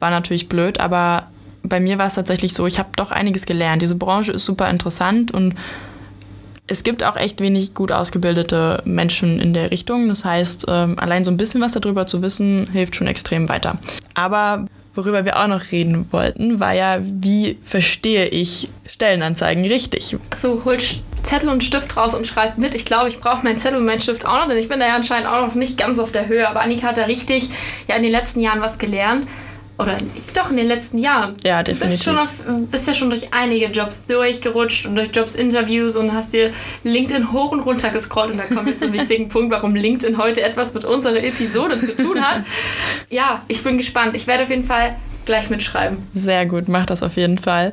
[0.00, 1.28] War natürlich blöd, aber
[1.64, 3.82] bei mir war es tatsächlich so, ich habe doch einiges gelernt.
[3.82, 5.54] Diese Branche ist super interessant und
[6.66, 10.08] Es gibt auch echt wenig gut ausgebildete Menschen in der Richtung.
[10.08, 13.76] Das heißt, ähm, allein so ein bisschen was darüber zu wissen, hilft schon extrem weiter.
[14.14, 20.16] Aber worüber wir auch noch reden wollten, war ja, wie verstehe ich Stellenanzeigen richtig?
[20.34, 22.74] So, holt Zettel und Stift raus und schreibt mit.
[22.74, 24.86] Ich glaube, ich brauche meinen Zettel und meinen Stift auch noch, denn ich bin da
[24.86, 26.48] ja anscheinend auch noch nicht ganz auf der Höhe.
[26.48, 27.50] Aber Annika hat da richtig
[27.88, 29.26] ja in den letzten Jahren was gelernt.
[29.76, 29.98] Oder
[30.34, 31.34] doch in den letzten Jahren.
[31.42, 31.80] Ja, definitiv.
[31.80, 36.12] Du bist, schon auf, bist ja schon durch einige Jobs durchgerutscht und durch Jobs-Interviews und
[36.12, 36.52] hast dir
[36.84, 38.30] LinkedIn hoch und runter gescrollt.
[38.30, 41.96] Und da kommen wir zum wichtigen Punkt, warum LinkedIn heute etwas mit unserer Episode zu
[41.96, 42.42] tun hat.
[43.10, 44.16] Ja, ich bin gespannt.
[44.16, 44.96] Ich werde auf jeden Fall
[45.26, 45.98] gleich mitschreiben.
[46.12, 47.72] Sehr gut, mach das auf jeden Fall.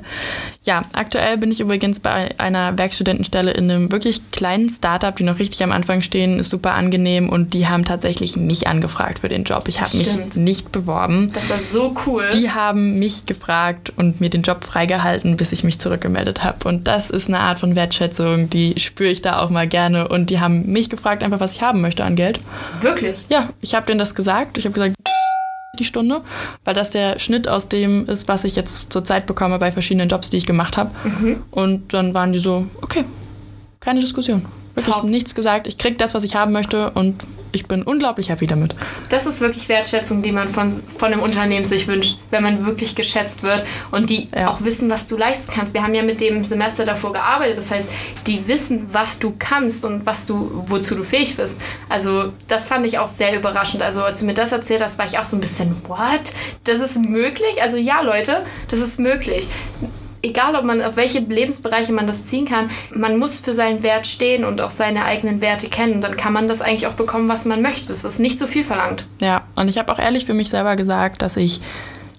[0.63, 5.39] Ja, aktuell bin ich übrigens bei einer Werkstudentenstelle in einem wirklich kleinen Startup, die noch
[5.39, 9.43] richtig am Anfang stehen, ist super angenehm und die haben tatsächlich mich angefragt für den
[9.43, 9.63] Job.
[9.67, 11.31] Ich habe mich nicht beworben.
[11.33, 12.29] Das war so cool.
[12.33, 16.67] Die haben mich gefragt und mir den Job freigehalten, bis ich mich zurückgemeldet habe.
[16.67, 20.07] Und das ist eine Art von Wertschätzung, die spüre ich da auch mal gerne.
[20.07, 22.39] Und die haben mich gefragt, einfach was ich haben möchte an Geld.
[22.81, 23.25] Wirklich?
[23.29, 24.57] Ja, ich habe denen das gesagt.
[24.57, 24.95] Ich habe gesagt,
[25.79, 26.21] die Stunde,
[26.65, 30.29] weil das der Schnitt aus dem ist, was ich jetzt zurzeit bekomme bei verschiedenen Jobs,
[30.29, 30.91] die ich gemacht habe.
[31.03, 31.43] Mhm.
[31.49, 33.05] Und dann waren die so, okay,
[33.79, 34.45] keine Diskussion.
[34.75, 35.03] Wirklich Top.
[35.03, 35.67] nichts gesagt.
[35.67, 38.73] Ich krieg das, was ich haben möchte und ich bin unglaublich happy damit.
[39.09, 42.95] Das ist wirklich Wertschätzung, die man von, von einem Unternehmen sich wünscht, wenn man wirklich
[42.95, 44.49] geschätzt wird und die ja.
[44.49, 45.73] auch wissen, was du leisten kannst.
[45.73, 47.89] Wir haben ja mit dem Semester davor gearbeitet, das heißt,
[48.27, 51.57] die wissen, was du kannst und was du, wozu du fähig bist.
[51.89, 53.83] Also das fand ich auch sehr überraschend.
[53.83, 56.31] Also als du mir das erzählt hast, war ich auch so ein bisschen, what?
[56.63, 57.61] Das ist möglich?
[57.61, 59.47] Also ja, Leute, das ist möglich
[60.21, 64.07] egal ob man auf welche Lebensbereiche man das ziehen kann, man muss für seinen Wert
[64.07, 66.01] stehen und auch seine eigenen Werte kennen.
[66.01, 67.87] Dann kann man das eigentlich auch bekommen, was man möchte.
[67.87, 69.05] Das ist nicht so viel verlangt.
[69.21, 71.61] Ja, und ich habe auch ehrlich für mich selber gesagt, dass ich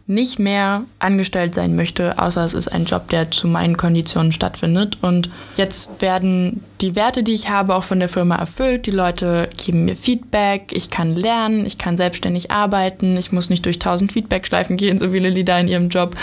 [0.09, 4.99] nicht mehr angestellt sein möchte, außer es ist ein Job, der zu meinen Konditionen stattfindet.
[5.01, 8.87] Und jetzt werden die Werte, die ich habe, auch von der Firma erfüllt.
[8.87, 13.65] Die Leute geben mir Feedback, ich kann lernen, ich kann selbstständig arbeiten, ich muss nicht
[13.65, 16.17] durch tausend Feedback-Schleifen gehen, so wie Lilly da in ihrem Job.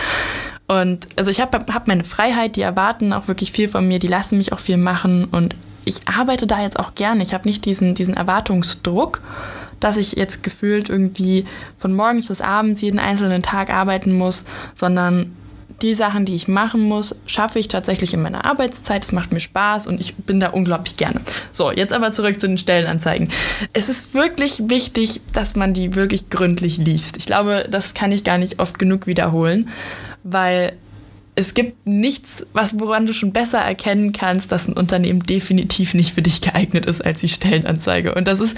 [0.69, 4.05] Und also ich habe hab meine Freiheit, die erwarten auch wirklich viel von mir, die
[4.05, 7.23] lassen mich auch viel machen und ich arbeite da jetzt auch gerne.
[7.23, 9.19] Ich habe nicht diesen, diesen Erwartungsdruck,
[9.79, 11.45] dass ich jetzt gefühlt irgendwie
[11.79, 14.45] von morgens bis abends jeden einzelnen Tag arbeiten muss,
[14.75, 15.35] sondern
[15.81, 19.03] die Sachen, die ich machen muss, schaffe ich tatsächlich in meiner Arbeitszeit.
[19.03, 21.21] Es macht mir Spaß und ich bin da unglaublich gerne.
[21.51, 23.31] So, jetzt aber zurück zu den Stellenanzeigen.
[23.73, 27.17] Es ist wirklich wichtig, dass man die wirklich gründlich liest.
[27.17, 29.69] Ich glaube, das kann ich gar nicht oft genug wiederholen
[30.23, 30.73] weil
[31.35, 36.13] es gibt nichts, was, woran du schon besser erkennen kannst, dass ein Unternehmen definitiv nicht
[36.13, 38.13] für dich geeignet ist als die Stellenanzeige.
[38.13, 38.57] Und das ist,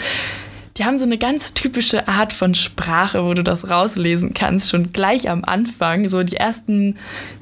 [0.77, 4.93] die haben so eine ganz typische Art von Sprache, wo du das rauslesen kannst, schon
[4.93, 6.95] gleich am Anfang, so die ersten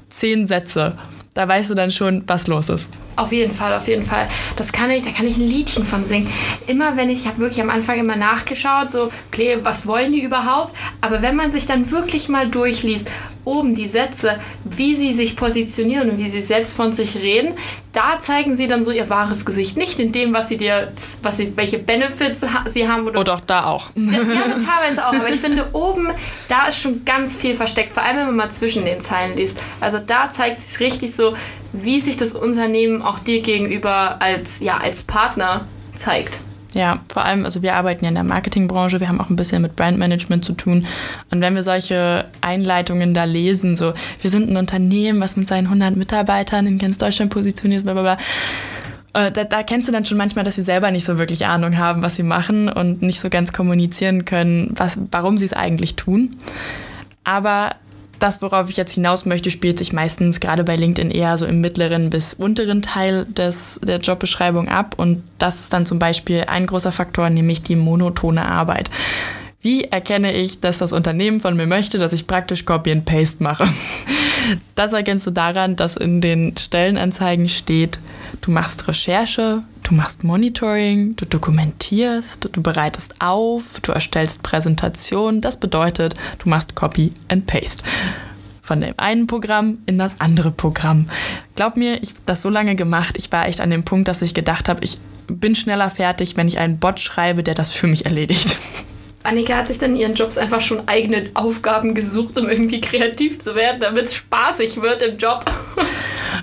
[0.09, 0.95] zehn Sätze.
[1.39, 2.91] Da weißt du dann schon, was los ist.
[3.15, 4.27] Auf jeden Fall, auf jeden Fall.
[4.57, 6.29] Das kann ich, da kann ich ein Liedchen von singen.
[6.67, 10.21] Immer wenn ich, ich habe wirklich am Anfang immer nachgeschaut, so, okay, was wollen die
[10.21, 10.75] überhaupt?
[10.99, 13.07] Aber wenn man sich dann wirklich mal durchliest,
[13.45, 17.55] oben die Sätze, wie sie sich positionieren und wie sie selbst von sich reden,
[17.93, 19.75] da zeigen sie dann so ihr wahres Gesicht.
[19.75, 20.91] Nicht in dem, was sie dir,
[21.23, 23.07] was sie, welche Benefits sie haben.
[23.07, 23.89] Oder, oder auch da auch.
[23.95, 25.13] Ja, teilweise auch.
[25.13, 26.09] Aber ich finde, oben,
[26.47, 27.91] da ist schon ganz viel versteckt.
[27.91, 29.57] Vor allem, wenn man mal zwischen den Zeilen liest.
[29.79, 31.28] Also da zeigt sich richtig so,
[31.73, 35.65] wie sich das Unternehmen auch dir gegenüber als, ja, als Partner
[35.95, 36.41] zeigt.
[36.73, 39.63] Ja, vor allem, also wir arbeiten ja in der Marketingbranche, wir haben auch ein bisschen
[39.63, 40.85] mit Brandmanagement zu tun.
[41.31, 45.65] Und wenn wir solche Einleitungen da lesen, so, wir sind ein Unternehmen, was mit seinen
[45.65, 48.17] 100 Mitarbeitern in ganz Deutschland positioniert ist, bla bla bla.
[49.13, 51.79] Äh, da, da, kennst du dann schon manchmal, dass sie selber nicht so wirklich Ahnung
[51.79, 55.95] haben, was sie machen und nicht so ganz kommunizieren können, was, warum sie es eigentlich
[55.95, 56.37] tun.
[57.23, 57.75] Aber
[58.19, 61.61] das, worauf ich jetzt hinaus möchte, spielt sich meistens gerade bei LinkedIn eher so im
[61.61, 64.95] mittleren bis unteren Teil des, der Jobbeschreibung ab.
[64.97, 68.89] Und das ist dann zum Beispiel ein großer Faktor, nämlich die monotone Arbeit.
[69.61, 73.43] Wie erkenne ich, dass das Unternehmen von mir möchte, dass ich praktisch Copy and Paste
[73.43, 73.67] mache?
[74.73, 77.99] Das erkennst du daran, dass in den Stellenanzeigen steht,
[78.41, 85.41] du machst Recherche, du machst Monitoring, du dokumentierst, du bereitest auf, du erstellst Präsentationen.
[85.41, 87.83] Das bedeutet, du machst Copy and Paste.
[88.61, 91.09] Von dem einen Programm in das andere Programm.
[91.55, 93.15] Glaub mir, ich habe das so lange gemacht.
[93.17, 96.47] Ich war echt an dem Punkt, dass ich gedacht habe, ich bin schneller fertig, wenn
[96.47, 98.57] ich einen Bot schreibe, der das für mich erledigt.
[99.23, 103.39] Annika hat sich dann in ihren Jobs einfach schon eigene Aufgaben gesucht, um irgendwie kreativ
[103.39, 105.45] zu werden, damit es spaßig wird im Job.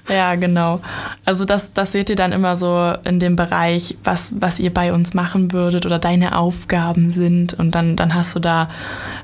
[0.09, 0.81] Ja, genau.
[1.25, 4.93] Also das, das seht ihr dann immer so in dem Bereich, was, was ihr bei
[4.93, 7.55] uns machen würdet oder deine Aufgaben sind.
[7.55, 8.69] Und dann, dann hast du da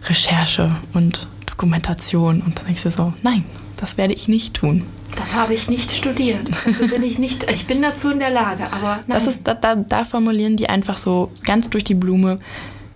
[0.09, 3.45] Recherche und Dokumentation und denkst du so, nein,
[3.77, 4.85] Das werde ich nicht tun.
[5.17, 6.51] Das habe ich nicht studiert.
[6.65, 9.09] Also bin ich nicht, ich bin dazu in der Lage, aber nein.
[9.09, 12.39] Das ist, da, da, da formulieren die einfach so ganz durch die Blume.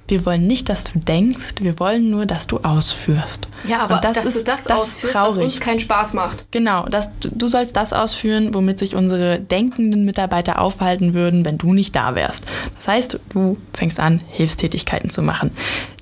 [0.09, 3.49] Wir wollen nicht, dass du denkst, wir wollen nur, dass du ausführst.
[3.67, 5.45] ja, aber Und das dass ist, du das, das ausführst, ist was traurig.
[5.45, 6.47] uns keinen Spaß macht.
[6.53, 11.73] Genau, das, du sollst das ausführen, womit sich unsere denkenden Mitarbeiter aufhalten würden, wenn du
[11.73, 12.47] nicht da wärst.
[12.77, 15.51] Das heißt, du fängst an, Hilfstätigkeiten zu machen.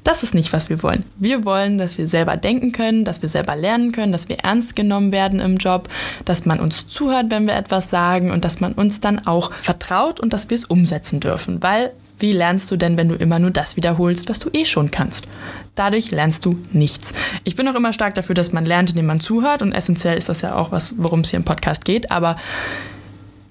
[0.02, 1.05] Das ist nicht, was wir wollen.
[1.16, 4.76] Wir wollen, dass wir selber denken können, dass wir selber lernen können, dass wir ernst
[4.76, 5.88] genommen werden im Job,
[6.26, 10.20] dass man uns zuhört, wenn wir etwas sagen und dass man uns dann auch vertraut
[10.20, 11.62] und dass wir es umsetzen dürfen.
[11.62, 14.91] Weil, wie lernst du denn, wenn du immer nur das wiederholst, was du eh schon
[14.91, 15.27] kannst?
[15.75, 17.12] Dadurch lernst du nichts.
[17.43, 20.29] Ich bin auch immer stark dafür, dass man lernt, indem man zuhört und essentiell ist
[20.29, 22.37] das ja auch was, worum es hier im Podcast geht, aber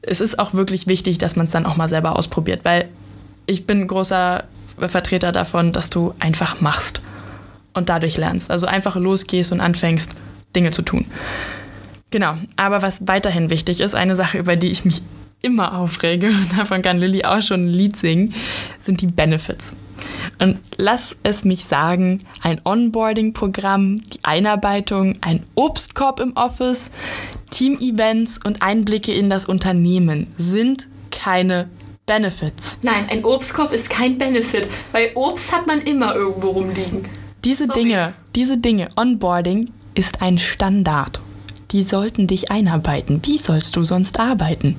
[0.02, 2.90] es ist auch wirklich wichtig, dass man es dann auch mal selber ausprobiert, weil
[3.46, 4.44] ich bin großer
[4.78, 7.02] Vertreter davon, dass du einfach machst
[7.74, 8.52] und dadurch lernst.
[8.52, 10.12] Also einfach losgehst und anfängst,
[10.56, 11.06] Dinge zu tun.
[12.12, 15.02] Genau, aber was weiterhin wichtig ist, eine Sache, über die ich mich
[15.44, 18.34] immer aufrege, und davon kann Lilly auch schon ein Lied singen,
[18.80, 19.78] sind die Benefits.
[20.40, 26.92] Und lass es mich sagen, ein Onboarding-Programm, die Einarbeitung, ein Obstkorb im Office,
[27.52, 31.70] Team-Events und Einblicke in das Unternehmen sind keine
[32.06, 32.80] Benefits.
[32.82, 37.08] Nein, ein Obstkorb ist kein Benefit, weil Obst hat man immer irgendwo rumliegen.
[37.44, 37.80] Diese Sorry.
[37.80, 41.22] Dinge, diese Dinge, Onboarding ist ein Standard.
[41.72, 43.22] Die sollten dich einarbeiten.
[43.24, 44.76] Wie sollst du sonst arbeiten?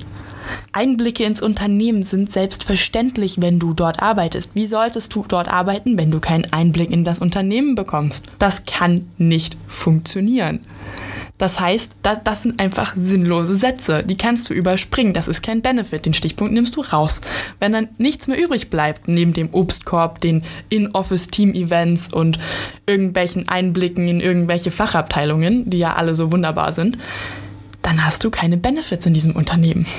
[0.71, 4.51] Einblicke ins Unternehmen sind selbstverständlich, wenn du dort arbeitest.
[4.55, 8.25] Wie solltest du dort arbeiten, wenn du keinen Einblick in das Unternehmen bekommst?
[8.39, 10.59] Das kann nicht funktionieren.
[11.37, 14.03] Das heißt, das, das sind einfach sinnlose Sätze.
[14.03, 15.13] Die kannst du überspringen.
[15.13, 16.05] Das ist kein Benefit.
[16.05, 17.19] Den Stichpunkt nimmst du raus.
[17.59, 22.39] Wenn dann nichts mehr übrig bleibt, neben dem Obstkorb, den In-Office-Team-Events und
[22.85, 26.97] irgendwelchen Einblicken in irgendwelche Fachabteilungen, die ja alle so wunderbar sind,
[27.85, 29.85] dann hast du keine Benefits in diesem Unternehmen.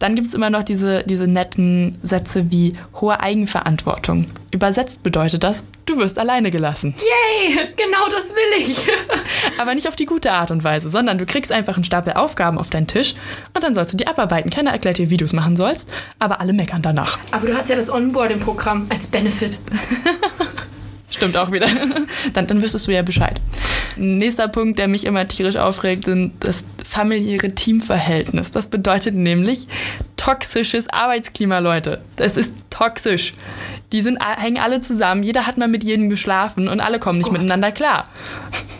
[0.00, 2.72] Dann gibt es immer noch diese, diese netten Sätze wie
[3.02, 4.28] hohe Eigenverantwortung.
[4.50, 6.94] Übersetzt bedeutet das, du wirst alleine gelassen.
[6.96, 8.88] Yay, genau das will ich.
[9.58, 12.56] Aber nicht auf die gute Art und Weise, sondern du kriegst einfach einen Stapel Aufgaben
[12.56, 13.14] auf deinen Tisch
[13.52, 14.50] und dann sollst du die abarbeiten.
[14.50, 17.18] Keiner erklärt dir, wie du es machen sollst, aber alle meckern danach.
[17.30, 19.58] Aber du hast ja das Onboarding-Programm als Benefit.
[21.20, 21.66] Stimmt auch wieder.
[22.32, 23.40] Dann, dann wüsstest du ja Bescheid.
[23.96, 28.50] Nächster Punkt, der mich immer tierisch aufregt, sind das familiäre Teamverhältnis.
[28.52, 29.66] Das bedeutet nämlich
[30.16, 32.00] toxisches Arbeitsklima, Leute.
[32.16, 33.34] Das ist toxisch.
[33.92, 37.28] Die sind, hängen alle zusammen, jeder hat mal mit jedem geschlafen und alle kommen nicht
[37.28, 37.34] Gott.
[37.38, 38.04] miteinander klar.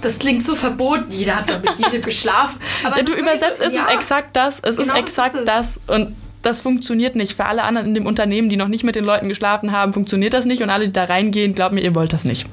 [0.00, 1.06] Das klingt so verboten.
[1.10, 2.58] Jeder hat mal mit jedem geschlafen.
[2.84, 3.84] Aber Ja, es du ist übersetzt, so, es ja.
[3.84, 7.34] ist exakt das, es Genau ist exakt das das, ist und das funktioniert nicht.
[7.34, 10.34] Für alle anderen in dem Unternehmen, die noch nicht mit den Leuten geschlafen haben, funktioniert
[10.34, 12.46] das nicht und alle, die da reingehen, glaubt mir, ihr wollt das nicht.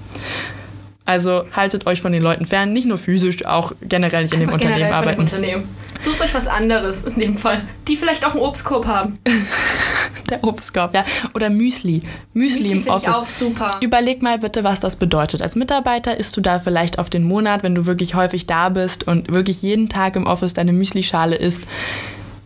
[1.06, 4.52] Also haltet euch von den Leuten fern, nicht nur physisch, auch generell nicht in dem
[4.52, 5.22] Unternehmen generell von dem arbeiten.
[5.22, 5.70] Unternehmen.
[6.02, 7.64] Sucht euch was anderes in dem Fall.
[7.88, 9.18] Die vielleicht auch einen Obstkorb haben.
[10.30, 11.06] Der Obstkorb, ja.
[11.34, 12.02] Oder Müsli.
[12.34, 13.16] Müsli, Müsli im finde ich Office.
[13.16, 13.80] auch super.
[13.82, 15.42] Überleg mal bitte, was das bedeutet.
[15.42, 19.08] Als Mitarbeiter isst du da vielleicht auf den Monat, wenn du wirklich häufig da bist
[19.08, 21.64] und wirklich jeden Tag im Office deine Müslischale isst.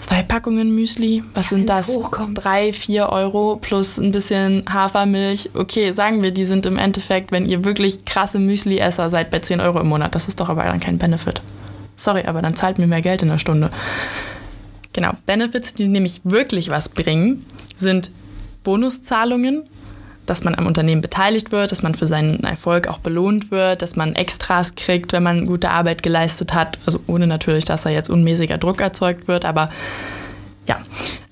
[0.02, 1.96] Zwei Packungen Müsli, was sind wenn's das?
[1.96, 2.44] hochkommt.
[2.44, 5.52] Drei, vier Euro plus ein bisschen Hafermilch.
[5.54, 9.62] Okay, sagen wir, die sind im Endeffekt, wenn ihr wirklich krasse Müsli-Esser seid, bei 10
[9.62, 10.16] Euro im Monat.
[10.16, 11.44] Das ist doch aber dann kein Benefit.
[11.98, 13.70] Sorry, aber dann zahlt mir mehr Geld in der Stunde.
[14.92, 17.46] Genau, Benefits, die nämlich wirklich was bringen,
[17.76, 18.10] sind
[18.64, 19.64] Bonuszahlungen,
[20.32, 23.98] dass man am Unternehmen beteiligt wird, dass man für seinen Erfolg auch belohnt wird, dass
[23.98, 26.80] man Extras kriegt, wenn man gute Arbeit geleistet hat.
[26.86, 29.70] Also ohne natürlich, dass da jetzt unmäßiger Druck erzeugt wird, aber
[30.70, 30.78] ja,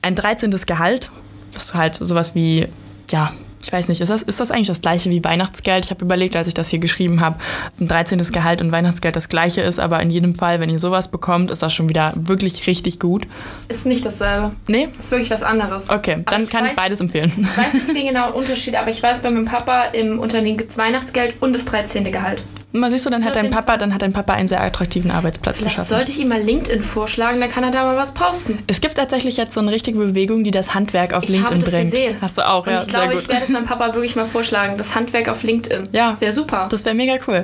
[0.01, 0.51] ein 13.
[0.65, 1.11] Gehalt,
[1.53, 2.67] das ist halt sowas wie,
[3.09, 3.31] ja,
[3.61, 5.85] ich weiß nicht, ist das, ist das eigentlich das gleiche wie Weihnachtsgeld?
[5.85, 7.39] Ich habe überlegt, als ich das hier geschrieben habe,
[7.79, 8.17] ein 13.
[8.31, 11.61] Gehalt und Weihnachtsgeld das gleiche ist, aber in jedem Fall, wenn ihr sowas bekommt, ist
[11.61, 13.27] das schon wieder wirklich richtig gut.
[13.67, 14.51] Ist nicht dasselbe.
[14.67, 14.87] Nee?
[14.97, 15.89] Ist wirklich was anderes.
[15.89, 17.31] Okay, Aber dann ich kann ich weiß- beides empfehlen.
[17.37, 20.71] Ich weiß nicht den genauen Unterschied, aber ich weiß, bei meinem Papa im Unternehmen gibt
[20.71, 22.03] es Weihnachtsgeld und das 13.
[22.11, 22.41] Gehalt.
[22.71, 23.77] Mal siehst du, dann Das hat dein Papa, Fall.
[23.79, 25.89] dann hat dein Papa einen sehr attraktiven Arbeitsplatz Vielleicht geschaffen.
[25.89, 28.59] sollte ich ihm mal LinkedIn vorschlagen, dann kann er da mal was posten.
[28.67, 31.63] Es gibt tatsächlich jetzt so eine richtige Bewegung, die das Handwerk auf Ich LinkedIn habe
[31.65, 31.89] das bringt.
[31.91, 32.17] gesehen.
[32.21, 34.77] Hast du auch, Und ja, ich glaube, ich werde es meinem Papa wirklich mal vorschlagen.
[34.77, 35.89] Das Handwerk auf LinkedIn.
[35.93, 36.15] Ja.
[36.19, 36.67] Wäre super.
[36.69, 37.41] Das wäre mega cool.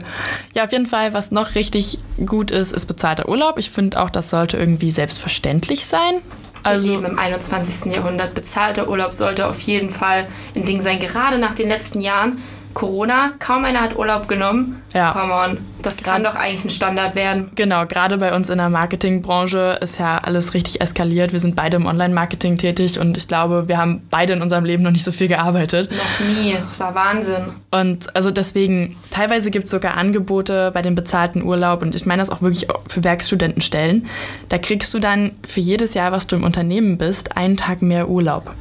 [0.53, 3.57] Ja, auf jeden Fall, was noch richtig gut ist, ist bezahlter Urlaub.
[3.57, 6.21] Ich finde auch, das sollte irgendwie selbstverständlich sein.
[6.61, 7.91] Wir Also, leben im 21.
[7.91, 8.36] Jahrhundert.
[8.36, 10.99] Bezahlter Urlaub sollte auf jeden Fall ein Ding sein.
[10.99, 12.43] Gerade nach den letzten Jahren
[12.76, 14.82] Corona, kaum einer hat Urlaub genommen.
[14.93, 15.13] Ja.
[15.13, 17.49] Come on, das kann doch eigentlich ein Standard werden.
[17.55, 21.32] Genau, gerade bei uns in der Marketingbranche ist ja alles richtig eskaliert.
[21.32, 24.84] Wir sind beide im Online-Marketing tätig und ich glaube, wir haben beide in unserem Leben
[24.84, 25.89] noch nicht so viel gearbeitet.
[25.89, 27.45] Noch nie, das war Wahnsinn.
[27.71, 32.21] Und also deswegen, teilweise gibt es sogar Angebote bei dem bezahlten Urlaub und ich meine
[32.21, 34.05] das auch wirklich für Werkstudentenstellen.
[34.49, 38.09] Da kriegst du dann für jedes Jahr, was du im Unternehmen bist, einen Tag mehr
[38.09, 38.53] Urlaub.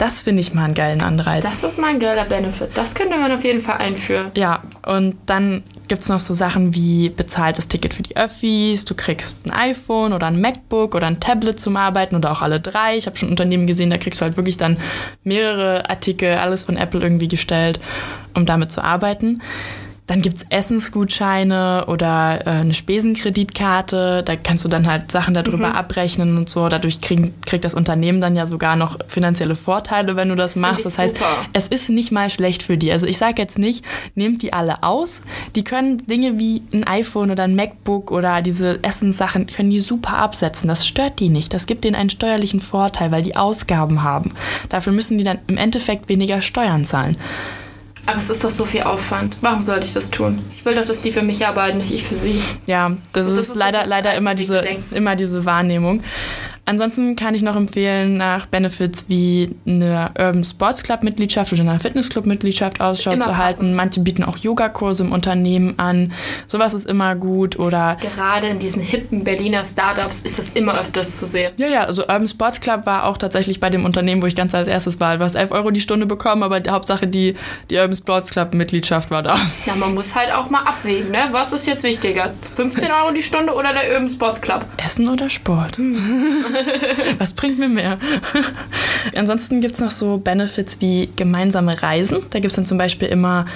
[0.00, 1.42] Das finde ich mal einen geilen Anreiz.
[1.42, 2.70] Das ist mal ein geiler Benefit.
[2.72, 4.32] Das könnte man auf jeden Fall einführen.
[4.34, 8.94] Ja, und dann gibt es noch so Sachen wie bezahltes Ticket für die Öffis, du
[8.94, 12.96] kriegst ein iPhone oder ein MacBook oder ein Tablet zum Arbeiten oder auch alle drei.
[12.96, 14.78] Ich habe schon Unternehmen gesehen, da kriegst du halt wirklich dann
[15.22, 17.78] mehrere Artikel, alles von Apple irgendwie gestellt,
[18.34, 19.42] um damit zu arbeiten.
[20.10, 24.24] Dann gibt es Essensgutscheine oder äh, eine Spesenkreditkarte.
[24.24, 25.76] Da kannst du dann halt Sachen darüber mhm.
[25.76, 26.68] abrechnen und so.
[26.68, 30.60] Dadurch krieg, kriegt das Unternehmen dann ja sogar noch finanzielle Vorteile, wenn du das, das
[30.60, 30.84] machst.
[30.84, 31.46] Das heißt, super.
[31.52, 32.90] es ist nicht mal schlecht für die.
[32.90, 33.84] Also ich sage jetzt nicht,
[34.16, 35.22] nehmt die alle aus.
[35.54, 40.18] Die können Dinge wie ein iPhone oder ein MacBook oder diese Essenssachen, können die super
[40.18, 40.66] absetzen.
[40.66, 41.54] Das stört die nicht.
[41.54, 44.32] Das gibt denen einen steuerlichen Vorteil, weil die Ausgaben haben.
[44.70, 47.16] Dafür müssen die dann im Endeffekt weniger Steuern zahlen.
[48.10, 49.36] Aber es ist doch so viel Aufwand.
[49.40, 50.40] Warum sollte ich das tun?
[50.52, 52.42] Ich will doch, dass die für mich arbeiten, nicht ich für sie.
[52.66, 56.02] Ja, das, das ist, ist, leider, leider immer diese, immer diese Wahrnehmung.
[56.70, 61.80] Ansonsten kann ich noch empfehlen, nach Benefits wie eine Urban Sports Club Mitgliedschaft oder eine
[61.80, 63.74] Fitnessclub Mitgliedschaft Ausschau zu halten.
[63.74, 66.12] Manche bieten auch Yogakurse im Unternehmen an.
[66.46, 71.18] Sowas ist immer gut oder gerade in diesen hippen Berliner Startups ist das immer öfters
[71.18, 71.50] zu sehen.
[71.56, 74.54] Ja, ja, also Urban Sports Club war auch tatsächlich bei dem Unternehmen, wo ich ganz
[74.54, 75.18] als erstes war.
[75.18, 77.34] Du hast 11 Euro die Stunde bekommen, aber die Hauptsache die,
[77.68, 79.40] die Urban Sports Club Mitgliedschaft war da.
[79.66, 81.30] Ja, man muss halt auch mal abwägen, ne?
[81.32, 82.32] Was ist jetzt wichtiger?
[82.54, 84.64] 15 Euro die Stunde oder der Urban Sports Club?
[84.76, 85.76] Essen oder Sport?
[85.76, 85.96] Hm.
[87.18, 87.98] Was bringt mir mehr?
[89.14, 92.22] Ansonsten gibt es noch so Benefits wie gemeinsame Reisen.
[92.30, 93.46] Da gibt es dann zum Beispiel immer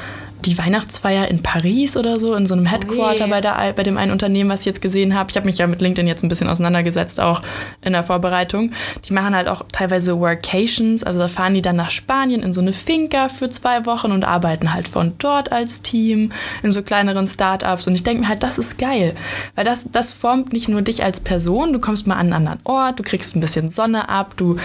[0.44, 4.12] die Weihnachtsfeier in Paris oder so, in so einem Headquarter bei, der, bei dem einen
[4.12, 5.30] Unternehmen, was ich jetzt gesehen habe.
[5.30, 7.42] Ich habe mich ja mit LinkedIn jetzt ein bisschen auseinandergesetzt, auch
[7.80, 8.72] in der Vorbereitung.
[9.08, 12.60] Die machen halt auch teilweise Workations, also da fahren die dann nach Spanien in so
[12.60, 16.32] eine Finca für zwei Wochen und arbeiten halt von dort als Team
[16.62, 17.86] in so kleineren Startups.
[17.86, 19.14] Und ich denke mir halt, das ist geil,
[19.54, 22.58] weil das, das formt nicht nur dich als Person, du kommst mal an einen anderen
[22.64, 24.56] Ort, du kriegst ein bisschen Sonne ab, du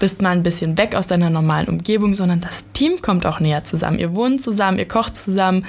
[0.00, 3.64] bist mal ein bisschen weg aus deiner normalen Umgebung, sondern das Team kommt auch näher
[3.64, 3.98] zusammen.
[3.98, 5.66] Ihr wohnt zusammen, ihr kocht zusammen zusammen.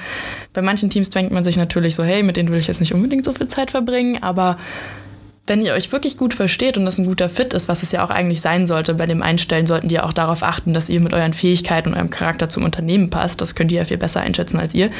[0.52, 2.94] Bei manchen Teams denkt man sich natürlich so, hey, mit denen will ich jetzt nicht
[2.94, 4.56] unbedingt so viel Zeit verbringen, aber
[5.46, 8.04] wenn ihr euch wirklich gut versteht und das ein guter Fit ist, was es ja
[8.04, 11.12] auch eigentlich sein sollte, bei dem Einstellen sollten die auch darauf achten, dass ihr mit
[11.12, 13.40] euren Fähigkeiten und eurem Charakter zum Unternehmen passt.
[13.40, 14.90] Das könnt ihr ja viel besser einschätzen als ihr.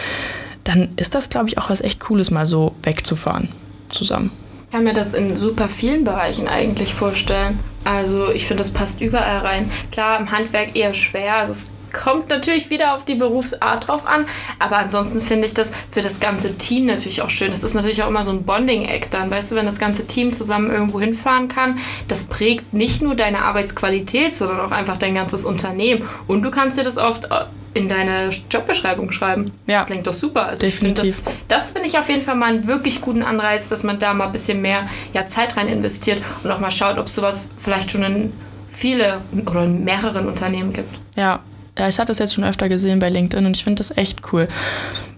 [0.64, 3.48] Dann ist das, glaube ich, auch was echt Cooles, mal so wegzufahren
[3.88, 4.32] zusammen.
[4.66, 7.60] Ich kann mir das in super vielen Bereichen eigentlich vorstellen.
[7.84, 9.70] Also ich finde, das passt überall rein.
[9.92, 11.36] Klar, im Handwerk eher schwer.
[11.36, 14.26] Also es kommt natürlich wieder auf die Berufsart drauf an,
[14.58, 17.50] aber ansonsten finde ich das für das ganze Team natürlich auch schön.
[17.50, 20.32] Das ist natürlich auch immer so ein Bonding-Act dann, weißt du, wenn das ganze Team
[20.32, 21.78] zusammen irgendwo hinfahren kann,
[22.08, 26.08] das prägt nicht nur deine Arbeitsqualität, sondern auch einfach dein ganzes Unternehmen.
[26.26, 29.52] Und du kannst dir das oft äh, in deine Jobbeschreibung schreiben.
[29.66, 30.46] Das ja, klingt doch super.
[30.46, 31.04] Also definitiv.
[31.04, 33.98] Ich das, das finde ich auf jeden Fall mal einen wirklich guten Anreiz, dass man
[33.98, 37.14] da mal ein bisschen mehr ja, Zeit rein investiert und auch mal schaut, ob es
[37.14, 38.32] sowas vielleicht schon in
[38.70, 40.98] viele oder in mehreren Unternehmen gibt.
[41.16, 41.40] Ja,
[41.78, 44.32] ja, ich hatte das jetzt schon öfter gesehen bei LinkedIn und ich finde das echt
[44.32, 44.48] cool.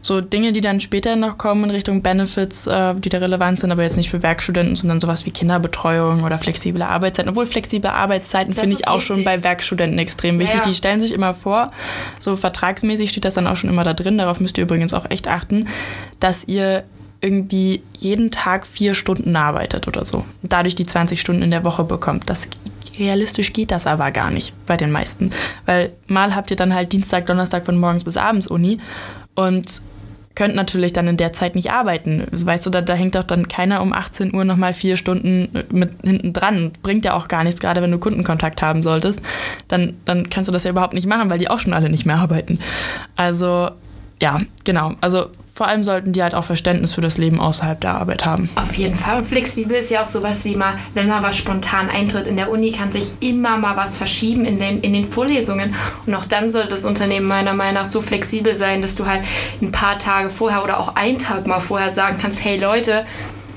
[0.00, 3.70] So Dinge, die dann später noch kommen in Richtung Benefits, äh, die da relevant sind,
[3.70, 7.30] aber jetzt nicht für Werkstudenten, sondern sowas wie Kinderbetreuung oder flexible Arbeitszeiten.
[7.30, 9.16] Obwohl flexible Arbeitszeiten finde ich auch wichtig.
[9.16, 10.57] schon bei Werkstudenten extrem wichtig.
[10.57, 10.68] Ja, ja.
[10.68, 11.70] Die stellen sich immer vor,
[12.18, 14.18] so vertragsmäßig steht das dann auch schon immer da drin.
[14.18, 15.68] Darauf müsst ihr übrigens auch echt achten,
[16.18, 16.84] dass ihr
[17.20, 20.24] irgendwie jeden Tag vier Stunden arbeitet oder so.
[20.42, 22.28] Dadurch die 20 Stunden in der Woche bekommt.
[22.28, 22.48] Das
[22.99, 25.30] Realistisch geht das aber gar nicht bei den meisten.
[25.66, 28.78] Weil mal habt ihr dann halt Dienstag, Donnerstag von morgens bis abends Uni
[29.34, 29.82] und
[30.34, 32.26] könnt natürlich dann in der Zeit nicht arbeiten.
[32.30, 35.90] Weißt du, da, da hängt doch dann keiner um 18 Uhr nochmal vier Stunden mit
[36.03, 36.72] hinten dran.
[36.82, 39.20] Bringt ja auch gar nichts, gerade wenn du Kundenkontakt haben solltest.
[39.68, 42.07] Dann, dann kannst du das ja überhaupt nicht machen, weil die auch schon alle nicht
[42.07, 42.59] mehr arbeiten.
[43.16, 43.70] Also
[44.20, 44.95] ja, genau.
[45.01, 48.48] Also vor allem sollten die halt auch Verständnis für das Leben außerhalb der Arbeit haben.
[48.55, 49.18] Auf jeden Fall.
[49.18, 52.26] Und flexibel ist ja auch sowas wie mal, wenn mal was spontan eintritt.
[52.26, 55.74] In der Uni kann sich immer mal was verschieben in den, in den Vorlesungen.
[56.07, 59.24] Und auch dann sollte das Unternehmen meiner Meinung nach so flexibel sein, dass du halt
[59.61, 63.05] ein paar Tage vorher oder auch einen Tag mal vorher sagen kannst, hey Leute,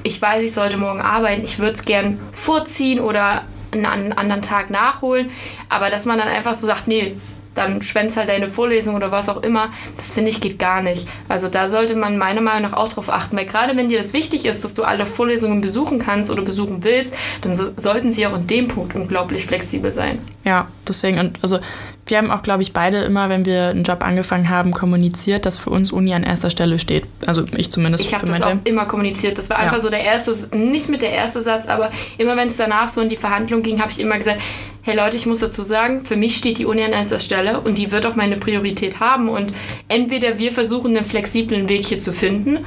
[0.04, 4.70] ich weiß, ich sollte morgen arbeiten, ich würde es gern vorziehen oder einen anderen Tag
[4.70, 5.32] nachholen.
[5.70, 7.16] Aber dass man dann einfach so sagt, nee,
[7.56, 9.72] dann schwänzt halt deine Vorlesung oder was auch immer.
[9.98, 11.08] Das finde ich geht gar nicht.
[11.28, 14.14] Also da sollte man meiner Meinung nach auch drauf achten, weil gerade wenn dir das
[14.14, 18.28] wichtig ist, dass du alle Vorlesungen besuchen kannst oder besuchen willst, dann so, sollten sie
[18.28, 20.20] auch in dem Punkt unglaublich flexibel sein.
[20.44, 21.60] Ja, deswegen, also
[22.08, 25.58] wir haben auch, glaube ich, beide immer, wenn wir einen Job angefangen haben, kommuniziert, dass
[25.58, 27.06] für uns Uni an erster Stelle steht.
[27.26, 28.04] Also ich zumindest.
[28.04, 29.38] Ich habe das auch immer kommuniziert.
[29.40, 29.80] Das war einfach ja.
[29.80, 33.10] so der erste, nicht mit der erste Satz, aber immer wenn es danach so in
[33.10, 34.40] die Verhandlung ging, habe ich immer gesagt,
[34.84, 37.80] hey Leute, ich muss dazu sagen, für mich steht die Uni an erster Stelle und
[37.80, 39.28] die wird auch meine Priorität haben.
[39.28, 39.52] Und
[39.88, 42.60] entweder wir versuchen, einen flexiblen Weg hier zu finden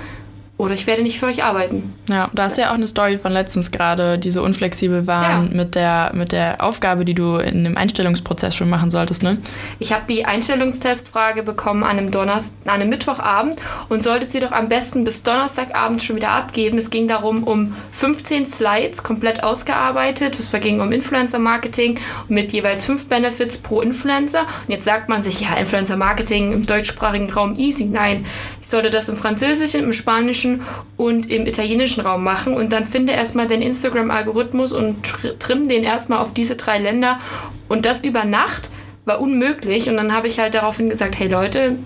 [0.59, 1.95] oder ich werde nicht für euch arbeiten.
[2.11, 5.51] Ja, da hast du ja auch eine Story von letztens gerade, die so unflexibel waren
[5.51, 5.57] ja.
[5.57, 9.39] mit, der, mit der Aufgabe, die du in dem Einstellungsprozess schon machen solltest, ne?
[9.79, 13.57] Ich habe die Einstellungstestfrage bekommen an einem, Donnerst an einem Mittwochabend
[13.89, 16.77] und solltest sie doch am besten bis Donnerstagabend schon wieder abgeben.
[16.77, 20.39] Es ging darum, um 15 Slides komplett ausgearbeitet.
[20.41, 24.41] Es ging um Influencer-Marketing mit jeweils fünf Benefits pro Influencer.
[24.41, 27.85] Und jetzt sagt man sich, ja, Influencer-Marketing im deutschsprachigen Raum easy.
[27.85, 28.27] Nein,
[28.61, 30.63] ich sollte das im Französischen, im Spanischen, deutschen
[30.97, 35.03] und im italienischen Raum machen und dann finde erstmal den Instagram-Algorithmus und
[35.39, 37.21] trimm den erstmal auf diese drei Länder
[37.69, 38.71] und das über Nacht
[39.05, 41.77] war unmöglich und dann habe ich halt daraufhin gesagt, hey Leute,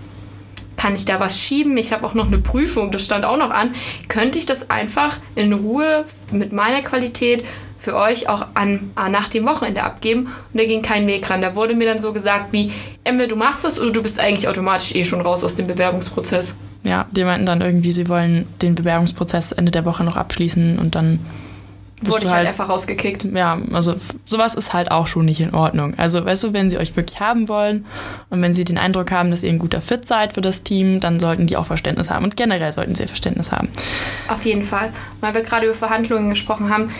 [0.76, 1.76] kann ich da was schieben?
[1.76, 3.74] Ich habe auch noch eine Prüfung, das stand auch noch an.
[4.08, 7.44] Könnte ich das einfach in Ruhe mit meiner Qualität
[7.78, 10.24] für euch auch an, nach dem Wochenende abgeben?
[10.52, 11.40] Und da ging kein Weg ran.
[11.40, 12.72] Da wurde mir dann so gesagt wie,
[13.04, 16.56] entweder du machst das oder du bist eigentlich automatisch eh schon raus aus dem Bewerbungsprozess.
[16.84, 20.94] Ja, die meinten dann irgendwie, sie wollen den Bewerbungsprozess Ende der Woche noch abschließen und
[20.94, 21.20] dann
[22.04, 23.24] wurde ich halt, halt einfach rausgekickt.
[23.32, 25.94] Ja, also sowas ist halt auch schon nicht in Ordnung.
[25.96, 27.86] Also, weißt du, wenn sie euch wirklich haben wollen
[28.30, 31.00] und wenn sie den Eindruck haben, dass ihr ein guter Fit seid für das Team,
[31.00, 33.68] dann sollten die auch Verständnis haben und generell sollten sie Verständnis haben.
[34.28, 34.92] Auf jeden Fall.
[35.20, 36.90] Weil wir gerade über Verhandlungen gesprochen haben,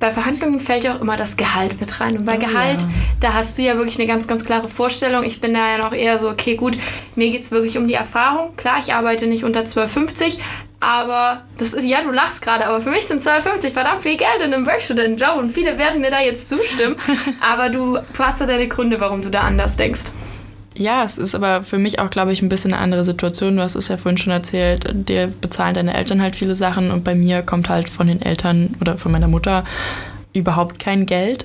[0.00, 2.16] bei Verhandlungen fällt ja auch immer das Gehalt mit rein.
[2.16, 2.88] Und bei oh, Gehalt, ja.
[3.20, 5.24] da hast du ja wirklich eine ganz, ganz klare Vorstellung.
[5.24, 6.78] Ich bin da ja noch eher so, okay, gut,
[7.14, 8.56] mir geht es wirklich um die Erfahrung.
[8.56, 10.38] Klar, ich arbeite nicht unter 12,50,
[10.80, 14.40] aber das ist, ja, du lachst gerade, aber für mich sind 12,50 verdammt viel Geld
[14.42, 16.96] in einem Werkstudentenjob und viele werden mir da jetzt zustimmen.
[17.40, 20.12] aber du, du hast ja deine Gründe, warum du da anders denkst.
[20.80, 23.56] Ja, es ist aber für mich auch, glaube ich, ein bisschen eine andere Situation.
[23.56, 27.04] Du hast es ja vorhin schon erzählt, dir bezahlen deine Eltern halt viele Sachen und
[27.04, 29.64] bei mir kommt halt von den Eltern oder von meiner Mutter
[30.32, 31.44] überhaupt kein Geld,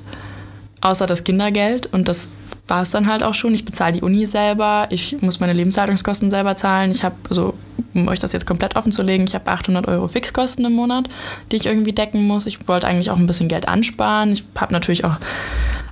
[0.85, 2.31] außer das Kindergeld und das
[2.67, 3.53] war es dann halt auch schon.
[3.53, 6.91] Ich bezahle die Uni selber, ich muss meine Lebenshaltungskosten selber zahlen.
[6.91, 7.53] Ich habe, also
[7.93, 11.07] um euch das jetzt komplett offen zu legen, ich habe 800 Euro Fixkosten im Monat,
[11.51, 12.45] die ich irgendwie decken muss.
[12.45, 14.31] Ich wollte eigentlich auch ein bisschen Geld ansparen.
[14.31, 15.17] Ich habe natürlich auch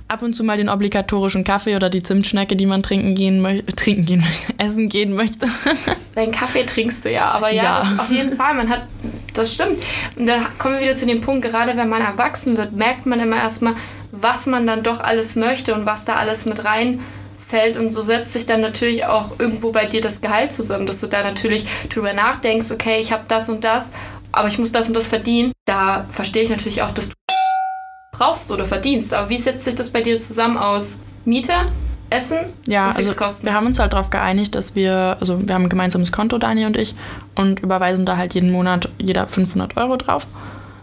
[0.08, 3.66] ab und zu mal den obligatorischen Kaffee oder die Zimtschnecke, die man trinken gehen möchte,
[3.76, 4.26] trinken gehen,
[4.58, 5.46] essen gehen möchte.
[6.14, 7.96] Deinen Kaffee trinkst du ja, aber ja, ja.
[7.98, 8.86] auf jeden Fall, man hat,
[9.32, 9.78] das stimmt.
[10.16, 13.20] Und da kommen wir wieder zu dem Punkt, gerade wenn man erwachsen wird, merkt man
[13.20, 13.74] immer erstmal,
[14.20, 17.76] was man dann doch alles möchte und was da alles mit reinfällt.
[17.76, 21.06] Und so setzt sich dann natürlich auch irgendwo bei dir das Gehalt zusammen, dass du
[21.06, 23.90] da natürlich drüber nachdenkst, okay, ich habe das und das,
[24.32, 25.52] aber ich muss das und das verdienen.
[25.64, 27.14] Da verstehe ich natürlich auch, dass du
[28.12, 29.12] brauchst oder verdienst.
[29.12, 30.98] Aber wie setzt sich das bei dir zusammen aus?
[31.24, 31.52] Miete,
[32.10, 35.64] Essen ja, und Also wir haben uns halt darauf geeinigt, dass wir, also wir haben
[35.64, 36.94] ein gemeinsames Konto, Dani und ich,
[37.34, 40.26] und überweisen da halt jeden Monat jeder 500 Euro drauf.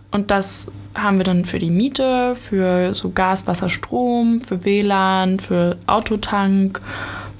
[0.10, 5.40] Und das haben wir dann für die Miete, für so Gas, Wasser, Strom, für WLAN,
[5.40, 6.82] für Autotank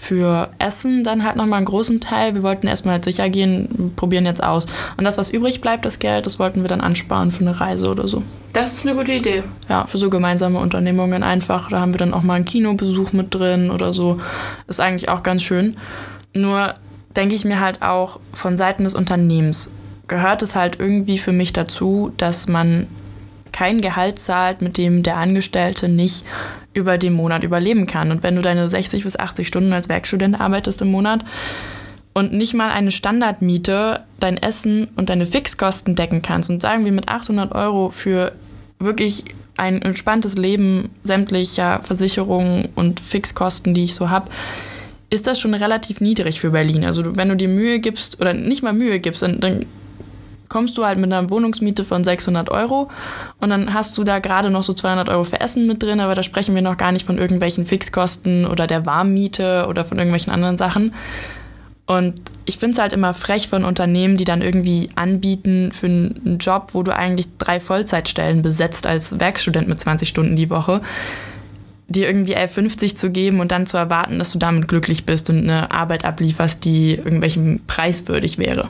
[0.02, 2.34] für Essen dann halt nochmal einen großen Teil.
[2.34, 4.66] Wir wollten erstmal halt sicher gehen, probieren jetzt aus.
[4.98, 7.88] Und das, was übrig bleibt, das Geld, das wollten wir dann ansparen für eine Reise
[7.88, 8.24] oder so.
[8.52, 9.44] Das ist eine gute Idee.
[9.70, 11.70] Ja, für so gemeinsame Unternehmungen einfach.
[11.70, 14.20] Da haben wir dann auch mal einen Kinobesuch mit drin oder so.
[14.68, 15.78] Ist eigentlich auch ganz schön.
[16.34, 16.74] Nur
[17.16, 19.72] denke ich mir halt auch von Seiten des Unternehmens
[20.08, 22.88] gehört es halt irgendwie für mich dazu, dass man
[23.52, 26.26] kein Gehalt zahlt, mit dem der Angestellte nicht
[26.74, 28.12] über den Monat überleben kann.
[28.12, 31.24] Und wenn du deine 60 bis 80 Stunden als Werkstudent arbeitest im Monat
[32.14, 36.92] und nicht mal eine Standardmiete, dein Essen und deine Fixkosten decken kannst und sagen wir
[36.92, 38.34] mit 800 Euro für
[38.80, 39.26] wirklich
[39.58, 44.32] ein entspanntes Leben sämtlicher Versicherungen und Fixkosten, die ich so habe,
[45.10, 46.86] ist das schon relativ niedrig für Berlin.
[46.86, 49.66] Also wenn du dir Mühe gibst oder nicht mal Mühe gibst, dann, dann
[50.52, 52.90] kommst du halt mit einer Wohnungsmiete von 600 Euro
[53.40, 56.14] und dann hast du da gerade noch so 200 Euro für Essen mit drin, aber
[56.14, 60.34] da sprechen wir noch gar nicht von irgendwelchen Fixkosten oder der Warmmiete oder von irgendwelchen
[60.34, 60.94] anderen Sachen.
[61.88, 66.38] Und ich finde es halt immer frech von Unternehmen, die dann irgendwie anbieten für einen
[66.40, 70.82] Job, wo du eigentlich drei Vollzeitstellen besetzt als Werkstudent mit 20 Stunden die Woche,
[71.88, 75.40] dir irgendwie 11,50 zu geben und dann zu erwarten, dass du damit glücklich bist und
[75.40, 78.68] eine Arbeit ablieferst, die irgendwelchem preiswürdig wäre.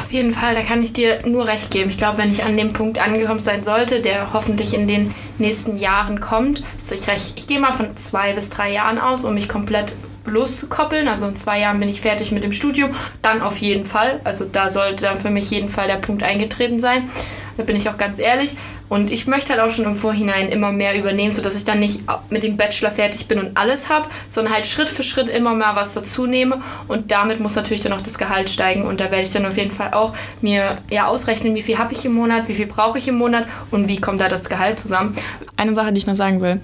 [0.00, 1.90] Auf jeden Fall, da kann ich dir nur recht geben.
[1.90, 5.76] Ich glaube, wenn ich an dem Punkt angekommen sein sollte, der hoffentlich in den nächsten
[5.76, 9.34] Jahren kommt, also ich, recht, ich gehe mal von zwei bis drei Jahren aus, um
[9.34, 9.94] mich komplett
[10.24, 11.06] loszukoppeln.
[11.06, 12.90] Also in zwei Jahren bin ich fertig mit dem Studium.
[13.22, 14.20] Dann auf jeden Fall.
[14.24, 17.08] Also da sollte dann für mich jeden Fall der Punkt eingetreten sein.
[17.56, 18.54] da bin ich auch ganz ehrlich.
[18.88, 22.00] Und ich möchte halt auch schon im Vorhinein immer mehr übernehmen, sodass ich dann nicht
[22.28, 25.76] mit dem Bachelor fertig bin und alles habe, sondern halt Schritt für Schritt immer mal
[25.76, 26.60] was dazu nehme.
[26.88, 28.82] Und damit muss natürlich dann auch das Gehalt steigen.
[28.82, 31.92] Und da werde ich dann auf jeden Fall auch mir ja ausrechnen, wie viel habe
[31.92, 34.78] ich im Monat, wie viel brauche ich im Monat und wie kommt da das Gehalt
[34.78, 35.12] zusammen.
[35.56, 36.60] Eine Sache, die ich noch sagen will.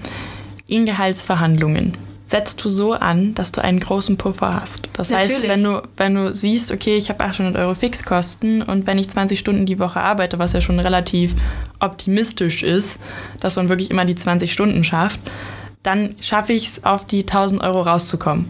[0.66, 1.96] In Gehaltsverhandlungen
[2.26, 4.88] setzt du so an, dass du einen großen Puffer hast.
[4.94, 5.34] Das Natürlich.
[5.34, 9.08] heißt, wenn du, wenn du siehst, okay, ich habe 800 Euro Fixkosten und wenn ich
[9.08, 11.36] 20 Stunden die Woche arbeite, was ja schon relativ
[11.78, 13.00] optimistisch ist,
[13.40, 15.20] dass man wirklich immer die 20 Stunden schafft,
[15.84, 18.46] dann schaffe ich es, auf die 1000 Euro rauszukommen.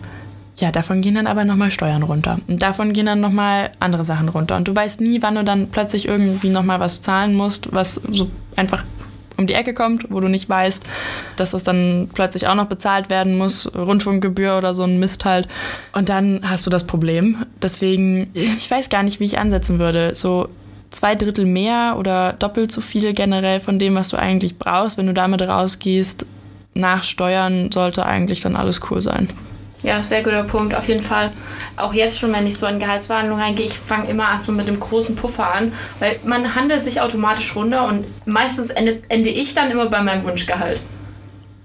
[0.58, 2.38] Ja, davon gehen dann aber nochmal Steuern runter.
[2.48, 4.56] Und davon gehen dann nochmal andere Sachen runter.
[4.56, 8.30] Und du weißt nie, wann du dann plötzlich irgendwie nochmal was zahlen musst, was so
[8.56, 8.82] einfach
[9.36, 10.84] um die Ecke kommt, wo du nicht weißt,
[11.36, 15.46] dass das dann plötzlich auch noch bezahlt werden muss, Rundfunkgebühr oder so ein Mist halt.
[15.92, 17.44] Und dann hast du das Problem.
[17.60, 20.14] Deswegen, ich weiß gar nicht, wie ich ansetzen würde.
[20.14, 20.48] So
[20.90, 25.06] zwei Drittel mehr oder doppelt so viel generell von dem, was du eigentlich brauchst, wenn
[25.06, 26.24] du damit rausgehst,
[26.72, 29.28] nach Steuern sollte eigentlich dann alles cool sein.
[29.82, 31.32] Ja, sehr guter Punkt, auf jeden Fall.
[31.76, 34.80] Auch jetzt schon, wenn ich so in Gehaltsverhandlungen reingehe, ich fange immer erstmal mit dem
[34.80, 39.70] großen Puffer an, weil man handelt sich automatisch runter und meistens ende, ende ich dann
[39.70, 40.80] immer bei meinem Wunschgehalt.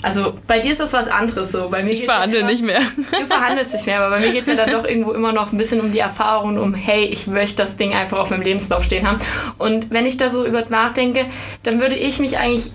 [0.04, 1.70] Also bei dir ist das was anderes so.
[1.70, 2.80] Bei mir ich verhandle ja nicht mehr.
[2.96, 5.52] Du verhandelst nicht mehr, aber bei mir geht es ja dann doch irgendwo immer noch
[5.52, 8.84] ein bisschen um die Erfahrung, um hey, ich möchte das Ding einfach auf meinem Lebenslauf
[8.84, 9.20] stehen haben.
[9.60, 11.28] Und wenn ich da so über nachdenke,
[11.64, 12.72] dann würde ich mich eigentlich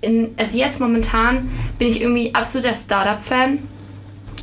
[0.00, 3.58] in, also jetzt momentan bin ich irgendwie absoluter Startup-Fan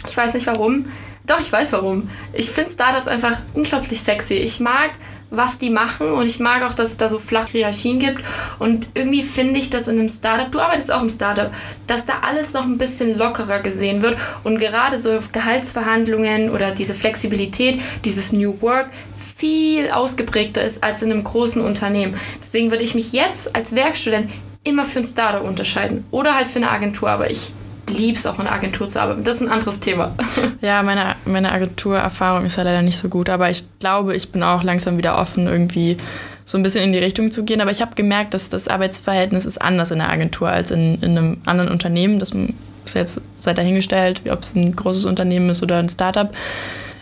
[0.08, 0.86] ich weiß nicht warum.
[1.26, 2.10] Doch, ich weiß warum.
[2.34, 4.36] Ich finde Startups einfach unglaublich sexy.
[4.36, 4.92] Ich mag,
[5.30, 8.24] was die machen und ich mag auch, dass es da so flache Hierarchien gibt.
[8.60, 11.52] Und irgendwie finde ich, dass in einem Startup, du arbeitest auch im Startup,
[11.86, 16.96] dass da alles noch ein bisschen lockerer gesehen wird und gerade so Gehaltsverhandlungen oder diese
[16.96, 18.90] Flexibilität, dieses New Work
[19.36, 22.18] viel ausgeprägter ist als in einem großen Unternehmen.
[22.42, 24.32] Deswegen würde ich mich jetzt als Werkstudent
[24.64, 27.52] immer für ein Startup unterscheiden oder halt für eine Agentur, aber ich
[27.90, 29.24] liebe es auch in einer Agentur zu arbeiten.
[29.24, 30.16] Das ist ein anderes Thema.
[30.62, 34.44] Ja, meine, meine Agenturerfahrung ist ja leider nicht so gut, aber ich glaube, ich bin
[34.44, 35.98] auch langsam wieder offen, irgendwie
[36.46, 37.62] so ein bisschen in die Richtung zu gehen.
[37.62, 41.18] Aber ich habe gemerkt, dass das Arbeitsverhältnis ist anders in der Agentur als in, in
[41.18, 42.20] einem anderen Unternehmen.
[42.20, 46.30] Das ist jetzt seit dahingestellt, ob es ein großes Unternehmen ist oder ein Startup.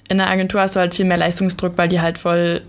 [0.09, 2.61] In der Agentur hast du halt viel mehr Leistungsdruck, weil die halt voll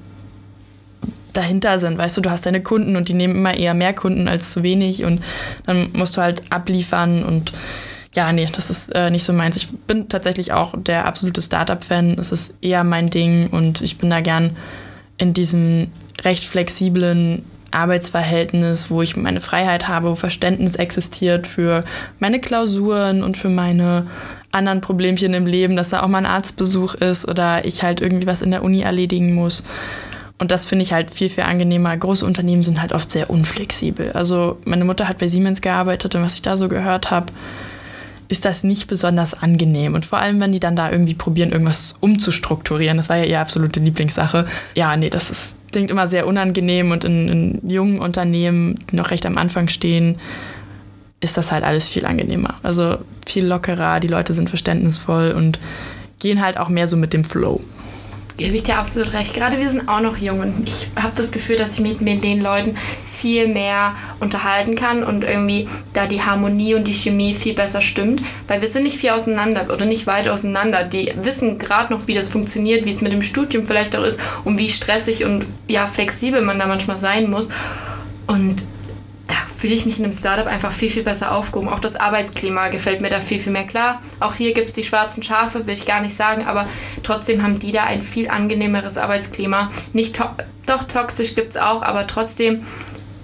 [1.32, 1.98] dahinter sind.
[1.98, 4.62] Weißt du, du hast deine Kunden und die nehmen immer eher mehr Kunden als zu
[4.62, 5.22] wenig und
[5.66, 7.52] dann musst du halt abliefern und
[8.16, 9.56] ja, nee, das ist äh, nicht so meins.
[9.56, 12.16] Ich bin tatsächlich auch der absolute Startup-Fan.
[12.18, 14.56] Es ist eher mein Ding und ich bin da gern
[15.18, 15.92] in diesem
[16.22, 21.84] recht flexiblen Arbeitsverhältnis, wo ich meine Freiheit habe, wo Verständnis existiert für
[22.18, 24.06] meine Klausuren und für meine
[24.50, 28.26] anderen Problemchen im Leben, dass da auch mal ein Arztbesuch ist oder ich halt irgendwie
[28.26, 29.64] was in der Uni erledigen muss.
[30.38, 31.94] Und das finde ich halt viel, viel angenehmer.
[31.94, 34.12] Große Unternehmen sind halt oft sehr unflexibel.
[34.12, 37.26] Also meine Mutter hat bei Siemens gearbeitet und was ich da so gehört habe,
[38.28, 39.94] ist das nicht besonders angenehm.
[39.94, 43.40] Und vor allem, wenn die dann da irgendwie probieren, irgendwas umzustrukturieren, das war ja ihre
[43.40, 44.46] absolute Lieblingssache.
[44.74, 49.10] Ja, nee, das ist, klingt immer sehr unangenehm und in, in jungen Unternehmen, die noch
[49.10, 50.18] recht am Anfang stehen,
[51.20, 52.54] ist das halt alles viel angenehmer.
[52.62, 55.58] Also viel lockerer, die Leute sind verständnisvoll und
[56.18, 57.60] gehen halt auch mehr so mit dem Flow
[58.36, 59.34] gebe ich dir absolut recht.
[59.34, 62.22] Gerade wir sind auch noch jung und ich habe das Gefühl, dass ich mit, mit
[62.22, 62.76] den Leuten
[63.10, 68.20] viel mehr unterhalten kann und irgendwie da die Harmonie und die Chemie viel besser stimmt,
[68.46, 70.84] weil wir sind nicht viel auseinander oder nicht weit auseinander.
[70.84, 74.20] Die wissen gerade noch, wie das funktioniert, wie es mit dem Studium vielleicht auch ist
[74.44, 77.48] und wie stressig und ja flexibel man da manchmal sein muss.
[78.26, 78.64] Und
[79.56, 81.68] fühle ich mich in einem Startup einfach viel, viel besser aufgehoben.
[81.68, 84.02] Auch das Arbeitsklima gefällt mir da viel, viel mehr klar.
[84.20, 86.68] Auch hier gibt es die schwarzen Schafe, will ich gar nicht sagen, aber
[87.02, 89.70] trotzdem haben die da ein viel angenehmeres Arbeitsklima.
[89.92, 90.24] Nicht to
[90.66, 92.66] doch toxisch gibt es auch, aber trotzdem,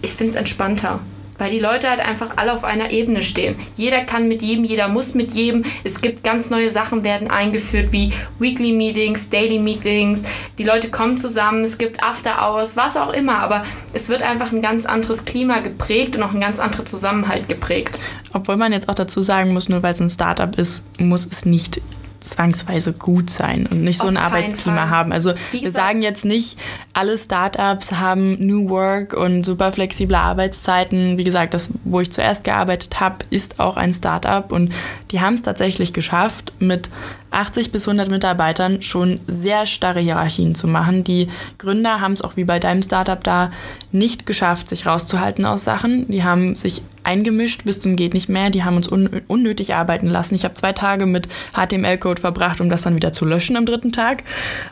[0.01, 1.01] ich finde es entspannter
[1.39, 3.57] weil die Leute halt einfach alle auf einer Ebene stehen.
[3.77, 5.65] Jeder kann mit jedem, jeder muss mit jedem.
[5.85, 10.25] Es gibt ganz neue Sachen, werden eingeführt wie Weekly Meetings, Daily Meetings.
[10.59, 14.53] Die Leute kommen zusammen, es gibt After Hours, was auch immer, aber es wird einfach
[14.53, 17.99] ein ganz anderes Klima geprägt und auch ein ganz anderer Zusammenhalt geprägt.
[18.33, 21.45] Obwohl man jetzt auch dazu sagen muss, nur weil es ein Startup ist, muss es
[21.45, 21.81] nicht
[22.23, 24.91] zwangsweise gut sein und nicht so Auf ein Arbeitsklima Fall.
[24.91, 25.13] haben.
[25.13, 26.59] Also wir sagen jetzt nicht,
[26.93, 31.19] alle Startups haben New Work und super flexible Arbeitszeiten.
[31.19, 34.75] Wie gesagt, das, wo ich zuerst gearbeitet habe, ist auch ein Startup und
[35.11, 36.91] die haben es tatsächlich geschafft, mit
[37.31, 41.03] 80 bis 100 Mitarbeitern schon sehr starre Hierarchien zu machen.
[41.03, 43.51] Die Gründer haben es auch wie bei deinem Startup da
[43.91, 46.11] nicht geschafft, sich rauszuhalten aus Sachen.
[46.11, 48.51] Die haben sich eingemischt bis zum geht nicht mehr.
[48.51, 50.35] Die haben uns un unnötig arbeiten lassen.
[50.35, 53.93] Ich habe zwei Tage mit HTML-Code verbracht, um das dann wieder zu löschen am dritten
[53.93, 54.25] Tag.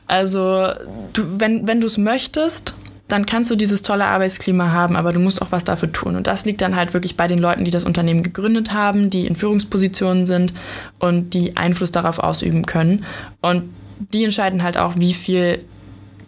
[0.06, 0.68] Also
[1.12, 2.74] du, wenn, wenn du es möchtest,
[3.08, 6.16] dann kannst du dieses tolle Arbeitsklima haben, aber du musst auch was dafür tun.
[6.16, 9.26] Und das liegt dann halt wirklich bei den Leuten, die das Unternehmen gegründet haben, die
[9.26, 10.54] in Führungspositionen sind
[10.98, 13.04] und die Einfluss darauf ausüben können.
[13.40, 13.64] Und
[14.12, 15.64] die entscheiden halt auch, wie viel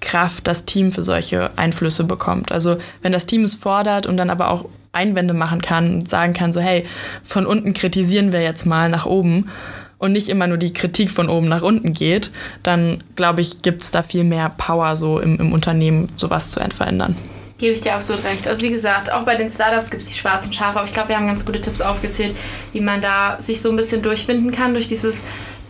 [0.00, 2.52] Kraft das Team für solche Einflüsse bekommt.
[2.52, 6.34] Also wenn das Team es fordert und dann aber auch Einwände machen kann und sagen
[6.34, 6.84] kann, so hey,
[7.24, 9.50] von unten kritisieren wir jetzt mal nach oben
[9.98, 12.30] und nicht immer nur die Kritik von oben nach unten geht,
[12.62, 16.60] dann glaube ich, gibt es da viel mehr Power so im, im Unternehmen, sowas zu
[16.76, 17.16] verändern.
[17.58, 18.48] Gebe ich dir absolut recht.
[18.48, 21.10] Also wie gesagt, auch bei den Startups gibt es die schwarzen Schafe, aber ich glaube,
[21.10, 22.36] wir haben ganz gute Tipps aufgezählt,
[22.72, 25.22] wie man da sich so ein bisschen durchfinden kann durch dieses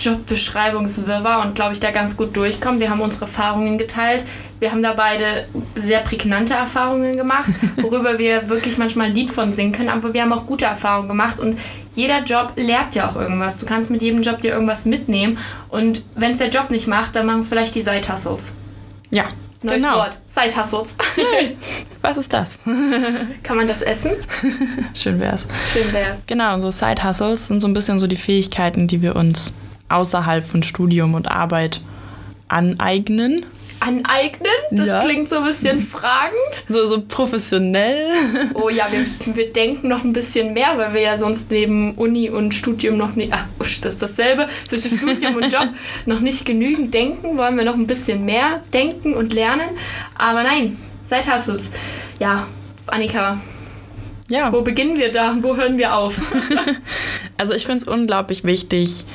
[0.05, 2.80] Jobbeschreibungswirrwarr und glaube ich da ganz gut durchkommt.
[2.80, 4.24] Wir haben unsere Erfahrungen geteilt.
[4.59, 9.53] Wir haben da beide sehr prägnante Erfahrungen gemacht, worüber wir wirklich manchmal ein Lied von
[9.53, 11.59] singen können, aber wir haben auch gute Erfahrungen gemacht und
[11.92, 13.59] jeder Job lehrt ja auch irgendwas.
[13.59, 15.38] Du kannst mit jedem Job dir irgendwas mitnehmen
[15.68, 18.57] und wenn es der Job nicht macht, dann machen es vielleicht die Side-Hustles.
[19.11, 19.24] Ja,
[19.62, 19.96] Neues genau.
[19.96, 20.18] Wort.
[20.26, 20.94] Side-Hustles.
[22.03, 22.59] Was ist das?
[23.42, 24.12] Kann man das essen?
[24.94, 25.46] Schön wär's.
[25.72, 26.18] Schön wär's.
[26.26, 29.53] Genau, unsere Side-Hustles sind so ein bisschen so die Fähigkeiten, die wir uns
[29.93, 31.80] außerhalb von Studium und Arbeit
[32.49, 33.45] aneignen.
[33.80, 34.47] Aneignen?
[34.70, 35.03] Das Ja.
[35.03, 36.64] klingt so ein bisschen fragend.
[36.68, 38.11] So, so professionell.
[38.55, 42.30] Oh ja, wir, wir denken noch ein bisschen mehr, weil wir ja sonst neben Uni
[42.30, 45.68] und Studium noch nicht, usch, das ist dasselbe, zwischen Studium und Job
[46.07, 49.70] noch nicht genügend denken, wollen wir noch ein bisschen mehr denken und lernen.
[50.14, 51.68] Aber nein, Side Hustles.
[52.20, 52.47] Ja,
[52.86, 53.40] Annika,
[54.28, 55.36] Ja, wo beginnen wir da?
[55.40, 56.20] Wo hören wir auf?
[57.36, 59.07] also ich finde es unglaublich wichtig,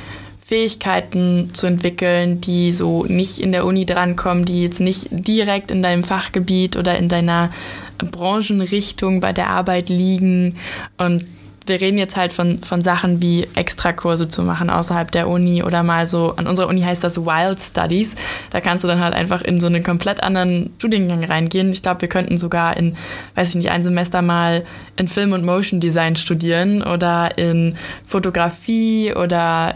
[0.48, 5.82] Fähigkeiten zu entwickeln, die so nicht in der Uni drankommen, die jetzt nicht direkt in
[5.82, 7.50] deinem Fachgebiet oder in deiner
[7.98, 10.56] Branchenrichtung bei der Arbeit liegen.
[10.96, 11.26] Und
[11.66, 15.82] wir reden jetzt halt von, von Sachen wie Extrakurse zu machen außerhalb der Uni oder
[15.82, 18.16] mal so, an unserer Uni heißt das Wild Studies.
[18.48, 21.72] Da kannst du dann halt einfach in so einen komplett anderen Studiengang reingehen.
[21.72, 22.96] Ich glaube, wir könnten sogar in,
[23.34, 24.64] weiß ich nicht, ein Semester mal
[24.96, 27.76] in Film- und Motion Design studieren oder in
[28.06, 29.74] Fotografie oder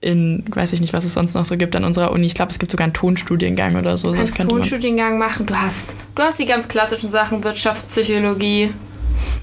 [0.00, 2.26] in, weiß ich nicht, was es sonst noch so gibt an unserer Uni.
[2.26, 4.12] Ich glaube, es gibt sogar einen Tonstudiengang oder so.
[4.12, 5.46] Du kannst man- Tonstudiengang machen.
[5.46, 8.72] Du hast, du hast die ganz klassischen Sachen, Wirtschaftspsychologie.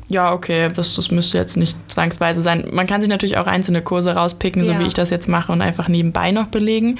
[0.07, 2.67] Ja, okay, das, das müsste jetzt nicht zwangsweise sein.
[2.71, 4.79] Man kann sich natürlich auch einzelne Kurse rauspicken, so Ja.
[4.79, 6.99] wie ich das jetzt mache und einfach nebenbei noch belegen.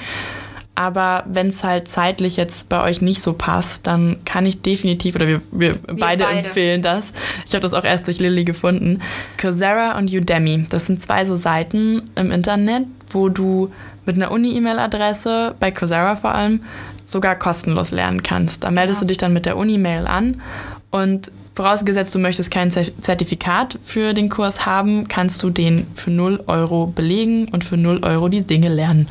[0.74, 5.14] Aber wenn es halt zeitlich jetzt bei euch nicht so passt, dann kann ich definitiv,
[5.14, 6.38] oder wir, wir, beide, beide.
[6.40, 7.14] empfehlen das.
[7.46, 9.00] Ich habe das auch erst durch Lilly gefunden.
[9.38, 13.70] Coursera und Udemy, das sind zwei so Seiten im Internet, wo du
[14.04, 16.60] mit einer Uni-E-Mail-Adresse, bei Coursera vor allem,
[17.04, 18.64] sogar kostenlos lernen kannst.
[18.64, 19.04] Da meldest Ja.
[19.04, 20.40] du dich dann mit der Uni-Mail an
[20.90, 26.10] und Vorausgesetzt, du möchtest kein Zer- Zertifikat für den Kurs haben, kannst du den für
[26.10, 29.08] 0 Euro belegen und für 0 Euro die Dinge lernen.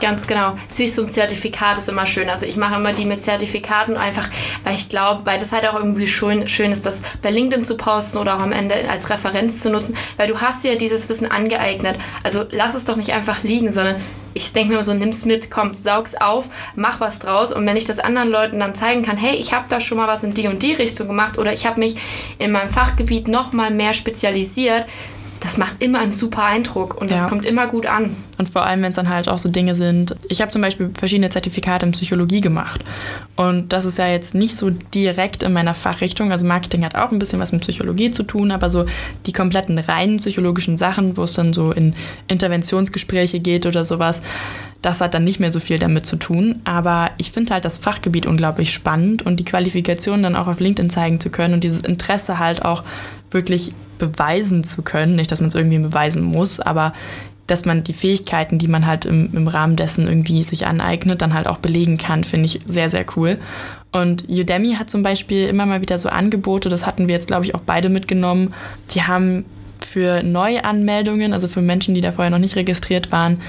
[0.00, 0.54] Ganz genau.
[0.70, 2.30] So ein Zertifikat ist immer schön.
[2.30, 4.30] Also ich mache immer die mit Zertifikaten einfach,
[4.62, 7.76] weil ich glaube, weil das halt auch irgendwie schön, schön ist, das bei LinkedIn zu
[7.76, 11.28] posten oder auch am Ende als Referenz zu nutzen, weil du hast ja dieses Wissen
[11.28, 11.96] angeeignet.
[12.22, 13.96] Also lass es doch nicht einfach liegen, sondern
[14.38, 17.52] ich denke mir immer so, nimm's mit, komm, saug's auf, mach was draus.
[17.52, 20.08] Und wenn ich das anderen Leuten dann zeigen kann, hey, ich habe da schon mal
[20.08, 21.96] was in die und die Richtung gemacht oder ich habe mich
[22.38, 24.86] in meinem Fachgebiet noch mal mehr spezialisiert,
[25.48, 27.26] das macht immer einen super Eindruck und das Ja.
[27.26, 28.14] kommt immer gut an.
[28.36, 30.14] Und vor allem, wenn es dann halt auch so Dinge sind.
[30.28, 32.84] Ich habe zum Beispiel verschiedene Zertifikate in Psychologie gemacht.
[33.34, 36.32] Und das ist ja jetzt nicht so direkt in meiner Fachrichtung.
[36.32, 38.84] Also Marketing hat auch ein bisschen was mit Psychologie zu tun, aber so
[39.24, 41.94] die kompletten reinen psychologischen Sachen, wo es dann so in
[42.26, 44.20] Interventionsgespräche geht oder sowas,
[44.82, 46.60] das hat dann nicht mehr so viel damit zu tun.
[46.64, 50.90] Aber ich finde halt das Fachgebiet unglaublich spannend und die Qualifikation dann auch auf LinkedIn
[50.90, 52.84] zeigen zu können und dieses Interesse halt auch
[53.30, 55.16] wirklich beweisen zu können.
[55.16, 56.92] Nicht, dass man es irgendwie beweisen muss, aber
[57.46, 61.34] dass man die Fähigkeiten, die man halt im, im Rahmen dessen irgendwie sich aneignet, dann
[61.34, 63.38] halt auch belegen kann, finde ich sehr, sehr cool.
[63.90, 67.44] Und Udemy hat zum Beispiel immer mal wieder so Angebote, das hatten wir jetzt, glaube
[67.44, 68.52] ich, auch beide mitgenommen.
[68.90, 69.46] Die haben
[69.80, 73.40] für Neuanmeldungen, also für Menschen, die da vorher noch nicht registriert waren,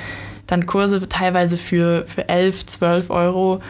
[0.48, 3.62] dann Kurse teilweise für, für 11, 12 Euro,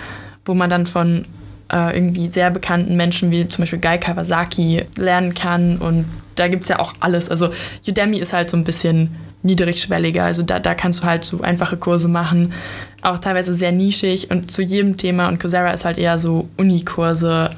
[0.45, 1.25] wo man dann von
[1.71, 5.77] äh, irgendwie sehr bekannten Menschen wie zum Beispiel Guy Kawasaki lernen kann.
[5.77, 6.05] Und
[6.35, 7.29] da gibt es ja auch alles.
[7.29, 7.49] Also
[7.87, 10.23] Udemy ist halt so ein bisschen niedrigschwelliger.
[10.23, 12.53] Also da, da kannst du halt so einfache Kurse machen,
[13.01, 15.29] auch teilweise sehr nischig und zu jedem Thema.
[15.29, 17.49] Und Coursera ist halt eher so Unikurse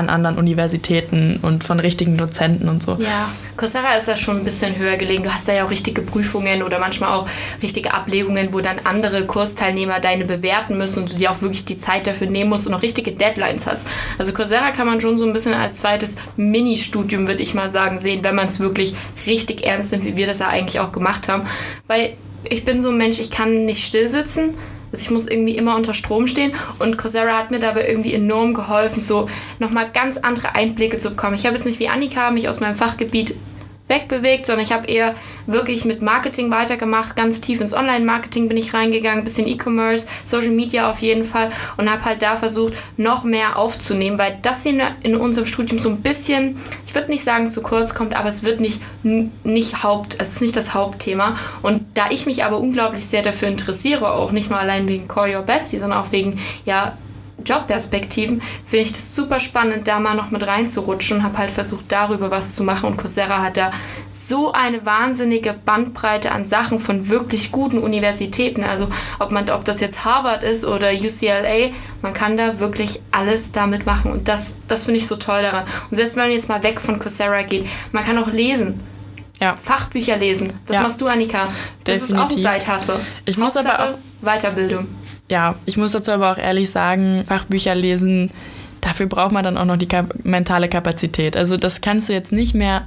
[0.00, 2.96] an anderen Universitäten und von richtigen Dozenten und so.
[2.98, 5.22] Ja, Coursera ist ja schon ein bisschen höher gelegen.
[5.22, 7.28] Du hast da ja auch richtige Prüfungen oder manchmal auch
[7.62, 11.76] richtige Ablegungen, wo dann andere Kursteilnehmer deine bewerten müssen und du dir auch wirklich die
[11.76, 13.86] Zeit dafür nehmen musst und auch richtige Deadlines hast.
[14.18, 18.00] Also Coursera kann man schon so ein bisschen als zweites Mini-Studium, würde ich mal sagen,
[18.00, 18.94] sehen, wenn man es wirklich
[19.26, 21.44] richtig ernst nimmt, wie wir das ja eigentlich auch gemacht haben.
[21.86, 22.16] Weil
[22.48, 24.54] ich bin so ein Mensch, ich kann nicht still sitzen.
[24.92, 28.54] Also ich muss irgendwie immer unter Strom stehen und Coursera hat mir dabei irgendwie enorm
[28.54, 29.28] geholfen, so
[29.58, 31.34] nochmal ganz andere Einblicke zu bekommen.
[31.34, 33.34] Ich habe jetzt nicht wie Annika mich aus meinem Fachgebiet
[33.90, 35.14] wegbewegt, sondern ich habe eher
[35.46, 37.16] wirklich mit Marketing weitergemacht.
[37.16, 41.90] Ganz tief ins Online-Marketing bin ich reingegangen, bisschen E-Commerce, Social Media auf jeden Fall und
[41.90, 46.00] habe halt da versucht, noch mehr aufzunehmen, weil das in, in unserem Studium so ein
[46.00, 46.56] bisschen,
[46.86, 50.40] ich würde nicht sagen zu kurz kommt, aber es wird nicht, nicht Haupt, es ist
[50.40, 51.36] nicht das Hauptthema.
[51.62, 55.34] Und da ich mich aber unglaublich sehr dafür interessiere, auch nicht nur allein wegen Call
[55.34, 56.96] Your Bestie, sondern auch wegen, ja,
[57.44, 61.86] Jobperspektiven finde ich das super spannend, da mal noch mit reinzurutschen und habe halt versucht,
[61.88, 62.86] darüber was zu machen.
[62.86, 63.70] Und Coursera hat da
[64.10, 68.64] so eine wahnsinnige Bandbreite an Sachen von wirklich guten Universitäten.
[68.64, 68.88] Also
[69.18, 71.70] ob man, ob das jetzt Harvard ist oder UCLA,
[72.02, 74.12] man kann da wirklich alles damit machen.
[74.12, 75.64] Und das, das finde ich so toll daran.
[75.90, 78.80] Und selbst wenn man jetzt mal weg von Coursera geht, man kann auch lesen.
[79.40, 79.54] Ja.
[79.54, 80.52] Fachbücher lesen.
[80.66, 80.82] Das ja.
[80.82, 81.40] machst du, Annika.
[81.84, 82.10] Das Definitiv.
[82.10, 83.00] ist auch Seithasse.
[83.24, 84.86] Ich muss Hauptsache aber auch Weiterbildung
[85.30, 88.30] ja, ich muss dazu aber auch ehrlich sagen, Fachbücher lesen,
[88.80, 91.36] dafür braucht man dann auch noch die kap mentale Kapazität.
[91.36, 92.82] Also das kannst du jetzt nicht mehr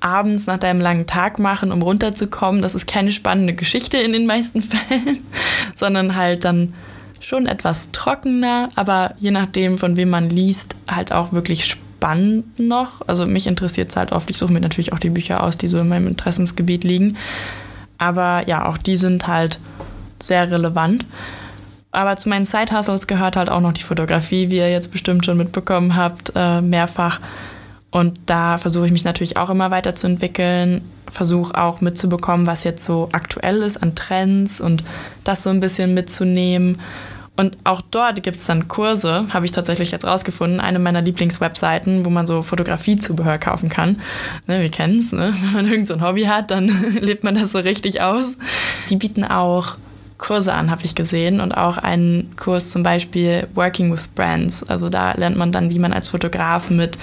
[0.00, 2.62] abends nach deinem langen Tag machen, um runterzukommen.
[2.62, 5.24] Das ist keine spannende Geschichte in den meisten Fällen,
[5.74, 6.74] sondern halt dann
[7.20, 13.00] schon etwas trockener, aber je nachdem, von wem man liest, halt auch wirklich spannend noch.
[13.08, 14.30] Also mich interessiert es halt oft.
[14.30, 17.16] Ich suche mir natürlich auch die Bücher aus, die so in meinem Interessensgebiet liegen.
[17.96, 19.58] Aber ja, auch die sind halt
[20.22, 21.04] sehr relevant.
[21.90, 25.38] Aber zu meinen Side-Hustles gehört halt auch noch die Fotografie, wie ihr jetzt bestimmt schon
[25.38, 27.20] mitbekommen habt, äh, mehrfach.
[27.90, 33.08] Und da versuche ich mich natürlich auch immer weiterzuentwickeln, versuche auch mitzubekommen, was jetzt so
[33.12, 34.84] aktuell ist an Trends und
[35.24, 36.78] das so ein bisschen mitzunehmen.
[37.38, 42.04] Und auch dort gibt es dann Kurse, habe ich tatsächlich jetzt rausgefunden, eine meiner Lieblingswebseiten,
[42.04, 44.00] wo man so Fotografiezubehör kaufen kann.
[44.48, 45.32] Ne, wir kennen es, ne?
[45.40, 46.66] wenn man irgend so Hobby hat, dann
[47.00, 48.36] lebt man das so richtig aus.
[48.90, 49.76] Die bieten auch
[50.18, 51.40] Kurse an, habe ich gesehen.
[51.40, 54.64] Und auch einen Kurs zum Beispiel Working with Brands.
[54.64, 56.98] Also da lernt man dann, wie man als Fotograf mit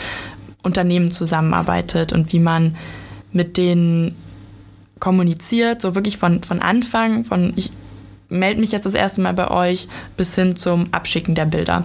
[0.61, 2.75] Unternehmen zusammenarbeitet und wie man
[3.31, 4.15] mit denen
[4.99, 5.81] kommuniziert.
[5.81, 7.71] So wirklich von, von Anfang, von ich
[8.29, 9.87] melde mich jetzt das erste Mal bei euch
[10.17, 11.83] bis hin zum Abschicken der Bilder.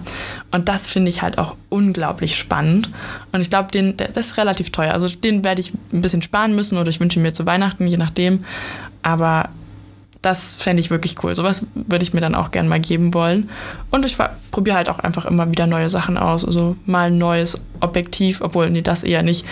[0.51, 2.89] Und das finde ich halt auch unglaublich spannend.
[3.31, 4.93] Und ich glaube, das ist relativ teuer.
[4.93, 7.97] Also den werde ich ein bisschen sparen müssen oder ich wünsche mir zu Weihnachten, je
[7.97, 8.43] nachdem.
[9.03, 9.49] Aber
[10.21, 11.33] das fände ich wirklich cool.
[11.33, 13.49] Sowas würde ich mir dann auch gerne mal geben wollen.
[13.89, 14.17] Und ich
[14.51, 16.45] probiere halt auch einfach immer wieder neue Sachen aus.
[16.45, 19.45] Also mal ein neues Objektiv, obwohl, nee, das eher nicht.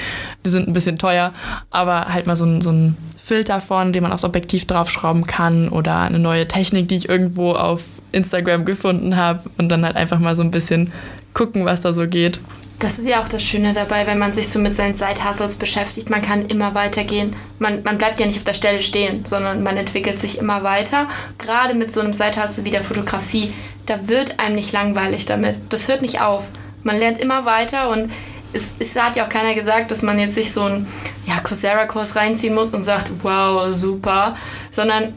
[0.46, 1.34] Die sind ein bisschen teuer.
[1.72, 5.70] Aber halt mal so ein, so ein Filter vorne, den man aufs Objektiv draufschrauben kann.
[5.70, 9.50] Oder eine neue Technik, die ich irgendwo auf Instagram gefunden habe.
[9.58, 10.94] Und dann halt einfach mal so ein bisschen
[11.34, 12.40] gucken, was da so geht.
[12.80, 16.10] Das ist ja auch das Schöne dabei, wenn man sich so mit seinen Side-Hustles beschäftigt.
[16.10, 17.36] Man kann immer weitergehen.
[17.60, 21.10] Man, man bleibt ja nicht auf der Stelle stehen, sondern man entwickelt sich immer weiter.
[21.38, 23.52] Gerade mit so einem Side-Hustle wie der Fotografie,
[23.86, 25.58] da wird einem nicht langweilig damit.
[25.70, 26.46] Das hört nicht auf.
[26.84, 28.12] Man lernt immer weiter und
[28.54, 30.88] es, es hat ja auch keiner gesagt, dass man jetzt sich so einen
[31.26, 34.36] ja, Coursera-Kurs reinziehen muss und sagt, wow, super,
[34.72, 35.14] sondern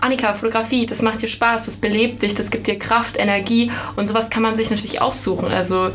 [0.00, 4.06] Annika, Fotografie, das macht dir Spaß, das belebt dich, das gibt dir Kraft, Energie und
[4.06, 5.48] sowas kann man sich natürlich auch suchen.
[5.48, 5.90] Also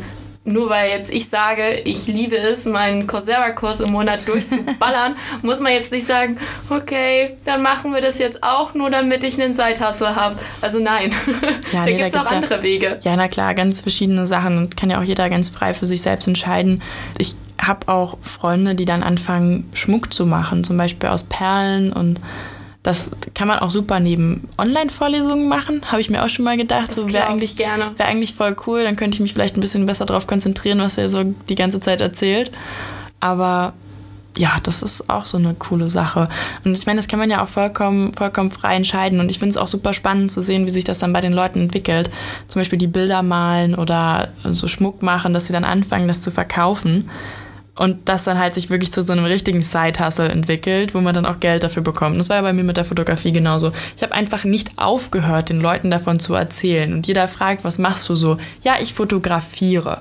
[0.46, 5.72] nur weil jetzt ich sage, ich liebe es, meinen Coursera-Kurs im Monat durchzuballern, muss man
[5.72, 6.38] jetzt nicht sagen,
[6.70, 10.36] okay, dann machen wir das jetzt auch nur, damit ich einen Seithustle habe.
[10.60, 11.10] Also nein,
[11.72, 12.98] ja, da nee, gibt es auch andere ja, Wege.
[13.02, 16.02] Ja, na klar, ganz verschiedene Sachen und kann ja auch jeder ganz frei für sich
[16.02, 16.80] selbst entscheiden.
[17.18, 22.20] Ich habe auch Freunde, die dann anfangen, Schmuck zu machen, zum Beispiel aus Perlen und
[22.86, 26.88] das kann man auch super neben Online-Vorlesungen machen, habe ich mir auch schon mal gedacht.
[26.88, 29.86] Das so wäre eigentlich, wär eigentlich voll cool, dann könnte ich mich vielleicht ein bisschen
[29.86, 32.52] besser darauf konzentrieren, was er so die ganze Zeit erzählt.
[33.18, 33.72] Aber
[34.36, 36.28] ja, das ist auch so eine coole Sache.
[36.64, 39.18] Und ich meine, das kann man ja auch vollkommen, vollkommen frei entscheiden.
[39.18, 41.32] Und ich finde es auch super spannend zu sehen, wie sich das dann bei den
[41.32, 42.10] Leuten entwickelt.
[42.46, 46.30] Zum Beispiel die Bilder malen oder so Schmuck machen, dass sie dann anfangen, das zu
[46.30, 47.10] verkaufen.
[47.76, 51.26] Und das dann halt sich wirklich zu so einem richtigen Side-Hustle entwickelt, wo man dann
[51.26, 52.18] auch Geld dafür bekommt.
[52.18, 53.72] das war ja bei mir mit der Fotografie genauso.
[53.96, 56.94] Ich habe einfach nicht aufgehört, den Leuten davon zu erzählen.
[56.94, 58.38] Und jeder fragt, was machst du so?
[58.62, 60.00] Ja, ich fotografiere.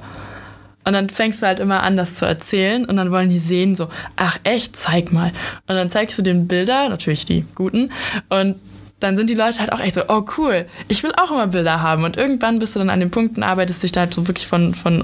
[0.85, 2.85] Und dann fängst du halt immer an, das zu erzählen.
[2.85, 5.33] Und dann wollen die sehen so, ach echt, zeig mal.
[5.67, 7.91] Und dann zeigst du den Bilder, natürlich die guten.
[8.29, 8.55] Und
[9.01, 11.81] dann sind die Leute halt auch echt so, oh cool, ich will auch immer Bilder
[11.81, 12.05] haben.
[12.05, 14.73] Und irgendwann bist du dann an den Punkten, arbeitest dich da halt so wirklich von,
[14.73, 15.03] von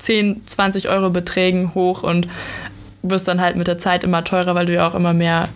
[0.00, 2.28] 10, 20 Euro Beträgen hoch und
[3.02, 5.48] wirst dann halt mit der Zeit immer teurer, weil du ja auch immer mehr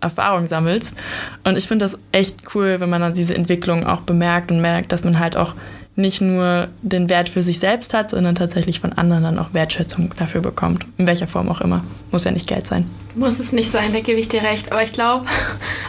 [0.00, 0.96] Erfahrung sammelst.
[1.44, 4.92] Und ich finde das echt cool, wenn man dann diese Entwicklung auch bemerkt und merkt,
[4.92, 5.54] dass man halt auch
[5.98, 10.14] nicht nur den Wert für sich selbst hat, sondern tatsächlich von anderen dann auch Wertschätzung
[10.18, 10.86] dafür bekommt.
[10.96, 11.84] In welcher Form auch immer.
[12.10, 12.88] Muss ja nicht Geld sein.
[13.14, 14.70] Muss es nicht sein, da gebe ich dir recht.
[14.70, 15.26] Aber ich glaube,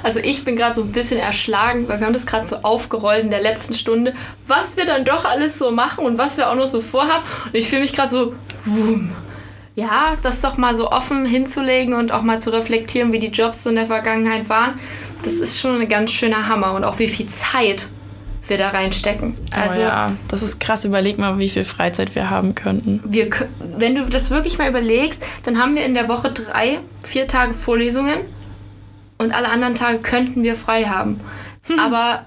[0.03, 3.23] Also ich bin gerade so ein bisschen erschlagen, weil wir haben das gerade so aufgerollt
[3.23, 4.13] in der letzten Stunde,
[4.47, 7.23] was wir dann doch alles so machen und was wir auch noch so vorhaben.
[7.45, 8.33] Und ich fühle mich gerade so,
[8.65, 9.11] wum.
[9.75, 13.63] ja, das doch mal so offen hinzulegen und auch mal zu reflektieren, wie die Jobs
[13.63, 14.79] so in der Vergangenheit waren.
[15.23, 17.87] Das ist schon ein ganz schöner Hammer und auch wie viel Zeit
[18.49, 19.37] wir da reinstecken.
[19.51, 20.85] Also oh ja, das ist krass.
[20.85, 23.01] Überleg mal, wie viel Freizeit wir haben könnten.
[23.05, 23.29] Wir,
[23.77, 27.53] wenn du das wirklich mal überlegst, dann haben wir in der Woche drei, vier Tage
[27.53, 28.19] Vorlesungen
[29.17, 31.19] und alle anderen Tage könnten wir frei haben.
[31.67, 31.79] Hm.
[31.79, 32.25] Aber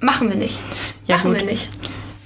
[0.00, 0.58] machen wir nicht.
[1.04, 1.40] Ja, machen gut.
[1.40, 1.70] wir nicht.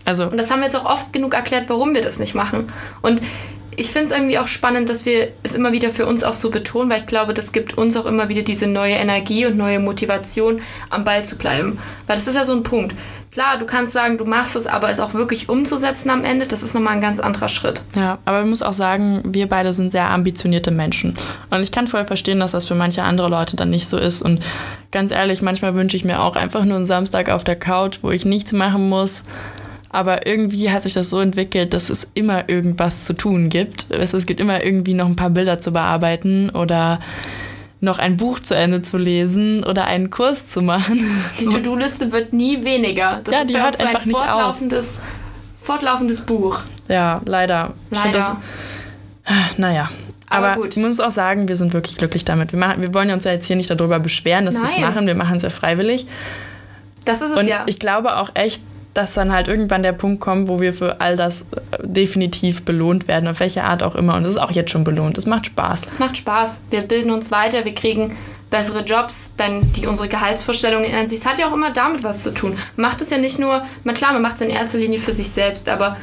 [0.04, 0.28] Also.
[0.28, 2.72] Und das haben wir jetzt auch oft genug erklärt, warum wir das nicht machen.
[3.02, 3.20] Und
[3.76, 6.50] ich finde es irgendwie auch spannend, dass wir es immer wieder für uns auch so
[6.50, 9.78] betonen, weil ich glaube, das gibt uns auch immer wieder diese neue Energie und neue
[9.80, 11.78] Motivation, am Ball zu bleiben.
[12.06, 12.94] Weil das ist ja so ein Punkt.
[13.32, 16.62] Klar, du kannst sagen, du machst es, aber es auch wirklich umzusetzen am Ende, das
[16.62, 17.82] ist nochmal ein ganz anderer Schritt.
[17.94, 21.14] Ja, aber ich muss auch sagen, wir beide sind sehr ambitionierte Menschen.
[21.50, 24.22] Und ich kann voll verstehen, dass das für manche andere Leute dann nicht so ist.
[24.22, 24.40] Und
[24.90, 28.10] ganz ehrlich, manchmal wünsche ich mir auch einfach nur einen Samstag auf der Couch, wo
[28.10, 29.24] ich nichts machen muss
[29.96, 33.90] aber irgendwie hat sich das so entwickelt, dass es immer irgendwas zu tun gibt.
[33.90, 37.00] Es gibt immer irgendwie noch ein paar Bilder zu bearbeiten oder
[37.80, 41.00] noch ein Buch zu Ende zu lesen oder einen Kurs zu machen.
[41.40, 43.20] Die To-Do-Liste wird nie weniger.
[43.24, 45.66] Das ja, die hört einfach ein nicht fortlaufendes, auf.
[45.66, 46.60] Fortlaufendes Buch.
[46.88, 47.74] Ja, leider.
[47.90, 48.12] Leider.
[48.12, 48.36] Das,
[49.56, 49.88] naja.
[50.28, 50.76] Aber, Aber, gut.
[50.76, 52.52] ich muss auch sagen, wir sind wirklich glücklich damit.
[52.52, 55.06] Wir, machen, wir wollen uns ja jetzt hier nicht darüber beschweren, dass wir es machen.
[55.06, 56.06] Wir machen es ja freiwillig.
[57.04, 57.64] Das ist es Und ja.
[57.66, 58.60] Ich glaube auch echt,
[58.96, 63.08] dass dann halt irgendwann der Punkt kommt, wo wir für all das äh, definitiv belohnt
[63.08, 64.14] werden, auf welche Art auch immer.
[64.14, 65.18] Und das ist auch jetzt schon belohnt.
[65.18, 65.86] Es macht Spaß.
[65.90, 66.64] Es macht Spaß.
[66.70, 68.16] Wir bilden uns weiter, wir kriegen
[68.48, 71.18] bessere Jobs, dann die unsere Gehaltsvorstellungen ändern sich.
[71.18, 72.56] Es hat ja auch immer damit was zu tun.
[72.76, 75.12] Man macht es ja nicht nur, man, klar, man macht es in erster Linie für
[75.12, 75.96] sich selbst, aber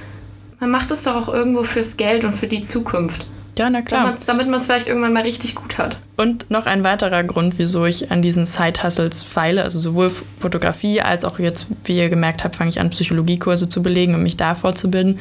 [0.60, 3.26] man macht es doch auch irgendwo fürs Geld und für die Zukunft.
[3.58, 4.16] Ja, na klar.
[4.26, 5.98] Damit man es vielleicht irgendwann mal richtig gut hat.
[6.18, 11.24] Und noch ein weiterer Grund, wieso ich an diesen Side-Hustles feile, also sowohl Fotografie als
[11.24, 14.56] auch jetzt, wie ihr gemerkt habt, fange ich an, Psychologiekurse zu belegen und mich da
[14.56, 15.20] fortzubilden.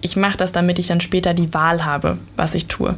[0.00, 2.96] Ich mache das, damit ich dann später die Wahl habe, was ich tue.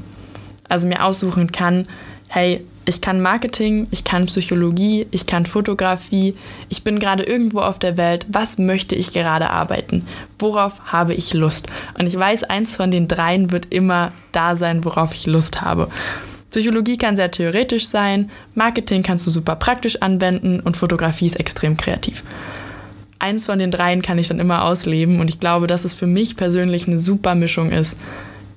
[0.68, 1.86] Also mir aussuchen kann,
[2.28, 6.34] hey, ich kann Marketing, ich kann Psychologie, ich kann Fotografie,
[6.68, 10.06] ich bin gerade irgendwo auf der Welt, was möchte ich gerade arbeiten?
[10.38, 11.68] Worauf habe ich Lust?
[11.98, 15.88] Und ich weiß, eins von den dreien wird immer da sein, worauf ich Lust habe.
[16.50, 21.76] Psychologie kann sehr theoretisch sein, Marketing kannst du super praktisch anwenden und Fotografie ist extrem
[21.76, 22.22] kreativ.
[23.18, 26.06] Eins von den dreien kann ich dann immer ausleben und ich glaube, dass es für
[26.06, 27.98] mich persönlich eine super Mischung ist,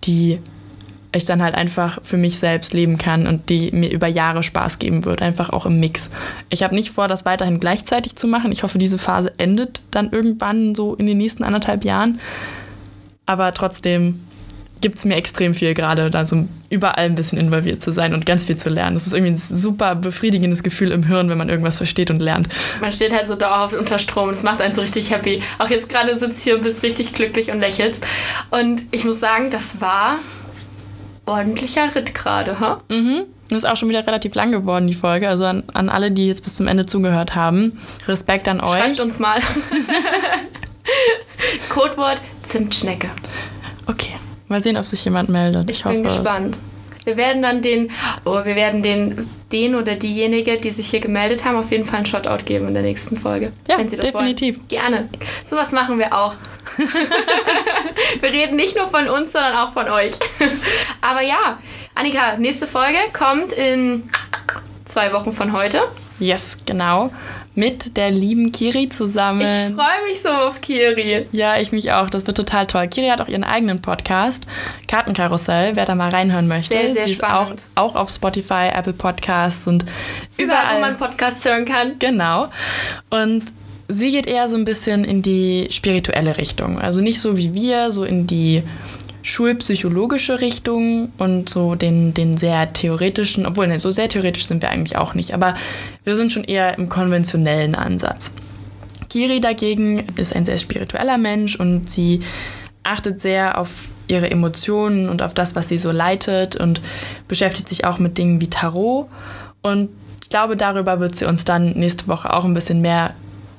[0.03, 0.39] die
[1.17, 4.79] ich dann halt einfach für mich selbst leben kann und die mir über Jahre Spaß
[4.79, 6.09] geben wird, einfach auch im Mix.
[6.49, 8.51] Ich habe nicht vor, das weiterhin gleichzeitig zu machen.
[8.51, 12.19] Ich hoffe, diese Phase endet dann irgendwann so in den nächsten anderthalb Jahren.
[13.25, 14.21] Aber trotzdem
[14.81, 18.25] gibt es mir extrem viel gerade, da so überall ein bisschen involviert zu sein und
[18.25, 18.95] ganz viel zu lernen.
[18.95, 22.49] Das ist irgendwie ein super befriedigendes Gefühl im Hirn, wenn man irgendwas versteht und lernt.
[22.81, 25.41] Man steht halt so dauerhaft unter Strom und es macht einen so richtig happy.
[25.59, 28.05] Auch jetzt gerade sitzt hier und bist richtig glücklich und lächelst.
[28.49, 30.17] Und ich muss sagen, das war
[31.27, 32.81] ordentlicher Ritt gerade, ha?
[32.89, 33.23] Mhm.
[33.49, 35.29] Das ist auch schon wieder relativ lang geworden, die Folge.
[35.29, 37.79] Also an, an alle, die jetzt bis zum Ende zugehört haben.
[38.07, 38.79] Respekt an euch.
[38.79, 39.39] Schreibt uns mal.
[41.69, 43.09] Codewort Zimtschnecke.
[43.85, 44.15] Okay.
[44.47, 45.69] Mal sehen, ob sich jemand meldet.
[45.69, 46.57] Ich, ich bin gespannt.
[46.99, 47.05] Es.
[47.05, 47.91] Wir werden dann den,
[48.25, 51.97] oh, wir werden den, den oder diejenige, die sich hier gemeldet haben, auf jeden Fall
[51.97, 53.53] einen Shotout geben in der nächsten Folge.
[53.69, 54.57] Ja, wenn Sie das definitiv.
[54.57, 54.67] Wollen.
[54.67, 55.09] Gerne.
[55.49, 56.35] Sowas machen wir auch.
[58.19, 60.13] wir reden nicht nur von uns, sondern auch von euch.
[61.01, 61.59] Aber ja,
[61.95, 64.09] Annika, nächste Folge kommt in
[64.85, 65.81] zwei Wochen von heute.
[66.19, 67.11] Yes, genau
[67.57, 69.41] mit der lieben Kiri zusammen.
[69.41, 71.25] Ich freue mich so auf Kiri.
[71.31, 72.07] Ja, ich mich auch.
[72.07, 72.87] Das wird total toll.
[72.87, 74.45] Kiri hat auch ihren eigenen Podcast,
[74.87, 76.77] Kartenkarussell, wer da mal reinhören möchte.
[76.77, 77.61] Sehr, sehr Sie spannend.
[77.61, 79.85] Ist auch, auch auf Spotify, Apple Podcasts und
[80.37, 81.97] überall, überall, wo man Podcasts hören kann.
[81.97, 82.49] Genau.
[83.09, 83.45] Und
[83.87, 86.79] sie geht eher so ein bisschen in die spirituelle Richtung.
[86.79, 88.63] Also nicht so wie wir, so in die
[89.23, 94.69] schulpsychologische Richtung und so den, den sehr theoretischen, obwohl ne, so sehr theoretisch sind wir
[94.69, 95.55] eigentlich auch nicht, aber
[96.05, 98.35] wir sind schon eher im konventionellen Ansatz.
[99.09, 102.21] Kiri dagegen ist ein sehr spiritueller Mensch und sie
[102.83, 103.69] achtet sehr auf
[104.07, 106.81] ihre Emotionen und auf das, was sie so leitet und
[107.27, 109.07] beschäftigt sich auch mit Dingen wie Tarot.
[109.61, 109.89] Und
[110.23, 113.13] ich glaube, darüber wird sie uns dann nächste Woche auch ein bisschen mehr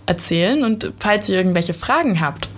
[0.08, 0.64] erzählen.
[0.64, 2.48] Und falls ihr irgendwelche Fragen habt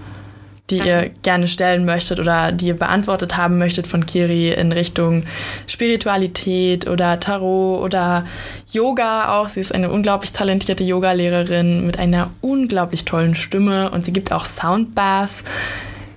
[0.70, 0.90] die Danke.
[0.90, 5.24] ihr gerne stellen möchtet oder die ihr beantwortet haben möchtet von Kiri in Richtung
[5.66, 8.26] Spiritualität oder Tarot oder
[8.70, 9.48] Yoga auch.
[9.48, 14.44] Sie ist eine unglaublich talentierte Yogalehrerin mit einer unglaublich tollen Stimme und sie gibt auch
[14.44, 15.44] Soundbaths.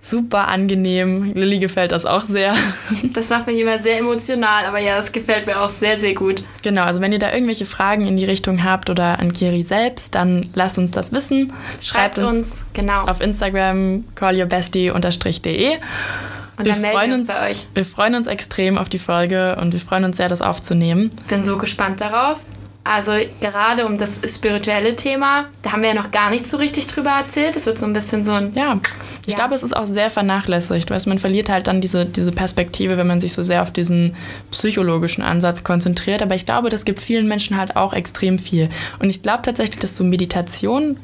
[0.03, 1.33] Super angenehm.
[1.33, 2.53] Lilly gefällt das auch sehr.
[3.13, 6.43] Das macht mich immer sehr emotional, aber ja, das gefällt mir auch sehr, sehr gut.
[6.63, 10.15] Genau, also wenn ihr da irgendwelche Fragen in die Richtung habt oder an Kiri selbst,
[10.15, 11.53] dann lasst uns das wissen.
[11.79, 13.03] Schreibt, Schreibt uns, uns, genau.
[13.03, 15.71] auf Instagram callyourbestie.de.
[16.57, 17.67] Und wir dann melden wir uns, bei euch.
[17.73, 21.11] Wir freuen uns extrem auf die Folge und wir freuen uns sehr, das aufzunehmen.
[21.27, 22.39] Bin so gespannt darauf.
[22.85, 26.87] Also gerade um das spirituelle Thema, da haben wir ja noch gar nicht so richtig
[26.87, 27.55] drüber erzählt.
[27.55, 28.51] Es wird so ein bisschen so ein...
[28.53, 28.77] Ja,
[29.25, 29.35] ich ja.
[29.35, 30.91] glaube, es ist auch sehr vernachlässigt.
[30.91, 34.15] Weißt, man verliert halt dann diese, diese Perspektive, wenn man sich so sehr auf diesen
[34.51, 36.21] psychologischen Ansatz konzentriert.
[36.21, 38.69] Aber ich glaube, das gibt vielen Menschen halt auch extrem viel.
[38.99, 40.97] Und ich glaube tatsächlich, dass so Meditation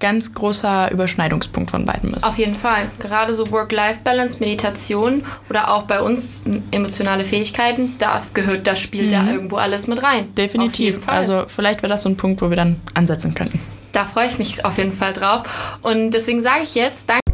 [0.00, 2.24] ganz großer Überschneidungspunkt von beiden ist.
[2.24, 2.86] Auf jeden Fall.
[2.98, 9.10] Gerade so Work-Life-Balance, Meditation oder auch bei uns emotionale Fähigkeiten, da gehört das Spiel mhm.
[9.10, 10.34] da irgendwo alles mit rein.
[10.34, 11.08] Definitiv.
[11.08, 13.60] Also vielleicht wäre das so ein Punkt, wo wir dann ansetzen könnten.
[13.92, 15.42] Da freue ich mich auf jeden Fall drauf.
[15.82, 17.27] Und deswegen sage ich jetzt, danke